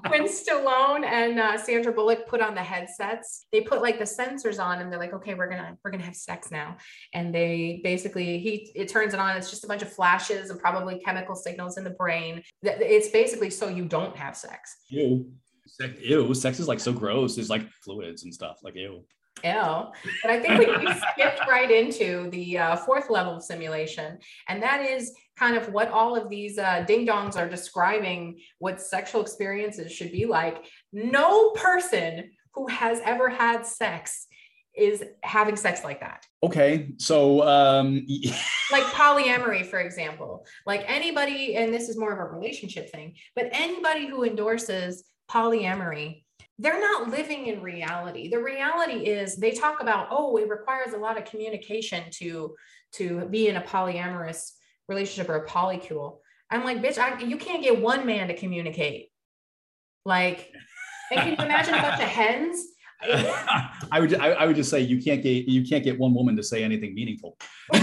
when 0.10 0.26
Stallone 0.26 1.06
and 1.06 1.40
uh, 1.40 1.58
Sandra 1.58 1.92
Bullock 1.92 2.28
put 2.28 2.42
on 2.42 2.56
the 2.56 2.64
headsets, 2.64 3.46
they 3.52 3.62
put 3.62 3.82
like 3.82 4.00
the 4.00 4.06
sensors 4.06 4.64
on, 4.64 4.80
and 4.80 4.92
they're 4.92 5.00
like, 5.00 5.14
"Okay, 5.14 5.34
we're 5.34 5.50
gonna 5.50 5.78
we're 5.84 5.92
gonna 5.92 6.04
have 6.04 6.16
sex 6.16 6.52
now." 6.52 6.78
And 7.14 7.34
they 7.34 7.82
basically 7.84 8.40
he 8.40 8.72
it 8.76 8.90
turns 8.90 9.14
it 9.14 9.20
on. 9.20 9.36
It's 9.38 9.50
just 9.50 9.64
a 9.64 9.68
bunch 9.68 9.82
of 9.82 9.92
flashes 9.92 10.50
and 10.50 10.60
probably 10.60 11.00
chemical 11.00 11.36
signals 11.36 11.78
in 11.78 11.84
the 11.84 11.92
brain. 11.92 12.44
It's 12.64 13.10
basically 13.10 13.50
so 13.50 13.68
you 13.68 13.86
don't 13.86 14.16
have 14.16 14.36
sex. 14.36 14.78
Ew. 14.90 15.32
Ew. 16.00 16.34
Sex 16.34 16.60
is 16.60 16.68
like 16.68 16.80
so 16.80 16.94
gross. 16.94 17.36
There's 17.36 17.50
like 17.50 17.68
fluids 17.84 18.24
and 18.24 18.34
stuff. 18.34 18.60
Like 18.64 18.76
ew. 18.76 19.04
Ew. 19.44 19.84
But 20.24 20.32
I 20.32 20.40
think 20.40 20.60
we, 20.60 20.86
we 20.86 20.94
skipped 21.12 21.48
right 21.48 21.70
into 21.70 22.30
the 22.32 22.58
uh, 22.58 22.76
fourth 22.78 23.10
level 23.10 23.36
of 23.36 23.44
simulation, 23.44 24.18
and 24.48 24.62
that 24.64 24.82
is 24.82 25.14
kind 25.38 25.56
of 25.56 25.72
what 25.72 25.90
all 25.90 26.16
of 26.16 26.30
these 26.30 26.58
uh, 26.58 26.84
ding 26.88 27.06
dongs 27.06 27.36
are 27.36 27.48
describing 27.48 28.40
what 28.60 28.82
sexual 28.82 29.22
experiences 29.22 29.92
should 29.92 30.12
be 30.12 30.26
like. 30.26 30.66
No 30.92 31.52
person 31.52 32.32
who 32.54 32.68
has 32.68 33.00
ever 33.06 33.30
had 33.30 33.66
sex 33.66 34.28
is 34.76 35.04
having 35.24 35.56
sex 35.56 35.84
like 35.84 36.00
that. 36.00 36.26
Okay. 36.44 36.92
So, 36.98 37.48
um, 37.48 38.06
like 38.72 38.84
polyamory, 38.84 39.66
for 39.66 39.80
example, 39.80 40.46
like 40.66 40.84
anybody, 40.88 41.56
and 41.56 41.74
this 41.74 41.90
is 41.90 41.98
more 41.98 42.14
of 42.14 42.20
a 42.20 42.36
relationship 42.36 42.92
thing, 42.92 43.16
but 43.36 43.50
anybody 43.52 44.08
who 44.08 44.24
endorses 44.24 45.04
polyamory 45.30 46.24
they're 46.60 46.80
not 46.80 47.10
living 47.10 47.48
in 47.48 47.62
reality 47.62 48.30
the 48.30 48.42
reality 48.42 49.06
is 49.06 49.36
they 49.36 49.52
talk 49.52 49.82
about 49.82 50.08
oh 50.10 50.38
it 50.38 50.50
requires 50.50 50.94
a 50.94 50.98
lot 50.98 51.18
of 51.18 51.26
communication 51.26 52.04
to 52.10 52.56
to 52.94 53.26
be 53.26 53.48
in 53.48 53.58
a 53.58 53.62
polyamorous 53.62 54.54
relationship 54.88 55.30
or 55.30 55.36
a 55.36 55.48
polycule 55.48 56.18
i'm 56.52 56.64
like 56.64 56.82
bitch 56.82 56.98
I, 56.98 57.20
you 57.20 57.38
can't 57.38 57.64
get 57.64 57.80
one 57.80 58.06
man 58.06 58.28
to 58.28 58.36
communicate 58.36 59.10
like 60.06 60.52
and 61.12 61.20
can 61.20 61.30
you 61.30 61.46
imagine 61.46 61.74
a 61.74 61.82
bunch 61.82 62.02
of 62.02 62.08
hens 62.08 62.64
I 63.04 64.00
would 64.00 64.16
I, 64.16 64.30
I, 64.30 64.46
would 64.48 64.56
just 64.56 64.72
say 64.72 64.82
you 64.82 65.02
can't 65.02 65.22
get 65.22 65.48
you 65.48 65.64
can't 65.64 65.84
get 65.84 66.00
one 66.00 66.16
woman 66.16 66.36
to 66.36 66.42
say 66.42 66.64
anything 66.64 66.96
meaningful. 66.96 67.38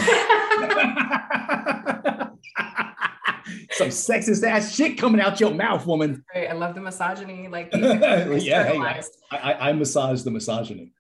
some 3.75 3.89
sexist 3.89 4.45
ass 4.45 4.75
shit 4.75 4.99
coming 4.99 5.21
out 5.21 5.39
your 5.41 5.55
mouth, 5.55 5.87
woman. 5.87 6.25
Great. 6.33 6.49
I 6.49 6.53
love 6.53 6.75
the 6.75 6.81
misogyny. 6.81 7.49
Like, 7.49 7.71
yeah, 7.73 8.65
hey, 8.65 9.03
I, 9.31 9.71
I, 9.71 9.73
massage 9.73 10.23
the 10.23 10.31
misogyny. 10.31 10.93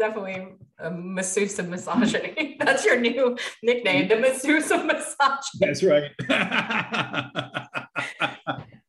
Definitely 0.00 0.48
a 0.80 0.90
masseuse 0.90 1.58
of 1.60 1.68
misogyny. 1.68 2.56
That's 2.60 2.84
your 2.84 2.98
new 2.98 3.36
nickname, 3.62 4.08
the 4.08 4.16
masseuse 4.16 4.72
of 4.72 4.84
misogyny. 4.84 5.60
That's 5.60 5.84
right. 5.84 6.10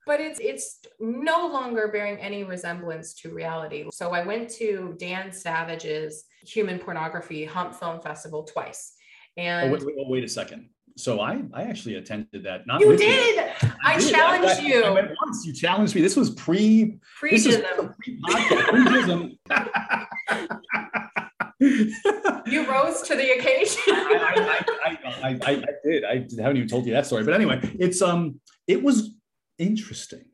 but 0.08 0.20
it's 0.20 0.40
it's 0.40 0.80
no 1.00 1.48
longer 1.48 1.90
bearing 1.90 2.18
any 2.18 2.44
resemblance 2.44 3.14
to 3.22 3.34
reality. 3.34 3.88
So 3.92 4.12
I 4.12 4.26
went 4.26 4.50
to 4.52 4.96
Dan 4.98 5.32
Savage's 5.32 6.24
Human 6.42 6.80
Pornography 6.80 7.46
Hump 7.46 7.76
Film 7.76 8.02
Festival 8.02 8.44
twice. 8.44 8.94
And 9.38 9.70
oh, 9.70 9.74
wait, 9.74 9.86
wait, 9.86 9.96
oh, 10.00 10.10
wait 10.10 10.24
a 10.24 10.30
second. 10.30 10.70
So 10.98 11.20
I 11.20 11.42
I 11.54 11.64
actually 11.64 11.96
attended 11.96 12.44
that. 12.44 12.68
Not 12.68 12.82
you 12.82 12.96
did. 12.98 13.36
You. 13.36 13.70
I, 13.84 13.94
I 13.96 14.00
did. 14.00 14.14
challenged 14.14 14.62
I, 14.62 14.62
you. 14.62 14.84
I 14.84 14.90
went 14.90 15.12
once. 15.24 15.46
You 15.46 15.54
challenged 15.54 15.96
me. 15.96 16.02
This 16.02 16.16
was 16.16 16.30
pre 16.32 16.98
pre 17.20 17.38
you 22.48 22.70
rose 22.70 23.02
to 23.04 23.16
the 23.16 23.38
occasion. 23.38 23.82
I, 23.88 24.66
I, 24.84 25.30
I, 25.30 25.40
I, 25.52 25.66
did. 25.84 26.04
I 26.04 26.14
haven't 26.42 26.58
even 26.58 26.68
told 26.68 26.86
you 26.86 26.94
that 26.94 27.06
story, 27.06 27.24
but 27.24 27.34
anyway, 27.34 27.60
it's 27.80 28.02
um, 28.02 28.40
it 28.68 28.82
was 28.82 29.16
interesting. 29.58 30.26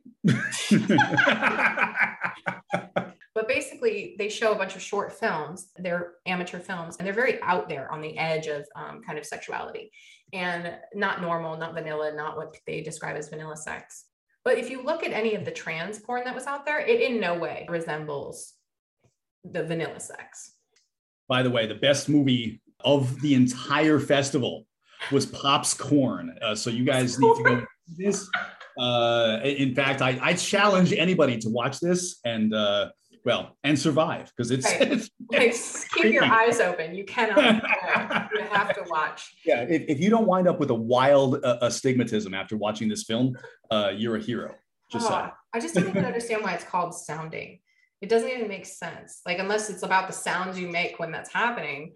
But 3.38 3.48
basically, 3.48 4.16
they 4.18 4.30
show 4.30 4.52
a 4.52 4.56
bunch 4.56 4.76
of 4.76 4.82
short 4.82 5.14
films. 5.14 5.70
They're 5.78 6.14
amateur 6.26 6.58
films, 6.58 6.96
and 6.98 7.06
they're 7.06 7.14
very 7.14 7.40
out 7.44 7.70
there 7.70 7.92
on 7.92 8.02
the 8.02 8.18
edge 8.18 8.48
of 8.48 8.66
um, 8.76 9.04
kind 9.06 9.20
of 9.20 9.28
sexuality 9.28 9.92
and 10.34 10.74
not 10.94 11.22
normal, 11.22 11.58
not 11.58 11.74
vanilla, 11.74 12.14
not 12.14 12.38
what 12.38 12.58
they 12.66 12.82
describe 12.82 13.16
as 13.16 13.30
vanilla 13.30 13.56
sex. 13.56 14.06
But 14.44 14.58
if 14.58 14.70
you 14.70 14.82
look 14.82 15.04
at 15.04 15.12
any 15.12 15.36
of 15.36 15.46
the 15.46 15.52
trans 15.52 16.00
porn 16.00 16.24
that 16.26 16.36
was 16.36 16.46
out 16.46 16.66
there, 16.66 16.80
it 16.80 17.02
in 17.02 17.20
no 17.20 17.38
way 17.38 17.66
resembles 17.70 18.54
the 19.44 19.64
vanilla 19.64 20.00
sex. 20.00 20.54
By 21.28 21.44
the 21.44 21.50
way, 21.50 21.68
the 21.68 21.76
best 21.76 22.08
movie 22.08 22.62
of 22.82 23.20
the 23.22 23.34
entire 23.34 24.00
festival 24.00 24.66
was 25.12 25.26
Pop's 25.26 25.74
Corn. 25.74 26.38
Uh, 26.42 26.56
so 26.56 26.70
you 26.70 26.86
guys 26.86 27.20
need 27.20 27.36
to 27.36 27.44
go 27.44 27.66
this. 27.98 28.30
Uh, 28.80 29.40
in 29.44 29.74
fact, 29.74 30.02
I, 30.02 30.20
I 30.22 30.34
challenge 30.34 30.94
anybody 30.94 31.38
to 31.40 31.50
watch 31.50 31.80
this 31.80 32.20
and 32.24 32.54
uh, 32.54 32.90
well 33.26 33.58
and 33.64 33.78
survive 33.78 34.32
because 34.36 34.52
it's, 34.52 34.66
right. 34.66 34.92
it's, 34.92 35.10
it's 35.32 35.88
keep 35.90 36.14
your 36.14 36.24
eyes 36.24 36.60
open. 36.60 36.96
You 36.96 37.06
cannot 37.06 37.38
you 38.34 38.44
have 38.44 38.74
to 38.76 38.84
watch. 38.88 39.36
Yeah 39.46 39.62
if, 39.62 39.84
if 39.88 40.00
you 40.00 40.10
don't 40.10 40.26
wind 40.26 40.48
up 40.48 40.60
with 40.60 40.70
a 40.70 40.76
wild 40.76 41.44
uh, 41.44 41.58
astigmatism 41.62 42.34
after 42.34 42.58
watching 42.58 42.88
this 42.88 43.04
film 43.04 43.36
uh, 43.72 43.92
you're 43.96 44.16
a 44.16 44.22
hero. 44.22 44.56
Just 44.92 45.12
oh, 45.12 45.30
i 45.54 45.60
just 45.60 45.76
don't 45.76 45.90
even 45.90 46.06
understand 46.06 46.44
why 46.44 46.54
it's 46.54 46.64
called 46.64 46.94
sounding. 46.94 47.60
It 48.02 48.10
doesn't 48.10 48.30
even 48.30 48.48
make 48.48 48.66
sense. 48.66 49.22
Like 49.26 49.40
unless 49.40 49.70
it's 49.70 49.84
about 49.84 50.08
the 50.08 50.14
sounds 50.14 50.60
you 50.60 50.70
make 50.70 51.00
when 51.00 51.12
that's 51.12 51.32
happening. 51.32 51.94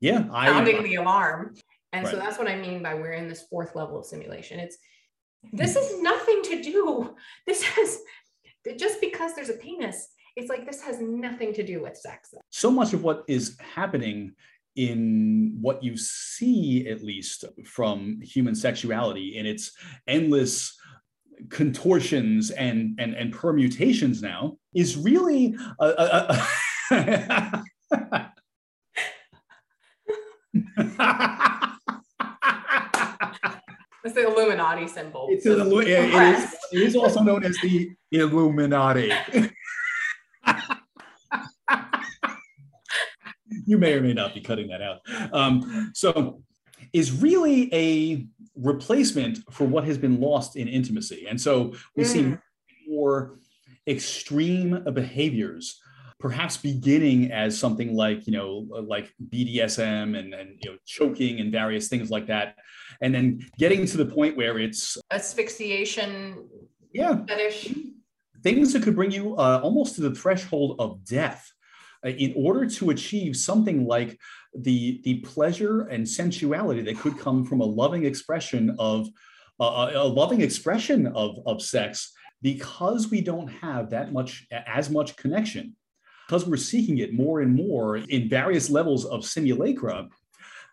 Yeah 0.00 0.26
I, 0.32 0.46
sounding 0.46 0.78
I, 0.78 0.82
the 0.82 0.94
alarm. 0.96 1.54
And 1.92 2.04
right. 2.04 2.12
so 2.12 2.18
that's 2.18 2.38
what 2.38 2.48
i 2.48 2.56
mean 2.56 2.82
by 2.82 2.94
we're 2.94 3.12
in 3.12 3.28
this 3.28 3.42
fourth 3.50 3.74
level 3.74 3.98
of 3.98 4.06
simulation. 4.06 4.60
It's 4.60 4.78
this 5.52 5.76
is 5.76 6.02
nothing 6.02 6.42
to 6.44 6.62
do. 6.62 7.14
This 7.46 7.62
has 7.62 7.98
just 8.76 9.00
because 9.00 9.34
there's 9.34 9.48
a 9.48 9.54
penis 9.54 10.08
it's 10.38 10.48
like 10.48 10.64
this 10.64 10.80
has 10.82 11.00
nothing 11.00 11.52
to 11.54 11.64
do 11.64 11.82
with 11.82 11.96
sex. 11.96 12.32
So 12.50 12.70
much 12.70 12.92
of 12.92 13.02
what 13.02 13.24
is 13.26 13.58
happening 13.58 14.34
in 14.76 15.58
what 15.60 15.82
you 15.82 15.96
see, 15.96 16.86
at 16.88 17.02
least 17.02 17.44
from 17.64 18.20
human 18.22 18.54
sexuality 18.54 19.36
in 19.36 19.46
its 19.46 19.72
endless 20.06 20.78
contortions 21.50 22.50
and 22.52 22.98
and, 23.00 23.14
and 23.14 23.32
permutations 23.32 24.22
now 24.22 24.56
is 24.74 24.96
really 24.96 25.56
a, 25.80 25.86
a, 25.86 26.46
a 26.90 28.32
It's 34.04 34.14
the 34.14 34.26
Illuminati 34.26 34.86
symbol. 34.88 35.26
It's 35.30 35.44
an, 35.44 35.56
illu- 35.56 35.82
it, 35.82 36.38
is, 36.38 36.54
it 36.72 36.80
is 36.80 36.96
also 36.96 37.20
known 37.20 37.44
as 37.44 37.58
the 37.58 37.90
Illuminati. 38.10 39.12
You 43.68 43.78
may 43.78 43.92
or 43.94 44.00
may 44.00 44.14
not 44.14 44.34
be 44.34 44.40
cutting 44.40 44.68
that 44.68 44.82
out. 44.82 45.00
Um, 45.32 45.92
so, 45.94 46.42
is 46.92 47.12
really 47.12 47.72
a 47.74 48.26
replacement 48.54 49.38
for 49.52 49.64
what 49.64 49.84
has 49.84 49.98
been 49.98 50.20
lost 50.20 50.56
in 50.56 50.68
intimacy. 50.68 51.26
And 51.28 51.40
so 51.40 51.74
we 51.96 52.04
mm. 52.04 52.06
see 52.06 52.36
more 52.88 53.38
extreme 53.86 54.82
behaviors 54.92 55.80
perhaps 56.20 56.56
beginning 56.56 57.30
as 57.30 57.56
something 57.56 57.94
like 57.94 58.26
you 58.26 58.32
know 58.32 58.66
like 58.86 59.12
bdsm 59.30 60.18
and, 60.18 60.34
and 60.34 60.58
you 60.62 60.70
know 60.70 60.76
choking 60.84 61.40
and 61.40 61.52
various 61.52 61.88
things 61.88 62.10
like 62.10 62.26
that 62.26 62.56
and 63.00 63.14
then 63.14 63.40
getting 63.56 63.86
to 63.86 63.96
the 63.96 64.04
point 64.04 64.36
where 64.36 64.58
it's 64.58 64.98
asphyxiation 65.12 66.48
yeah 66.92 67.24
fetish 67.26 67.72
things 68.42 68.72
that 68.72 68.82
could 68.82 68.96
bring 68.96 69.12
you 69.12 69.36
uh, 69.36 69.60
almost 69.62 69.94
to 69.94 70.00
the 70.00 70.14
threshold 70.14 70.76
of 70.80 71.04
death 71.04 71.50
in 72.04 72.32
order 72.36 72.66
to 72.66 72.90
achieve 72.90 73.36
something 73.36 73.86
like 73.86 74.18
the 74.54 75.00
the 75.04 75.20
pleasure 75.20 75.82
and 75.82 76.08
sensuality 76.08 76.82
that 76.82 76.98
could 76.98 77.18
come 77.18 77.44
from 77.44 77.60
a 77.60 77.64
loving 77.64 78.04
expression 78.04 78.74
of 78.78 79.08
uh, 79.60 79.90
a 79.94 80.06
loving 80.06 80.40
expression 80.40 81.08
of, 81.08 81.38
of 81.44 81.60
sex 81.60 82.12
because 82.42 83.10
we 83.10 83.20
don't 83.20 83.48
have 83.48 83.90
that 83.90 84.12
much 84.12 84.46
as 84.52 84.88
much 84.88 85.16
connection 85.16 85.74
because 86.26 86.46
we're 86.46 86.56
seeking 86.56 86.98
it 86.98 87.12
more 87.12 87.40
and 87.40 87.54
more 87.54 87.96
in 87.96 88.28
various 88.28 88.70
levels 88.70 89.04
of 89.04 89.24
simulacra 89.24 90.08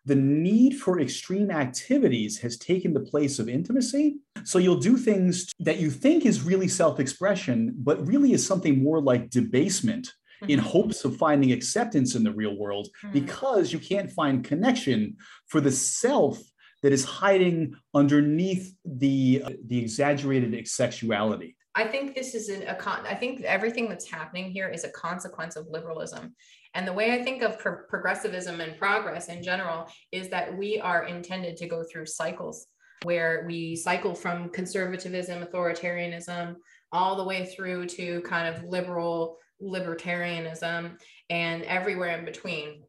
the 0.05 0.15
need 0.15 0.77
for 0.77 0.99
extreme 0.99 1.49
activities 1.49 2.37
has 2.37 2.57
taken 2.57 2.93
the 2.93 2.99
place 2.99 3.39
of 3.39 3.49
intimacy. 3.49 4.17
So 4.43 4.59
you'll 4.59 4.79
do 4.79 4.97
things 4.97 5.51
that 5.59 5.79
you 5.79 5.89
think 5.89 6.25
is 6.25 6.43
really 6.43 6.67
self 6.67 6.99
expression, 6.99 7.73
but 7.77 8.05
really 8.05 8.33
is 8.33 8.45
something 8.45 8.83
more 8.83 9.01
like 9.01 9.31
debasement 9.31 10.11
mm-hmm. 10.45 10.51
in 10.51 10.59
hopes 10.59 11.05
of 11.05 11.17
finding 11.17 11.51
acceptance 11.51 12.15
in 12.15 12.23
the 12.23 12.31
real 12.31 12.57
world 12.57 12.87
mm-hmm. 13.03 13.13
because 13.13 13.71
you 13.73 13.79
can't 13.79 14.11
find 14.11 14.43
connection 14.43 15.17
for 15.47 15.61
the 15.61 15.71
self 15.71 16.39
that 16.83 16.93
is 16.93 17.03
hiding 17.03 17.73
underneath 17.93 18.75
the, 18.85 19.43
the 19.65 19.79
exaggerated 19.79 20.67
sexuality. 20.67 21.55
I 21.73 21.85
think 21.85 22.15
this 22.15 22.35
is 22.35 22.47
an, 22.49 22.67
a 22.67 22.75
con. 22.75 23.05
I 23.05 23.15
think 23.15 23.41
everything 23.41 23.89
that's 23.89 24.09
happening 24.09 24.49
here 24.49 24.69
is 24.69 24.85
a 24.85 24.89
consequence 24.89 25.57
of 25.57 25.67
liberalism. 25.69 26.33
And 26.73 26.87
the 26.87 26.93
way 26.93 27.11
I 27.11 27.23
think 27.23 27.41
of 27.41 27.59
pro- 27.59 27.83
progressivism 27.89 28.61
and 28.61 28.77
progress 28.77 29.27
in 29.27 29.43
general 29.43 29.87
is 30.11 30.29
that 30.29 30.57
we 30.57 30.79
are 30.79 31.03
intended 31.05 31.57
to 31.57 31.67
go 31.67 31.83
through 31.83 32.05
cycles 32.05 32.67
where 33.03 33.45
we 33.47 33.75
cycle 33.75 34.15
from 34.15 34.49
conservatism, 34.49 35.43
authoritarianism, 35.43 36.55
all 36.91 37.15
the 37.15 37.23
way 37.23 37.45
through 37.45 37.87
to 37.87 38.21
kind 38.21 38.53
of 38.53 38.63
liberal 38.63 39.37
libertarianism 39.61 40.99
and 41.29 41.63
everywhere 41.63 42.17
in 42.17 42.25
between. 42.25 42.83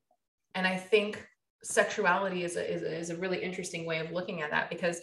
And 0.55 0.67
I 0.67 0.77
think 0.77 1.27
sexuality 1.63 2.45
is 2.45 2.57
a, 2.57 2.73
is 2.73 2.83
a, 2.83 2.99
is 2.99 3.11
a 3.11 3.17
really 3.17 3.43
interesting 3.43 3.87
way 3.87 3.99
of 3.99 4.13
looking 4.13 4.43
at 4.43 4.51
that 4.51 4.71
because 4.71 5.01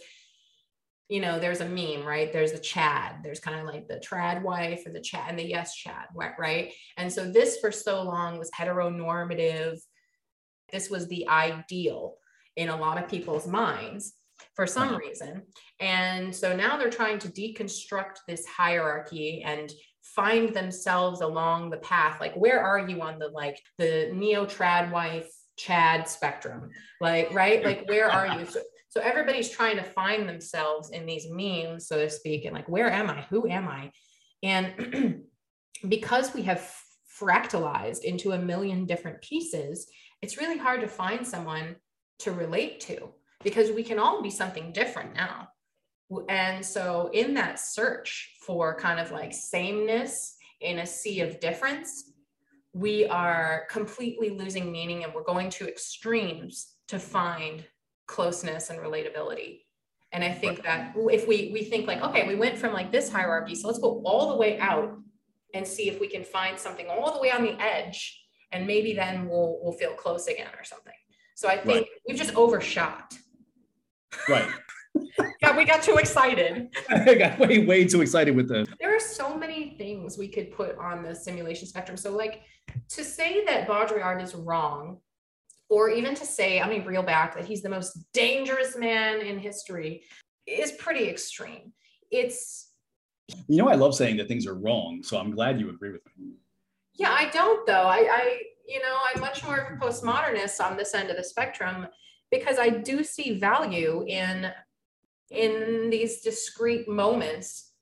you 1.08 1.20
know, 1.20 1.38
there's 1.38 1.60
a 1.60 1.68
meme, 1.68 2.06
right? 2.06 2.32
There's 2.32 2.52
the 2.52 2.58
Chad, 2.58 3.16
there's 3.22 3.40
kind 3.40 3.60
of 3.60 3.66
like 3.66 3.88
the 3.88 3.96
trad 3.96 4.42
wife 4.42 4.86
or 4.86 4.90
the 4.90 5.00
Chad 5.00 5.28
and 5.28 5.38
the 5.38 5.46
yes 5.46 5.76
Chad, 5.76 6.06
right? 6.14 6.72
And 6.96 7.12
so 7.12 7.30
this 7.30 7.58
for 7.58 7.70
so 7.70 8.02
long 8.02 8.38
was 8.38 8.50
heteronormative. 8.58 9.78
This 10.72 10.88
was 10.88 11.06
the 11.08 11.28
ideal 11.28 12.14
in 12.56 12.70
a 12.70 12.76
lot 12.76 12.96
of 12.96 13.08
people's 13.08 13.46
minds 13.46 14.14
for 14.54 14.66
some 14.66 14.88
uh-huh. 14.88 14.98
reason. 14.98 15.42
And 15.78 16.34
so 16.34 16.56
now 16.56 16.76
they're 16.76 16.90
trying 16.90 17.18
to 17.20 17.28
deconstruct 17.28 18.18
this 18.26 18.46
hierarchy 18.46 19.42
and 19.44 19.70
find 20.14 20.54
themselves 20.54 21.20
along 21.20 21.70
the 21.70 21.78
path. 21.78 22.20
Like, 22.20 22.34
where 22.34 22.60
are 22.60 22.88
you 22.88 23.00
on 23.02 23.18
the 23.18 23.28
like 23.28 23.60
the 23.78 24.10
neo 24.12 24.46
trad 24.46 24.90
wife 24.90 25.30
Chad 25.56 26.08
spectrum? 26.08 26.70
Like, 27.00 27.32
right? 27.32 27.64
Like, 27.64 27.88
where 27.88 28.10
are 28.10 28.38
you? 28.38 28.46
So, 28.46 28.60
so 28.88 29.00
everybody's 29.00 29.50
trying 29.50 29.76
to 29.76 29.82
find 29.82 30.28
themselves 30.28 30.90
in 30.90 31.06
these 31.06 31.26
memes, 31.28 31.88
so 31.88 31.98
to 31.98 32.10
speak, 32.10 32.44
and 32.44 32.54
like, 32.54 32.68
where 32.68 32.90
am 32.90 33.10
I? 33.10 33.22
Who 33.30 33.48
am 33.48 33.68
I? 33.68 33.90
And 34.42 35.24
because 35.88 36.34
we 36.34 36.42
have 36.42 36.74
fractalized 37.20 38.02
into 38.02 38.32
a 38.32 38.38
million 38.38 38.86
different 38.86 39.20
pieces, 39.20 39.88
it's 40.22 40.38
really 40.38 40.58
hard 40.58 40.80
to 40.80 40.88
find 40.88 41.26
someone 41.26 41.76
to 42.20 42.32
relate 42.32 42.80
to 42.80 43.10
because 43.42 43.70
we 43.70 43.82
can 43.82 43.98
all 43.98 44.22
be 44.22 44.30
something 44.30 44.72
different 44.72 45.14
now. 45.14 45.48
And 46.28 46.64
so, 46.64 47.10
in 47.12 47.34
that 47.34 47.58
search 47.58 48.36
for 48.40 48.78
kind 48.78 49.00
of 49.00 49.10
like 49.10 49.32
sameness 49.32 50.36
in 50.60 50.80
a 50.80 50.86
sea 50.86 51.20
of 51.20 51.40
difference, 51.40 52.12
we 52.72 53.06
are 53.06 53.66
completely 53.70 54.30
losing 54.30 54.70
meaning 54.70 55.04
and 55.04 55.14
we're 55.14 55.22
going 55.22 55.48
to 55.48 55.68
extremes 55.68 56.74
to 56.88 56.98
find 56.98 57.64
closeness 58.06 58.70
and 58.70 58.78
relatability. 58.80 59.60
And 60.12 60.22
I 60.22 60.30
think 60.30 60.62
that 60.62 60.94
if 60.96 61.26
we 61.26 61.50
we 61.52 61.64
think 61.64 61.88
like, 61.88 62.02
okay, 62.02 62.28
we 62.28 62.36
went 62.36 62.56
from 62.56 62.72
like 62.72 62.92
this 62.92 63.10
hierarchy, 63.10 63.54
so 63.56 63.66
let's 63.66 63.80
go 63.80 64.00
all 64.04 64.30
the 64.30 64.36
way 64.36 64.58
out 64.60 64.96
and 65.54 65.66
see 65.66 65.88
if 65.88 65.98
we 66.00 66.08
can 66.08 66.22
find 66.22 66.58
something 66.58 66.86
all 66.88 67.12
the 67.12 67.20
way 67.20 67.32
on 67.32 67.42
the 67.42 67.60
edge, 67.60 68.22
and 68.52 68.66
maybe 68.66 68.92
then 68.92 69.28
we'll 69.28 69.58
we'll 69.60 69.72
feel 69.72 69.92
close 69.94 70.28
again 70.28 70.50
or 70.56 70.64
something. 70.64 70.92
So 71.34 71.48
I 71.48 71.56
think 71.56 71.66
right. 71.66 71.86
we've 72.06 72.16
just 72.16 72.34
overshot. 72.36 73.14
Right. 74.28 74.48
Yeah, 75.42 75.56
we 75.56 75.64
got 75.64 75.82
too 75.82 75.96
excited. 75.96 76.68
I 76.88 77.14
got 77.14 77.38
way, 77.38 77.64
way 77.64 77.84
too 77.84 78.00
excited 78.02 78.34
with 78.34 78.48
the. 78.48 78.66
There 78.80 78.94
are 78.94 79.00
so 79.00 79.36
many 79.36 79.74
things 79.76 80.18
we 80.18 80.28
could 80.28 80.52
put 80.52 80.76
on 80.78 81.02
the 81.02 81.14
simulation 81.14 81.66
spectrum. 81.66 81.96
So, 81.96 82.16
like, 82.16 82.42
to 82.90 83.04
say 83.04 83.44
that 83.44 83.68
Baudrillard 83.68 84.22
is 84.22 84.34
wrong 84.34 84.98
or 85.68 85.90
even 85.90 86.14
to 86.14 86.24
say, 86.24 86.60
I 86.60 86.68
mean, 86.68 86.84
reel 86.84 87.02
back 87.02 87.34
that 87.36 87.44
he's 87.44 87.62
the 87.62 87.68
most 87.68 87.98
dangerous 88.12 88.76
man 88.76 89.20
in 89.20 89.38
history 89.38 90.02
is 90.46 90.72
pretty 90.72 91.08
extreme. 91.08 91.72
It's 92.10 92.70
you 93.48 93.56
know, 93.56 93.68
I 93.68 93.74
love 93.74 93.94
saying 93.94 94.18
that 94.18 94.28
things 94.28 94.46
are 94.46 94.54
wrong, 94.54 95.02
so 95.02 95.18
I'm 95.18 95.30
glad 95.30 95.58
you 95.58 95.70
agree 95.70 95.92
with 95.92 96.02
me. 96.18 96.34
Yeah, 96.94 97.10
I 97.10 97.30
don't 97.30 97.66
though. 97.66 97.86
I, 97.86 98.06
I 98.10 98.38
you 98.66 98.80
know, 98.80 98.96
I'm 99.14 99.20
much 99.20 99.44
more 99.44 99.56
of 99.56 99.72
a 99.72 99.76
postmodernist 99.76 100.64
on 100.64 100.76
this 100.76 100.94
end 100.94 101.10
of 101.10 101.16
the 101.16 101.24
spectrum 101.24 101.86
because 102.30 102.58
I 102.58 102.68
do 102.68 103.02
see 103.04 103.38
value 103.38 104.04
in 104.06 104.50
in 105.30 105.90
these 105.90 106.20
discrete 106.20 106.88
moments. 106.88 107.72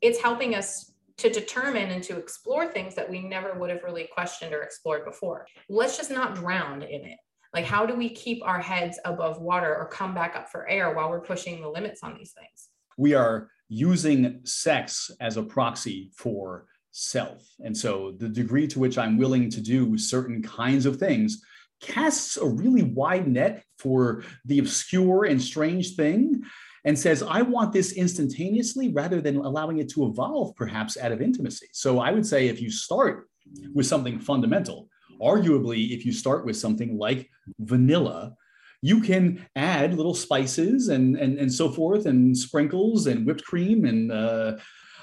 It's 0.00 0.20
helping 0.20 0.54
us 0.54 0.92
to 1.18 1.30
determine 1.30 1.90
and 1.90 2.02
to 2.02 2.16
explore 2.16 2.66
things 2.66 2.94
that 2.94 3.08
we 3.08 3.20
never 3.20 3.54
would 3.54 3.70
have 3.70 3.82
really 3.82 4.08
questioned 4.12 4.54
or 4.54 4.62
explored 4.62 5.04
before. 5.04 5.46
Let's 5.68 5.96
just 5.96 6.10
not 6.10 6.34
drown 6.34 6.82
in 6.82 7.04
it. 7.04 7.18
Like, 7.52 7.64
how 7.64 7.84
do 7.84 7.94
we 7.94 8.08
keep 8.08 8.42
our 8.44 8.60
heads 8.60 8.98
above 9.04 9.40
water 9.40 9.76
or 9.76 9.86
come 9.86 10.14
back 10.14 10.36
up 10.36 10.48
for 10.50 10.68
air 10.68 10.94
while 10.94 11.10
we're 11.10 11.20
pushing 11.20 11.60
the 11.60 11.68
limits 11.68 12.02
on 12.02 12.14
these 12.16 12.32
things? 12.32 12.68
We 12.96 13.14
are 13.14 13.50
using 13.68 14.40
sex 14.44 15.10
as 15.20 15.36
a 15.36 15.42
proxy 15.42 16.10
for 16.16 16.66
self. 16.92 17.46
And 17.60 17.76
so 17.76 18.12
the 18.16 18.28
degree 18.28 18.66
to 18.68 18.78
which 18.78 18.98
I'm 18.98 19.18
willing 19.18 19.50
to 19.50 19.60
do 19.60 19.98
certain 19.98 20.42
kinds 20.42 20.86
of 20.86 20.96
things 20.96 21.42
casts 21.80 22.36
a 22.36 22.46
really 22.46 22.82
wide 22.82 23.26
net 23.26 23.64
for 23.78 24.22
the 24.44 24.58
obscure 24.58 25.24
and 25.24 25.40
strange 25.40 25.96
thing 25.96 26.42
and 26.84 26.98
says, 26.98 27.22
I 27.22 27.42
want 27.42 27.72
this 27.72 27.92
instantaneously 27.92 28.88
rather 28.88 29.20
than 29.20 29.36
allowing 29.36 29.78
it 29.78 29.88
to 29.90 30.06
evolve 30.06 30.56
perhaps 30.56 30.96
out 30.96 31.12
of 31.12 31.20
intimacy. 31.20 31.68
So 31.72 31.98
I 31.98 32.10
would 32.10 32.26
say 32.26 32.48
if 32.48 32.60
you 32.60 32.70
start 32.70 33.28
with 33.74 33.86
something 33.86 34.18
fundamental, 34.18 34.88
arguably, 35.20 35.90
if 35.90 36.06
you 36.06 36.12
start 36.12 36.44
with 36.46 36.56
something 36.56 36.96
like 36.96 37.28
vanilla, 37.58 38.34
you 38.82 39.00
can 39.00 39.46
add 39.56 39.94
little 39.94 40.14
spices 40.14 40.88
and, 40.88 41.16
and, 41.16 41.38
and 41.38 41.52
so 41.52 41.70
forth, 41.70 42.06
and 42.06 42.36
sprinkles 42.36 43.06
and 43.06 43.26
whipped 43.26 43.44
cream 43.44 43.84
and 43.84 44.10
uh, 44.10 44.56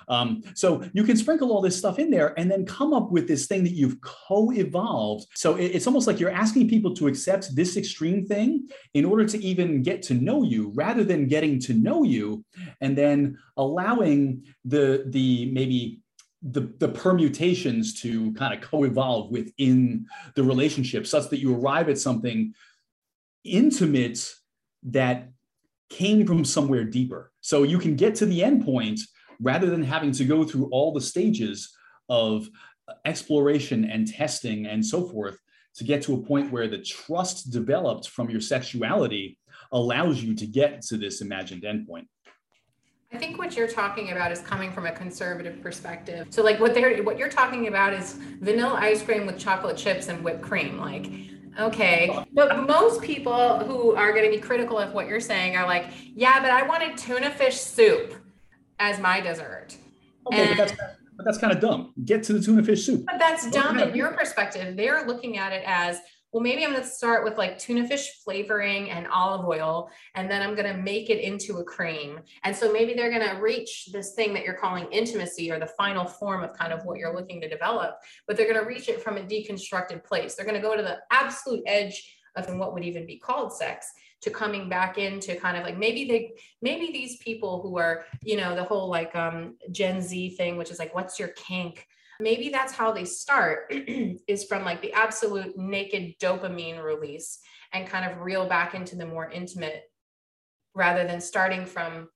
um, 0.08 0.44
so 0.56 0.84
you 0.94 1.04
can 1.04 1.18
sprinkle 1.18 1.52
all 1.52 1.62
this 1.62 1.78
stuff 1.78 2.00
in 2.00 2.10
there 2.10 2.34
and 2.40 2.50
then 2.50 2.66
come 2.66 2.94
up 2.94 3.12
with 3.12 3.28
this 3.28 3.46
thing 3.48 3.64
that 3.64 3.74
you've 3.74 4.00
co-evolved. 4.02 5.28
So 5.36 5.56
it, 5.56 5.66
it's 5.66 5.88
almost 5.88 6.08
like 6.08 6.20
you're 6.20 6.30
asking 6.30 6.70
people 6.70 6.96
to 6.96 7.08
accept 7.08 7.56
this 7.56 7.78
extreme 7.78 8.26
thing 8.26 8.68
in 8.94 9.06
order 9.06 9.26
to 9.26 9.38
even 9.44 9.84
get 9.84 10.02
to 10.04 10.14
know 10.14 10.44
you, 10.44 10.72
rather 10.76 11.04
than 11.04 11.28
getting 11.28 11.60
to 11.62 11.74
know 11.74 12.04
you 12.04 12.46
and 12.82 12.98
then 12.98 13.38
allowing 13.58 14.44
the 14.66 15.04
the 15.08 15.52
maybe 15.52 16.02
the, 16.42 16.72
the 16.78 16.88
permutations 16.88 18.00
to 18.02 18.32
kind 18.34 18.54
of 18.54 18.62
co-evolve 18.62 19.32
within 19.32 20.06
the 20.36 20.44
relationship 20.44 21.08
such 21.08 21.30
that 21.30 21.40
you 21.40 21.56
arrive 21.56 21.90
at 21.90 21.98
something 21.98 22.54
intimate 23.44 24.34
that 24.84 25.30
came 25.90 26.26
from 26.26 26.46
somewhere 26.46 26.84
deeper. 26.84 27.32
So 27.42 27.64
you 27.64 27.80
can 27.80 27.96
get 27.96 28.14
to 28.16 28.26
the 28.26 28.44
end 28.44 28.64
point 28.64 29.00
rather 29.42 29.70
than 29.70 29.84
having 29.84 30.12
to 30.14 30.26
go 30.26 30.44
through 30.44 30.70
all 30.72 30.94
the 30.94 31.02
stages 31.02 31.76
of 32.10 32.48
exploration 33.06 33.86
and 33.86 34.08
testing 34.08 34.66
and 34.66 34.86
so 34.86 35.08
forth 35.08 35.38
to 35.76 35.84
get 35.84 36.02
to 36.04 36.16
a 36.16 36.22
point 36.22 36.52
where 36.52 36.68
the 36.68 36.80
trust 36.80 37.52
developed 37.52 38.10
from 38.10 38.30
your 38.30 38.42
sexuality 38.42 39.38
allows 39.72 40.24
you 40.24 40.34
to 40.36 40.48
get 40.48 40.82
to 40.82 40.98
this 40.98 41.22
imagined 41.22 41.64
endpoint. 41.64 42.08
I 43.14 43.18
think 43.18 43.38
what 43.38 43.56
you're 43.56 43.68
talking 43.68 44.12
about 44.12 44.32
is 44.32 44.40
coming 44.42 44.72
from 44.72 44.86
a 44.86 44.92
conservative 44.92 45.62
perspective. 45.62 46.28
So 46.30 46.44
like 46.44 46.60
what 46.60 46.74
they're 46.74 47.02
what 47.04 47.18
you're 47.18 47.30
talking 47.30 47.68
about 47.68 47.94
is 47.94 48.14
vanilla 48.42 48.78
ice 48.82 49.02
cream 49.02 49.26
with 49.26 49.38
chocolate 49.38 49.78
chips 49.78 50.08
and 50.10 50.24
whipped 50.24 50.42
cream. 50.42 50.78
Like, 50.78 51.10
okay. 51.58 52.26
But 52.34 52.68
most 52.68 53.02
people 53.02 53.60
who 53.60 53.96
are 53.96 54.12
going 54.12 54.26
to 54.26 54.32
be 54.32 54.42
critical 54.42 54.78
of 54.78 54.94
what 54.94 55.08
you're 55.08 55.22
saying 55.22 55.56
are 55.56 55.66
like, 55.66 55.86
yeah, 56.16 56.42
but 56.42 56.52
I 56.52 56.64
wanted 56.64 56.98
tuna 56.98 57.32
fish 57.32 57.62
soup 57.62 58.14
as 58.80 59.00
my 59.00 59.20
dessert. 59.22 59.76
Okay, 60.28 60.48
and, 60.48 60.58
but 60.58 60.68
that's 60.68 60.82
but 61.18 61.26
that's 61.26 61.38
kind 61.38 61.52
of 61.52 61.60
dumb. 61.60 61.94
Get 62.06 62.24
to 62.24 62.34
the 62.34 62.40
tuna 62.40 62.64
fish 62.64 62.86
soup. 62.86 63.06
But 63.06 63.18
that's 63.18 63.50
dumb 63.50 63.80
in 63.80 63.96
your 63.96 64.12
perspective. 64.12 64.78
They're 64.78 65.06
looking 65.06 65.38
at 65.38 65.52
it 65.52 65.64
as 65.66 66.00
well, 66.34 66.44
maybe 66.44 66.66
I'm 66.66 66.72
going 66.72 66.84
to 66.84 66.88
start 66.88 67.24
with 67.24 67.38
like 67.38 67.58
tuna 67.58 67.88
fish 67.88 68.22
flavoring 68.24 68.90
and 68.90 69.08
olive 69.08 69.48
oil, 69.48 69.90
and 70.14 70.30
then 70.30 70.42
I'm 70.42 70.56
going 70.56 70.72
to 70.72 70.80
make 70.80 71.10
it 71.10 71.22
into 71.22 71.58
a 71.58 71.64
cream. 71.64 72.20
And 72.44 72.54
so 72.56 72.72
maybe 72.72 72.94
they're 72.94 73.10
going 73.10 73.28
to 73.28 73.42
reach 73.42 73.90
this 73.94 74.14
thing 74.14 74.34
that 74.34 74.44
you're 74.44 74.54
calling 74.54 74.88
intimacy 74.92 75.50
or 75.50 75.58
the 75.58 75.72
final 75.78 76.06
form 76.06 76.44
of 76.44 76.54
kind 76.54 76.74
of 76.74 76.84
what 76.84 77.00
you're 77.00 77.16
looking 77.16 77.40
to 77.42 77.50
develop, 77.50 77.96
but 78.28 78.36
they're 78.36 78.52
going 78.52 78.62
to 78.62 78.70
reach 78.70 78.90
it 78.90 79.02
from 79.02 79.18
a 79.18 79.22
deconstructed 79.22 80.04
place. 80.04 80.36
They're 80.36 80.46
going 80.46 80.62
to 80.62 80.68
go 80.68 80.76
to 80.76 80.84
the 80.84 80.98
absolute 81.12 81.64
edge 81.66 82.14
of 82.36 82.54
what 82.56 82.74
would 82.74 82.84
even 82.84 83.08
be 83.08 83.18
called 83.18 83.54
sex 83.54 83.92
to 84.22 84.30
coming 84.30 84.68
back 84.70 84.98
into 84.98 85.36
kind 85.36 85.58
of 85.58 85.64
like 85.64 85.78
maybe 85.78 86.06
they 86.06 86.32
maybe 86.62 86.92
these 86.92 87.18
people 87.18 87.62
who 87.62 87.78
are 87.78 88.06
you 88.24 88.36
know 88.36 88.56
the 88.56 88.64
whole 88.64 88.90
like 88.90 89.16
um 89.16 89.56
gen 89.72 90.02
z 90.02 90.32
thing 90.32 90.58
which 90.58 90.72
is 90.72 90.80
like 90.80 90.94
what's 90.96 91.20
your 91.20 91.30
kink? 91.30 91.86
Maybe 92.20 92.50
that's 92.50 92.74
how 92.74 92.92
they 92.92 93.06
start 93.06 93.72
is 94.28 94.46
from 94.46 94.66
like 94.66 94.82
the 94.82 94.94
absolute 94.94 95.56
naked 95.56 96.18
dopamine 96.20 96.84
release 96.84 97.40
and 97.74 97.88
kind 97.88 98.12
of 98.12 98.22
reel 98.22 98.48
back 98.48 98.74
into 98.74 98.96
the 98.96 99.06
more 99.06 99.30
intimate 99.30 99.84
rather 100.74 101.06
than 101.06 101.22
starting 101.22 101.66
from 101.66 102.10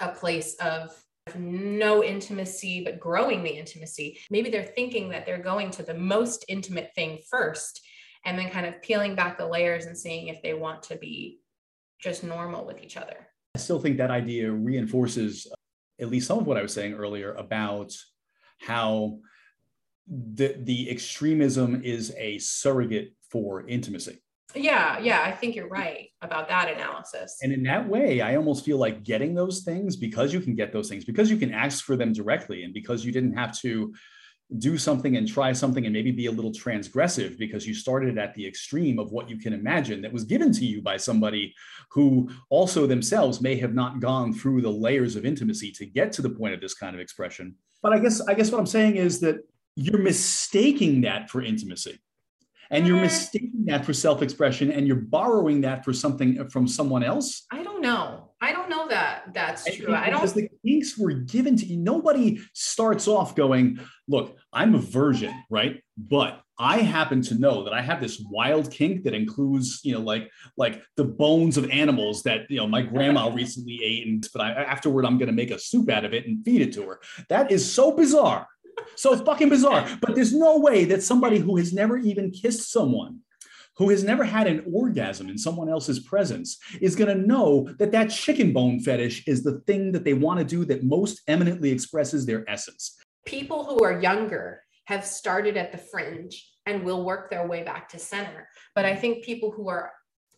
a 0.00 0.08
place 0.08 0.56
of 0.56 0.94
no 1.36 2.04
intimacy 2.04 2.84
but 2.84 3.00
growing 3.00 3.42
the 3.42 3.50
intimacy. 3.50 4.18
Maybe 4.30 4.50
they're 4.50 4.62
thinking 4.62 5.08
that 5.10 5.24
they're 5.24 5.38
going 5.38 5.70
to 5.72 5.82
the 5.82 5.94
most 5.94 6.44
intimate 6.48 6.90
thing 6.94 7.18
first 7.30 7.80
and 8.28 8.38
then 8.38 8.50
kind 8.50 8.66
of 8.66 8.80
peeling 8.82 9.14
back 9.14 9.38
the 9.38 9.46
layers 9.46 9.86
and 9.86 9.96
seeing 9.96 10.28
if 10.28 10.42
they 10.42 10.54
want 10.54 10.82
to 10.82 10.96
be 10.96 11.40
just 12.00 12.22
normal 12.22 12.64
with 12.64 12.82
each 12.82 12.96
other 12.96 13.26
i 13.54 13.58
still 13.58 13.80
think 13.80 13.96
that 13.96 14.10
idea 14.10 14.50
reinforces 14.50 15.46
uh, 15.50 15.54
at 16.00 16.08
least 16.08 16.26
some 16.26 16.38
of 16.38 16.46
what 16.46 16.56
i 16.56 16.62
was 16.62 16.72
saying 16.72 16.94
earlier 16.94 17.32
about 17.34 17.92
how 18.60 19.18
the 20.08 20.56
the 20.58 20.90
extremism 20.90 21.82
is 21.84 22.14
a 22.16 22.38
surrogate 22.38 23.12
for 23.30 23.66
intimacy. 23.66 24.18
Yeah, 24.54 24.98
yeah, 24.98 25.22
I 25.22 25.32
think 25.32 25.54
you're 25.54 25.68
right 25.68 26.08
about 26.22 26.48
that 26.48 26.72
analysis. 26.72 27.38
And 27.42 27.52
in 27.52 27.62
that 27.64 27.86
way, 27.86 28.22
I 28.22 28.36
almost 28.36 28.64
feel 28.64 28.78
like 28.78 29.04
getting 29.04 29.34
those 29.34 29.60
things 29.60 29.94
because 29.94 30.32
you 30.32 30.40
can 30.40 30.54
get 30.54 30.72
those 30.72 30.88
things 30.88 31.04
because 31.04 31.30
you 31.30 31.36
can 31.36 31.52
ask 31.52 31.84
for 31.84 31.96
them 31.96 32.14
directly 32.14 32.64
and 32.64 32.72
because 32.72 33.04
you 33.04 33.12
didn't 33.12 33.34
have 33.34 33.56
to 33.58 33.92
do 34.56 34.78
something 34.78 35.16
and 35.16 35.28
try 35.28 35.52
something 35.52 35.84
and 35.84 35.92
maybe 35.92 36.10
be 36.10 36.26
a 36.26 36.32
little 36.32 36.52
transgressive 36.52 37.38
because 37.38 37.66
you 37.66 37.74
started 37.74 38.16
at 38.16 38.34
the 38.34 38.46
extreme 38.46 38.98
of 38.98 39.12
what 39.12 39.28
you 39.28 39.36
can 39.36 39.52
imagine 39.52 40.00
that 40.00 40.12
was 40.12 40.24
given 40.24 40.50
to 40.52 40.64
you 40.64 40.80
by 40.80 40.96
somebody 40.96 41.54
who 41.90 42.30
also 42.48 42.86
themselves 42.86 43.42
may 43.42 43.56
have 43.56 43.74
not 43.74 44.00
gone 44.00 44.32
through 44.32 44.62
the 44.62 44.70
layers 44.70 45.16
of 45.16 45.26
intimacy 45.26 45.70
to 45.70 45.84
get 45.84 46.12
to 46.12 46.22
the 46.22 46.30
point 46.30 46.54
of 46.54 46.60
this 46.60 46.72
kind 46.72 46.94
of 46.94 47.00
expression. 47.00 47.54
But 47.82 47.92
i 47.92 47.98
guess 47.98 48.20
i 48.22 48.34
guess 48.34 48.50
what 48.50 48.58
i'm 48.58 48.66
saying 48.66 48.96
is 48.96 49.20
that 49.20 49.36
you're 49.76 50.02
mistaking 50.02 51.02
that 51.02 51.30
for 51.30 51.42
intimacy. 51.42 52.00
And 52.70 52.86
you're 52.86 52.96
uh-huh. 52.96 53.04
mistaking 53.04 53.64
that 53.66 53.86
for 53.86 53.94
self-expression 53.94 54.72
and 54.72 54.86
you're 54.86 54.96
borrowing 54.96 55.62
that 55.62 55.86
for 55.86 55.94
something 55.94 56.48
from 56.50 56.68
someone 56.68 57.02
else? 57.02 57.46
I 57.50 57.62
don't 57.62 57.80
know 57.80 58.27
i 58.48 58.52
don't 58.52 58.68
know 58.68 58.88
that 58.88 59.22
that's 59.34 59.64
true. 59.76 59.94
i 59.94 60.08
don't 60.10 60.20
because 60.20 60.34
the 60.34 60.48
kinks 60.64 60.96
were 60.98 61.12
given 61.12 61.56
to 61.56 61.66
you. 61.66 61.76
Nobody 61.76 62.40
starts 62.54 63.06
off 63.08 63.34
going 63.34 63.80
look 64.06 64.36
i'm 64.52 64.74
a 64.74 64.78
virgin 64.78 65.34
right? 65.50 65.82
But 65.96 66.40
i 66.58 66.78
happen 66.78 67.22
to 67.22 67.34
know 67.34 67.64
that 67.64 67.72
i 67.72 67.80
have 67.80 68.00
this 68.00 68.20
wild 68.30 68.70
kink 68.70 69.04
that 69.04 69.14
includes 69.14 69.80
you 69.84 69.92
know 69.94 70.00
like 70.00 70.28
like 70.56 70.82
the 70.96 71.04
bones 71.04 71.56
of 71.56 71.70
animals 71.70 72.22
that 72.24 72.50
you 72.50 72.58
know 72.58 72.66
my 72.66 72.82
grandma 72.82 73.28
recently 73.42 73.80
ate 73.84 74.06
and 74.06 74.26
but 74.32 74.42
I, 74.42 74.50
afterward 74.74 75.04
i'm 75.04 75.18
going 75.18 75.28
to 75.28 75.40
make 75.42 75.52
a 75.52 75.58
soup 75.58 75.88
out 75.88 76.04
of 76.04 76.12
it 76.14 76.26
and 76.26 76.44
feed 76.44 76.62
it 76.62 76.72
to 76.74 76.82
her. 76.88 77.00
That 77.28 77.50
is 77.50 77.62
so 77.70 77.92
bizarre. 77.92 78.46
So 78.96 79.16
fucking 79.16 79.48
bizarre. 79.48 79.86
But 80.00 80.14
there's 80.14 80.34
no 80.34 80.58
way 80.58 80.84
that 80.86 81.02
somebody 81.02 81.38
who 81.38 81.56
has 81.56 81.72
never 81.72 81.96
even 81.98 82.30
kissed 82.30 82.70
someone, 82.70 83.20
who 83.78 83.88
has 83.90 84.02
never 84.02 84.24
had 84.24 84.46
an 84.46 84.64
orgasm 84.72 85.28
in 85.28 85.38
someone 85.38 85.68
else's 85.68 86.00
presence, 86.00 86.58
is 86.80 86.96
going 86.96 87.08
to 87.08 87.26
know 87.26 87.68
that 87.78 87.92
that 87.92 88.10
chicken 88.10 88.52
bone 88.52 88.80
fetish 88.80 89.26
is 89.26 89.42
the 89.42 89.60
thing 89.60 89.92
that 89.92 90.04
they 90.04 90.14
want 90.14 90.38
to 90.38 90.44
do 90.44 90.64
that 90.64 90.84
most 90.84 91.22
eminently 91.28 91.70
expresses 91.70 92.26
their 92.26 92.44
essence. 92.50 92.98
People 93.24 93.64
who 93.64 93.84
are 93.84 94.00
younger 94.00 94.62
have 94.86 95.04
started 95.04 95.56
at 95.56 95.70
the 95.70 95.78
fringe 95.78 96.50
and 96.66 96.82
will 96.82 97.04
work 97.04 97.30
their 97.30 97.46
way 97.46 97.62
back 97.62 97.88
to 97.88 97.98
center. 97.98 98.48
But 98.74 98.84
I 98.84 98.96
think 98.96 99.24
people 99.24 99.50
who 99.50 99.68
are 99.68 99.92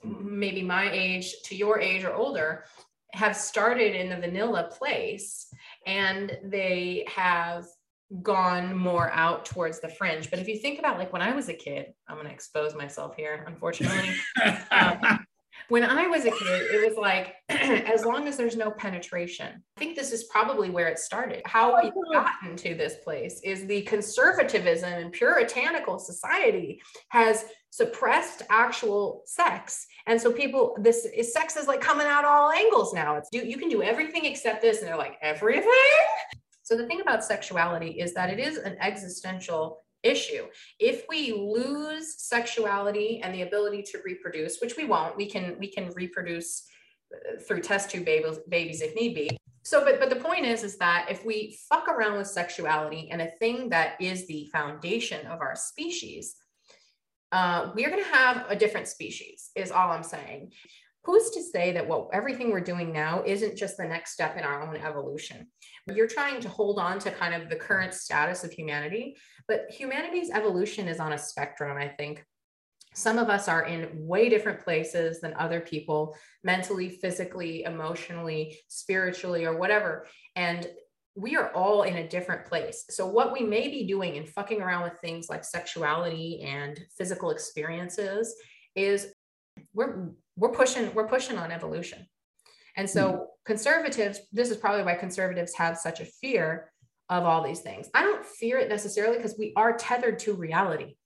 maybe 0.05 0.63
my 0.63 0.91
age 0.91 1.35
to 1.45 1.57
your 1.57 1.81
age 1.81 2.05
or 2.05 2.15
older 2.15 2.65
have 3.13 3.37
started 3.37 3.95
in 3.95 4.09
the 4.09 4.17
vanilla 4.17 4.71
place 4.77 5.47
and 5.87 6.37
they 6.45 7.07
have 7.09 7.67
gone 8.23 8.77
more 8.77 9.11
out 9.13 9.45
towards 9.45 9.81
the 9.81 9.89
fringe. 9.89 10.31
But 10.31 10.41
if 10.41 10.49
you 10.49 10.59
think 10.59 10.79
about 10.79 10.99
like 10.99 11.13
when 11.13 11.23
I 11.23 11.35
was 11.35 11.49
a 11.49 11.55
kid, 11.55 11.93
I'm 12.09 12.17
going 12.17 12.27
to 12.27 12.33
expose 12.33 12.75
myself 12.75 13.15
here, 13.17 13.45
unfortunately. 13.47 14.11
um, 14.71 15.25
when 15.69 15.85
I 15.85 16.09
was 16.09 16.25
a 16.25 16.31
kid, 16.33 16.63
it 16.73 16.89
was 16.89 16.99
like, 16.99 17.37
as 17.49 18.05
long 18.05 18.27
as 18.27 18.37
there's 18.37 18.57
no 18.57 18.73
penetration. 18.73 19.63
I 19.77 19.81
think 19.81 19.97
this 19.97 20.11
is 20.11 20.25
probably 20.25 20.69
where 20.69 20.89
it 20.89 20.99
started. 20.99 21.43
How 21.47 21.81
we've 21.81 21.93
gotten 22.13 22.57
to 22.57 22.75
this 22.75 22.97
place 23.05 23.41
is 23.45 23.67
the 23.67 23.83
conservatism 23.83 24.93
and 24.93 25.13
puritanical 25.13 26.01
society 26.01 26.83
has 27.11 27.45
suppressed 27.71 28.43
actual 28.51 29.23
sex. 29.27 29.87
And 30.07 30.21
so 30.21 30.33
people, 30.33 30.77
this 30.81 31.05
is 31.05 31.33
sex 31.33 31.57
is 31.57 31.69
like 31.69 31.81
coming 31.81 32.09
out 32.09 32.25
all 32.25 32.51
angles 32.51 32.93
now. 32.93 33.17
It's 33.17 33.29
you, 33.31 33.43
you 33.43 33.57
can 33.57 33.69
do 33.69 33.81
everything 33.81 34.25
except 34.25 34.63
this. 34.63 34.81
And 34.81 34.89
they're 34.89 34.97
like, 34.97 35.19
everything? 35.23 35.71
So 36.71 36.77
the 36.77 36.87
thing 36.87 37.01
about 37.01 37.25
sexuality 37.25 37.99
is 37.99 38.15
that 38.15 38.31
it 38.31 38.39
is 38.39 38.57
an 38.57 38.77
existential 38.81 39.83
issue. 40.05 40.47
If 40.79 41.05
we 41.09 41.33
lose 41.33 42.23
sexuality 42.23 43.21
and 43.25 43.35
the 43.35 43.43
ability 43.43 43.83
to 43.91 43.99
reproduce, 44.05 44.61
which 44.61 44.77
we 44.77 44.85
won't, 44.85 45.17
we 45.17 45.29
can 45.29 45.57
we 45.59 45.67
can 45.67 45.91
reproduce 45.91 46.69
uh, 47.13 47.41
through 47.41 47.63
test 47.63 47.91
tube 47.91 48.05
babies, 48.05 48.39
babies 48.49 48.83
if 48.83 48.95
need 48.95 49.17
be. 49.17 49.37
So, 49.65 49.85
but 49.85 49.99
but 49.99 50.11
the 50.11 50.25
point 50.29 50.47
is, 50.47 50.63
is 50.63 50.77
that 50.77 51.09
if 51.11 51.27
we 51.27 51.59
fuck 51.69 51.89
around 51.89 52.19
with 52.19 52.29
sexuality 52.29 53.09
and 53.11 53.21
a 53.21 53.33
thing 53.41 53.71
that 53.71 54.01
is 54.01 54.29
the 54.29 54.49
foundation 54.53 55.27
of 55.27 55.41
our 55.41 55.57
species, 55.57 56.37
uh, 57.33 57.73
we're 57.75 57.91
going 57.91 58.05
to 58.05 58.17
have 58.17 58.47
a 58.49 58.55
different 58.55 58.87
species. 58.87 59.51
Is 59.57 59.73
all 59.73 59.91
I'm 59.91 60.05
saying 60.05 60.53
who's 61.05 61.31
to 61.31 61.43
say 61.43 61.73
that 61.73 61.87
what 61.87 62.09
everything 62.13 62.51
we're 62.51 62.61
doing 62.61 62.93
now 62.93 63.23
isn't 63.25 63.57
just 63.57 63.77
the 63.77 63.85
next 63.85 64.13
step 64.13 64.37
in 64.37 64.45
our 64.45 64.63
own 64.63 64.77
evolution 64.77 65.47
you're 65.95 66.07
trying 66.07 66.41
to 66.41 66.49
hold 66.49 66.79
on 66.79 66.99
to 66.99 67.11
kind 67.11 67.35
of 67.35 67.49
the 67.49 67.57
current 67.57 67.95
status 67.95 68.45
of 68.45 68.53
humanity 68.53 69.17
but 69.49 69.67
humanity's 69.71 70.31
evolution 70.31 70.89
is 70.89 71.01
on 71.01 71.13
a 71.13 71.19
spectrum 71.19 71.77
i 71.77 71.89
think 71.89 72.25
some 72.93 73.19
of 73.19 73.29
us 73.29 73.47
are 73.47 73.67
in 73.67 73.89
way 73.93 74.29
different 74.29 74.65
places 74.65 75.21
than 75.21 75.33
other 75.35 75.61
people 75.61 76.17
mentally 76.43 76.89
physically 76.89 77.65
emotionally 77.65 78.59
spiritually 78.69 79.45
or 79.45 79.57
whatever 79.57 80.07
and 80.37 80.69
we 81.17 81.37
are 81.37 81.53
all 81.55 81.83
in 81.83 81.97
a 81.97 82.09
different 82.09 82.47
place. 82.47 82.85
So, 82.91 83.07
what 83.07 83.33
we 83.33 83.41
may 83.41 83.69
be 83.69 83.87
doing 83.87 84.17
and 84.17 84.29
fucking 84.29 84.63
around 84.63 84.85
with 84.85 85.01
things 85.01 85.29
like 85.29 85.45
sexuality 85.45 86.43
and 86.43 86.81
physical 86.97 87.31
experiences 87.31 88.35
is 88.75 89.09
we're 89.75 90.11
we're 90.41 90.53
pushing 90.53 90.93
we're 90.95 91.09
pushing 91.09 91.39
on 91.39 91.53
evolution. 91.53 92.07
And 92.77 92.89
so 92.89 93.13
mm. 93.13 93.25
conservatives 93.45 94.21
this 94.33 94.51
is 94.51 94.57
probably 94.57 94.83
why 94.83 94.95
conservatives 94.95 95.55
have 95.55 95.79
such 95.79 96.01
a 96.01 96.05
fear 96.05 96.73
of 97.09 97.25
all 97.25 97.43
these 97.43 97.61
things. 97.61 97.89
I 97.95 98.03
don't 98.03 98.25
fear 98.25 98.59
it 98.59 98.69
necessarily 98.69 99.17
because 99.17 99.37
we 99.39 99.53
are 99.57 99.77
tethered 99.77 100.19
to 100.21 100.35
reality. 100.35 100.97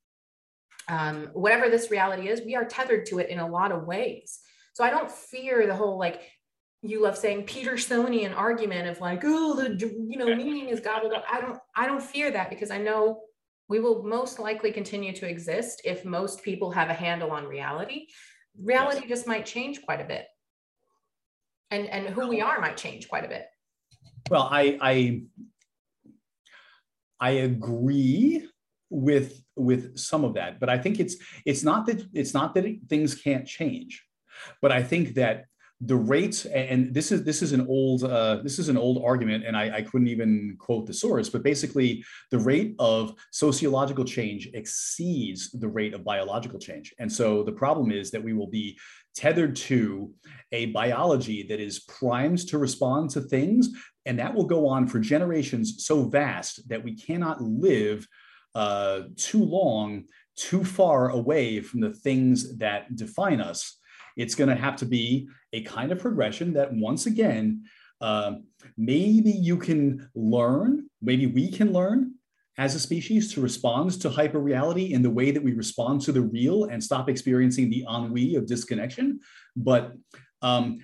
Um, 0.88 1.30
whatever 1.32 1.70
this 1.70 1.90
reality 1.90 2.28
is 2.28 2.42
we 2.42 2.56
are 2.56 2.64
tethered 2.64 3.06
to 3.06 3.18
it 3.18 3.30
in 3.30 3.38
a 3.38 3.48
lot 3.48 3.72
of 3.72 3.84
ways. 3.84 4.38
So 4.74 4.84
i 4.84 4.90
don't 4.90 5.10
fear 5.10 5.66
the 5.66 5.74
whole 5.74 5.98
like 5.98 6.22
you 6.82 7.00
love 7.00 7.16
saying 7.16 7.46
petersonian 7.46 8.36
argument 8.36 8.88
of 8.88 9.00
like 9.00 9.22
oh 9.24 9.54
the 9.54 9.76
you 10.08 10.18
know 10.18 10.34
meaning 10.34 10.68
is 10.68 10.80
gobbled 10.80 11.12
up 11.12 11.24
i 11.30 11.40
don't 11.40 11.58
i 11.74 11.86
don't 11.86 12.02
fear 12.02 12.30
that 12.30 12.50
because 12.50 12.70
i 12.70 12.78
know 12.78 13.20
we 13.68 13.80
will 13.80 14.02
most 14.02 14.38
likely 14.38 14.70
continue 14.70 15.12
to 15.14 15.26
exist 15.26 15.80
if 15.84 16.04
most 16.04 16.42
people 16.42 16.70
have 16.70 16.90
a 16.90 16.94
handle 16.94 17.30
on 17.30 17.46
reality 17.46 18.06
reality 18.60 19.00
yes. 19.00 19.08
just 19.08 19.26
might 19.26 19.46
change 19.46 19.82
quite 19.82 20.00
a 20.00 20.04
bit 20.04 20.26
and 21.70 21.86
and 21.88 22.08
who 22.08 22.28
we 22.28 22.40
are 22.40 22.60
might 22.60 22.76
change 22.76 23.08
quite 23.08 23.24
a 23.24 23.28
bit 23.28 23.46
well 24.30 24.48
i 24.50 24.78
i 24.80 25.22
i 27.20 27.30
agree 27.30 28.46
with 28.90 29.42
with 29.56 29.96
some 29.98 30.24
of 30.24 30.34
that 30.34 30.60
but 30.60 30.68
i 30.68 30.78
think 30.78 31.00
it's 31.00 31.16
it's 31.44 31.64
not 31.64 31.86
that 31.86 32.04
it's 32.12 32.34
not 32.34 32.54
that 32.54 32.64
things 32.88 33.14
can't 33.14 33.46
change 33.46 34.04
but 34.62 34.70
i 34.70 34.82
think 34.82 35.14
that 35.14 35.44
the 35.86 35.96
rates 35.96 36.46
and 36.46 36.94
this 36.94 37.12
is 37.12 37.24
this 37.24 37.42
is 37.42 37.52
an 37.52 37.66
old 37.68 38.04
uh, 38.04 38.36
this 38.42 38.58
is 38.58 38.68
an 38.68 38.76
old 38.76 39.02
argument 39.04 39.44
and 39.44 39.56
I, 39.56 39.76
I 39.76 39.82
couldn't 39.82 40.08
even 40.08 40.56
quote 40.58 40.86
the 40.86 40.94
source 40.94 41.28
but 41.28 41.42
basically 41.42 42.04
the 42.30 42.38
rate 42.38 42.74
of 42.78 43.14
sociological 43.32 44.04
change 44.04 44.48
exceeds 44.54 45.50
the 45.50 45.68
rate 45.68 45.94
of 45.94 46.04
biological 46.04 46.58
change. 46.58 46.94
And 46.98 47.12
so 47.12 47.42
the 47.42 47.52
problem 47.52 47.90
is 47.92 48.10
that 48.10 48.22
we 48.22 48.32
will 48.32 48.46
be 48.46 48.78
tethered 49.14 49.56
to 49.56 50.12
a 50.52 50.66
biology 50.66 51.44
that 51.48 51.60
is 51.60 51.80
primed 51.80 52.46
to 52.48 52.58
respond 52.58 53.10
to 53.10 53.20
things 53.20 53.68
and 54.06 54.18
that 54.18 54.34
will 54.34 54.46
go 54.46 54.66
on 54.66 54.86
for 54.86 54.98
generations 54.98 55.84
so 55.86 56.04
vast 56.04 56.68
that 56.68 56.82
we 56.82 56.94
cannot 56.94 57.40
live 57.40 58.06
uh, 58.54 59.02
too 59.16 59.44
long 59.44 60.04
too 60.36 60.64
far 60.64 61.10
away 61.10 61.60
from 61.60 61.80
the 61.80 61.92
things 61.92 62.56
that 62.58 62.96
define 62.96 63.40
us 63.40 63.78
it's 64.16 64.34
going 64.34 64.48
to 64.48 64.56
have 64.56 64.76
to 64.76 64.86
be 64.86 65.28
a 65.52 65.62
kind 65.62 65.92
of 65.92 65.98
progression 65.98 66.52
that 66.54 66.72
once 66.72 67.06
again, 67.06 67.64
uh, 68.00 68.34
maybe 68.76 69.30
you 69.30 69.56
can 69.56 70.08
learn, 70.14 70.88
maybe 71.00 71.26
we 71.26 71.50
can 71.50 71.72
learn 71.72 72.14
as 72.56 72.74
a 72.74 72.80
species 72.80 73.32
to 73.34 73.40
respond 73.40 74.00
to 74.00 74.08
hyperreality 74.08 74.90
in 74.90 75.02
the 75.02 75.10
way 75.10 75.30
that 75.30 75.42
we 75.42 75.52
respond 75.52 76.00
to 76.02 76.12
the 76.12 76.20
real 76.20 76.64
and 76.64 76.82
stop 76.82 77.08
experiencing 77.08 77.68
the 77.68 77.84
ennui 77.88 78.36
of 78.36 78.46
disconnection. 78.46 79.18
But 79.56 79.92
um, 80.42 80.78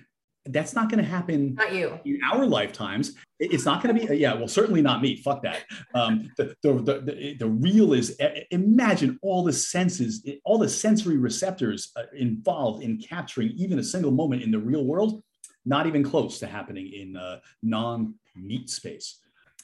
that's 0.45 0.73
not 0.73 0.89
going 0.89 1.03
to 1.03 1.09
happen 1.09 1.55
not 1.55 1.73
you 1.73 1.99
in 2.03 2.19
our 2.23 2.45
lifetimes 2.45 3.13
it's 3.41 3.65
not 3.65 3.81
going 3.81 3.95
to 3.97 4.07
be 4.07 4.15
yeah 4.17 4.33
well 4.33 4.47
certainly 4.47 4.81
not 4.81 5.01
me. 5.01 5.15
Fuck 5.15 5.41
that. 5.43 5.63
Um, 5.95 6.31
the, 6.37 6.55
the, 6.61 6.73
the, 6.73 7.35
the, 7.39 7.47
real 7.47 7.93
is 7.93 8.15
imagine 8.51 9.19
all 9.21 9.43
the 9.43 9.53
senses 9.53 10.25
all 10.45 10.57
the 10.57 10.69
sensory 10.69 11.17
receptors 11.17 11.91
uh, 11.95 12.03
involved 12.15 12.83
in 12.83 12.99
capturing 12.99 13.49
even 13.51 13.79
a 13.79 13.83
single 13.83 14.11
moment 14.11 14.43
in 14.43 14.51
the 14.51 14.59
real 14.59 14.85
world 14.85 15.23
not 15.65 15.87
even 15.87 16.03
close 16.03 16.39
to 16.39 16.47
happening 16.47 16.91
in 16.93 17.15
uh, 17.15 17.39
non 17.61 18.15
meat 18.35 18.69
space. 18.69 19.19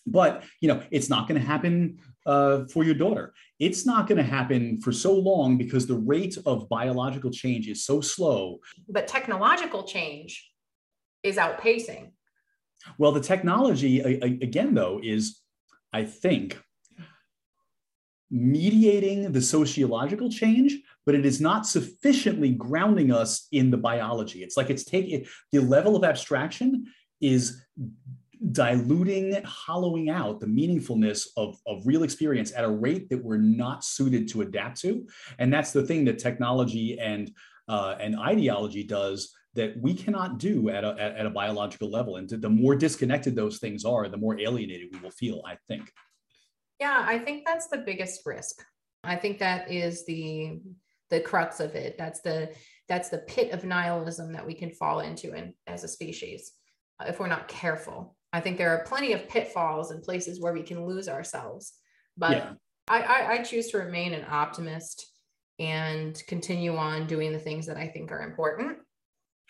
But 0.05 0.43
you 0.61 0.67
know 0.67 0.81
it's 0.89 1.09
not 1.09 1.27
going 1.27 1.39
to 1.39 1.45
happen 1.45 1.99
uh, 2.25 2.65
for 2.65 2.83
your 2.83 2.95
daughter. 2.95 3.33
It's 3.59 3.85
not 3.85 4.07
going 4.07 4.17
to 4.17 4.23
happen 4.23 4.81
for 4.81 4.91
so 4.91 5.13
long 5.13 5.57
because 5.57 5.85
the 5.85 5.97
rate 5.97 6.37
of 6.45 6.67
biological 6.69 7.31
change 7.31 7.67
is 7.67 7.85
so 7.85 8.01
slow. 8.01 8.59
But 8.89 9.07
technological 9.07 9.83
change 9.83 10.49
is 11.23 11.37
outpacing. 11.37 12.11
Well, 12.97 13.11
the 13.11 13.21
technology, 13.21 13.99
again, 13.99 14.73
though, 14.73 14.99
is, 15.03 15.39
I 15.93 16.03
think, 16.05 16.59
mediating 18.29 19.31
the 19.31 19.41
sociological 19.41 20.29
change, 20.29 20.77
but 21.05 21.15
it 21.15 21.25
is 21.25 21.39
not 21.39 21.65
sufficiently 21.65 22.51
grounding 22.51 23.11
us 23.11 23.47
in 23.51 23.71
the 23.71 23.77
biology. 23.77 24.43
It's 24.43 24.57
like 24.57 24.69
it's 24.69 24.83
taking 24.83 25.25
the 25.51 25.59
level 25.59 25.95
of 25.95 26.03
abstraction 26.03 26.85
is 27.21 27.61
diluting, 28.51 29.41
hollowing 29.43 30.09
out 30.09 30.39
the 30.39 30.45
meaningfulness 30.45 31.27
of, 31.37 31.57
of 31.65 31.81
real 31.85 32.03
experience 32.03 32.51
at 32.51 32.63
a 32.63 32.69
rate 32.69 33.09
that 33.09 33.23
we're 33.23 33.37
not 33.37 33.83
suited 33.83 34.27
to 34.29 34.41
adapt 34.41 34.79
to. 34.81 35.07
And 35.39 35.51
that's 35.51 35.71
the 35.71 35.83
thing 35.83 36.05
that 36.05 36.19
technology 36.19 36.99
and 36.99 37.31
uh, 37.69 37.97
and 37.99 38.17
ideology 38.17 38.83
does 38.83 39.33
that 39.57 39.75
we 39.81 39.93
cannot 39.93 40.37
do 40.37 40.69
at 40.69 40.83
a, 40.83 40.95
at, 40.99 41.25
a 41.25 41.29
biological 41.29 41.89
level. 41.89 42.15
And 42.15 42.29
the 42.29 42.49
more 42.49 42.75
disconnected 42.75 43.35
those 43.35 43.57
things 43.57 43.83
are, 43.83 44.07
the 44.07 44.17
more 44.17 44.39
alienated 44.39 44.89
we 44.93 44.99
will 44.99 45.11
feel, 45.11 45.41
I 45.45 45.57
think. 45.67 45.91
Yeah, 46.79 47.03
I 47.05 47.17
think 47.17 47.43
that's 47.45 47.67
the 47.67 47.79
biggest 47.79 48.21
risk. 48.25 48.63
I 49.03 49.15
think 49.15 49.39
that 49.39 49.71
is 49.71 50.05
the 50.05 50.59
the 51.09 51.21
crux 51.21 51.59
of 51.59 51.73
it. 51.75 51.97
That's 51.97 52.21
the 52.21 52.51
that's 52.87 53.09
the 53.09 53.19
pit 53.19 53.51
of 53.51 53.63
nihilism 53.63 54.31
that 54.33 54.45
we 54.45 54.53
can 54.53 54.71
fall 54.71 54.99
into 54.99 55.33
in, 55.33 55.53
as 55.65 55.83
a 55.83 55.87
species 55.87 56.51
uh, 57.01 57.05
if 57.07 57.19
we're 57.19 57.27
not 57.27 57.47
careful. 57.47 58.15
I 58.33 58.41
think 58.41 58.57
there 58.57 58.69
are 58.69 58.83
plenty 58.83 59.13
of 59.13 59.27
pitfalls 59.27 59.91
and 59.91 60.03
places 60.03 60.39
where 60.39 60.53
we 60.53 60.61
can 60.61 60.85
lose 60.85 61.09
ourselves. 61.09 61.73
But 62.15 62.31
yeah. 62.31 62.53
I, 62.87 63.01
I, 63.01 63.31
I 63.31 63.43
choose 63.43 63.69
to 63.71 63.79
remain 63.79 64.13
an 64.13 64.25
optimist 64.29 65.07
and 65.59 66.21
continue 66.27 66.75
on 66.75 67.07
doing 67.07 67.31
the 67.31 67.39
things 67.39 67.65
that 67.65 67.77
I 67.77 67.87
think 67.87 68.11
are 68.11 68.21
important 68.21 68.77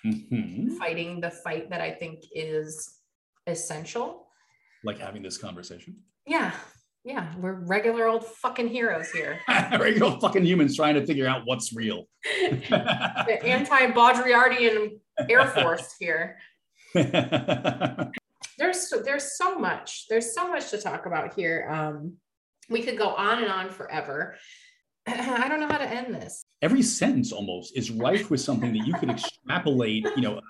mm-hmm. 0.06 0.76
fighting 0.76 1.22
the 1.22 1.30
fight 1.30 1.70
that 1.70 1.82
I 1.82 1.92
think 1.92 2.24
is 2.34 2.98
essential. 3.48 4.28
Like 4.84 5.00
having 5.00 5.24
this 5.24 5.38
conversation. 5.38 5.98
Yeah. 6.26 6.52
Yeah. 7.04 7.34
We're 7.38 7.54
regular 7.54 8.08
old 8.08 8.26
fucking 8.26 8.68
heroes 8.68 9.10
here. 9.12 9.40
regular 9.48 10.12
old 10.12 10.22
fucking 10.22 10.46
humans 10.46 10.76
trying 10.76 10.96
to 10.96 11.06
figure 11.06 11.28
out 11.28 11.44
what's 11.46 11.74
real. 11.74 12.06
the 12.24 13.40
anti 13.44 13.92
Baudrillardian 13.92 15.00
Air 15.30 15.48
Force 15.48 15.96
here. 16.00 16.38
there's 16.94 18.94
there's 19.04 19.38
so 19.38 19.58
much. 19.58 20.06
There's 20.10 20.34
so 20.34 20.48
much 20.48 20.70
to 20.72 20.78
talk 20.78 21.06
about 21.06 21.34
here. 21.34 21.68
Um, 21.70 22.18
we 22.70 22.82
could 22.82 22.98
go 22.98 23.10
on 23.10 23.44
and 23.44 23.52
on 23.52 23.70
forever. 23.70 24.36
I 25.08 25.48
don't 25.48 25.60
know 25.60 25.68
how 25.68 25.78
to 25.78 25.90
end 25.90 26.14
this. 26.14 26.44
Every 26.62 26.82
sentence 26.82 27.32
almost 27.32 27.78
is 27.78 27.92
rife 27.92 28.32
with 28.32 28.42
something 28.42 28.74
that 28.74 28.88
you 28.88 28.94
could 28.96 29.10
extrapolate, 29.10 30.08
you 30.16 30.22
know, 30.22 30.42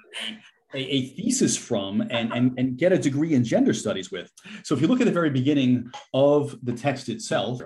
a, 0.74 0.80
a, 0.80 1.08
thesis 1.08 1.58
from 1.58 2.02
and, 2.02 2.32
and, 2.34 2.58
and 2.58 2.78
get 2.78 2.92
a 2.92 2.98
degree 2.98 3.34
in 3.34 3.44
gender 3.44 3.74
studies 3.74 4.12
with. 4.12 4.32
So 4.64 4.76
if 4.76 4.82
you 4.82 4.88
look 4.88 5.02
at 5.02 5.06
the 5.06 5.14
very 5.14 5.30
beginning 5.30 5.92
of 6.14 6.58
the 6.64 6.74
text 6.74 7.10
itself, 7.10 7.62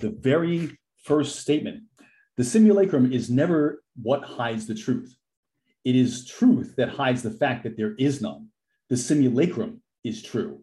the 0.00 0.10
very 0.10 0.78
first 1.04 1.40
statement, 1.40 1.84
the 2.36 2.44
simulacrum 2.44 3.12
is 3.12 3.30
never 3.30 3.82
what 4.00 4.24
hides 4.24 4.66
the 4.66 4.74
truth. 4.74 5.14
It 5.84 5.96
is 5.96 6.26
truth 6.26 6.74
that 6.76 6.90
hides 6.90 7.22
the 7.22 7.30
fact 7.30 7.64
that 7.64 7.76
there 7.76 7.94
is 7.98 8.22
none. 8.22 8.48
The 8.88 8.96
simulacrum 8.96 9.82
is 10.04 10.22
true. 10.22 10.62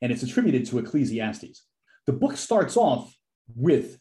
And 0.00 0.12
it's 0.12 0.22
attributed 0.22 0.66
to 0.66 0.78
Ecclesiastes. 0.78 1.64
The 2.06 2.12
book 2.12 2.36
starts 2.36 2.76
off 2.76 3.14
with 3.54 3.98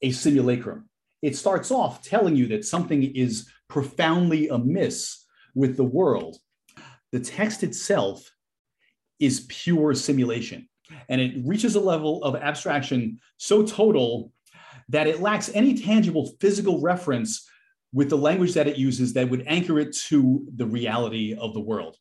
a 0.00 0.10
simulacrum. 0.12 0.88
It 1.22 1.36
starts 1.36 1.70
off 1.70 2.02
telling 2.02 2.36
you 2.36 2.48
that 2.48 2.64
something 2.64 3.02
is 3.14 3.48
profoundly 3.68 4.48
amiss 4.48 5.24
with 5.54 5.76
the 5.76 5.84
world. 5.84 6.36
The 7.12 7.20
text 7.20 7.62
itself 7.62 8.28
is 9.20 9.46
pure 9.48 9.94
simulation, 9.94 10.68
and 11.08 11.20
it 11.20 11.46
reaches 11.46 11.76
a 11.76 11.80
level 11.80 12.24
of 12.24 12.34
abstraction 12.34 13.20
so 13.36 13.62
total 13.62 14.32
that 14.88 15.06
it 15.06 15.20
lacks 15.20 15.50
any 15.54 15.74
tangible 15.74 16.34
physical 16.40 16.80
reference 16.80 17.48
with 17.92 18.10
the 18.10 18.18
language 18.18 18.54
that 18.54 18.66
it 18.66 18.76
uses 18.76 19.12
that 19.12 19.28
would 19.28 19.44
anchor 19.46 19.78
it 19.78 19.94
to 19.94 20.44
the 20.56 20.66
reality 20.66 21.36
of 21.38 21.54
the 21.54 21.60
world. 21.60 21.96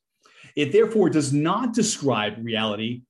It 0.56 0.72
therefore 0.72 1.10
does 1.10 1.32
not 1.32 1.74
describe 1.74 2.44
reality, 2.44 3.04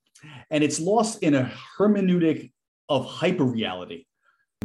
and 0.50 0.64
it's 0.64 0.80
lost 0.80 1.24
in 1.24 1.36
a 1.36 1.52
hermeneutic 1.78 2.52
of 2.90 3.08
hyperreality. 3.08 4.06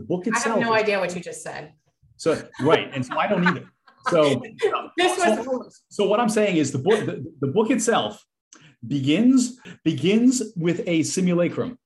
Book 0.07 0.27
itself. 0.27 0.57
I 0.57 0.61
have 0.61 0.69
no 0.69 0.75
idea 0.75 0.99
what 0.99 1.15
you 1.15 1.21
just 1.21 1.43
said. 1.43 1.73
So 2.17 2.43
right, 2.61 2.91
and 2.93 3.05
so 3.05 3.19
I 3.19 3.27
don't 3.27 3.47
either. 3.47 3.65
So 4.09 4.43
this 4.97 5.19
was. 5.19 5.45
So, 5.45 5.69
so 5.89 6.09
what 6.09 6.21
I'm 6.21 6.29
saying 6.29 6.57
is 6.57 6.73
the 6.73 6.79
book. 6.79 7.05
The, 7.05 7.25
the 7.41 7.49
book 7.49 7.71
itself 7.71 8.25
begins 8.87 9.59
begins 9.85 10.43
with 10.57 10.83
a 10.87 11.03
simulacrum. 11.03 11.79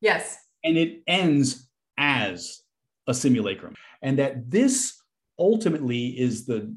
Yes. 0.00 0.38
And 0.64 0.76
it 0.76 1.02
ends 1.06 1.68
as 1.98 2.62
a 3.06 3.14
simulacrum, 3.14 3.74
and 4.02 4.18
that 4.18 4.50
this 4.50 4.94
ultimately 5.38 6.08
is 6.18 6.46
the 6.46 6.72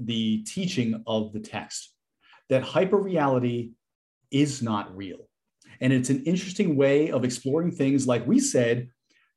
the 0.00 0.42
teaching 0.44 1.02
of 1.06 1.32
the 1.32 1.40
text 1.40 1.94
that 2.48 2.62
hyperreality 2.62 3.72
is 4.30 4.62
not 4.62 4.94
real 4.96 5.28
and 5.80 5.92
it's 5.92 6.10
an 6.10 6.22
interesting 6.24 6.76
way 6.76 7.10
of 7.10 7.24
exploring 7.24 7.70
things 7.70 8.06
like 8.06 8.26
we 8.26 8.38
said 8.38 8.88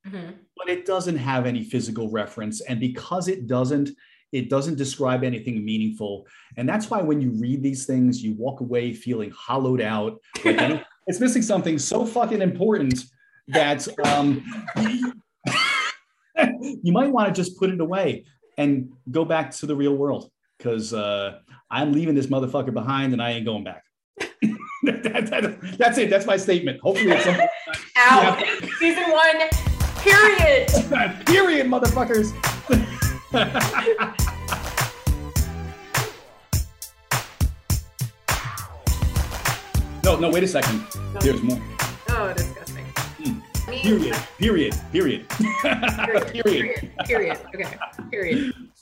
mm-hmm. 0.08 0.32
but 0.58 0.70
it 0.70 0.86
doesn't 0.86 1.18
have 1.18 1.46
any 1.46 1.64
physical 1.64 2.10
reference. 2.10 2.62
And 2.62 2.80
because 2.80 3.28
it 3.28 3.48
doesn't, 3.48 3.90
it 4.32 4.50
doesn't 4.50 4.76
describe 4.76 5.24
anything 5.24 5.64
meaningful. 5.64 6.28
And 6.58 6.68
that's 6.68 6.90
why 6.90 7.02
when 7.02 7.22
you 7.22 7.32
read 7.32 7.64
these 7.64 7.86
things, 7.86 8.22
you 8.22 8.34
walk 8.34 8.60
away 8.60 8.94
feeling 8.94 9.32
hollowed 9.32 9.82
out. 9.82 10.20
Like 10.44 10.86
it's 11.08 11.20
missing 11.20 11.42
something 11.42 11.80
so 11.80 12.06
fucking 12.06 12.42
important 12.42 13.06
that 13.48 13.88
um, 14.06 14.44
you 16.84 16.92
might 16.92 17.12
want 17.12 17.28
to 17.28 17.34
just 17.34 17.58
put 17.58 17.70
it 17.70 17.80
away 17.80 18.26
and 18.58 18.92
go 19.12 19.26
back 19.26 19.52
to 19.52 19.66
the 19.66 19.76
real 19.76 19.96
world 19.96 20.30
because 20.58 20.94
uh, 20.94 21.40
I'm 21.70 21.92
leaving 21.92 22.16
this 22.16 22.28
motherfucker 22.28 22.74
behind 22.74 23.14
and 23.14 23.22
I 23.22 23.32
ain't 23.32 23.46
going 23.46 23.64
back. 23.64 23.84
that, 24.84 25.04
that, 25.04 25.78
that's 25.78 25.98
it. 25.98 26.10
That's 26.10 26.26
my 26.26 26.38
statement. 26.38 26.80
Hopefully, 26.82 27.12
it's 27.12 27.26
something. 27.26 27.48
Out. 27.98 28.44
Season 28.80 29.04
one 29.12 29.65
Period. 30.06 30.68
Period, 31.26 31.66
motherfuckers. 31.66 32.32
no, 40.04 40.18
no, 40.20 40.30
wait 40.30 40.44
a 40.44 40.48
second. 40.48 40.86
No. 41.14 41.20
There's 41.22 41.42
more. 41.42 41.60
Oh, 42.10 42.32
disgusting. 42.34 42.86
Mm. 43.20 43.42
Me 43.68 43.82
Period. 43.82 44.16
Period. 44.38 44.76
Period. 44.92 45.28
Period. 45.30 46.34
Period. 46.34 46.92
Period. 47.06 47.38
Okay. 47.56 47.78
Period. 48.12 48.54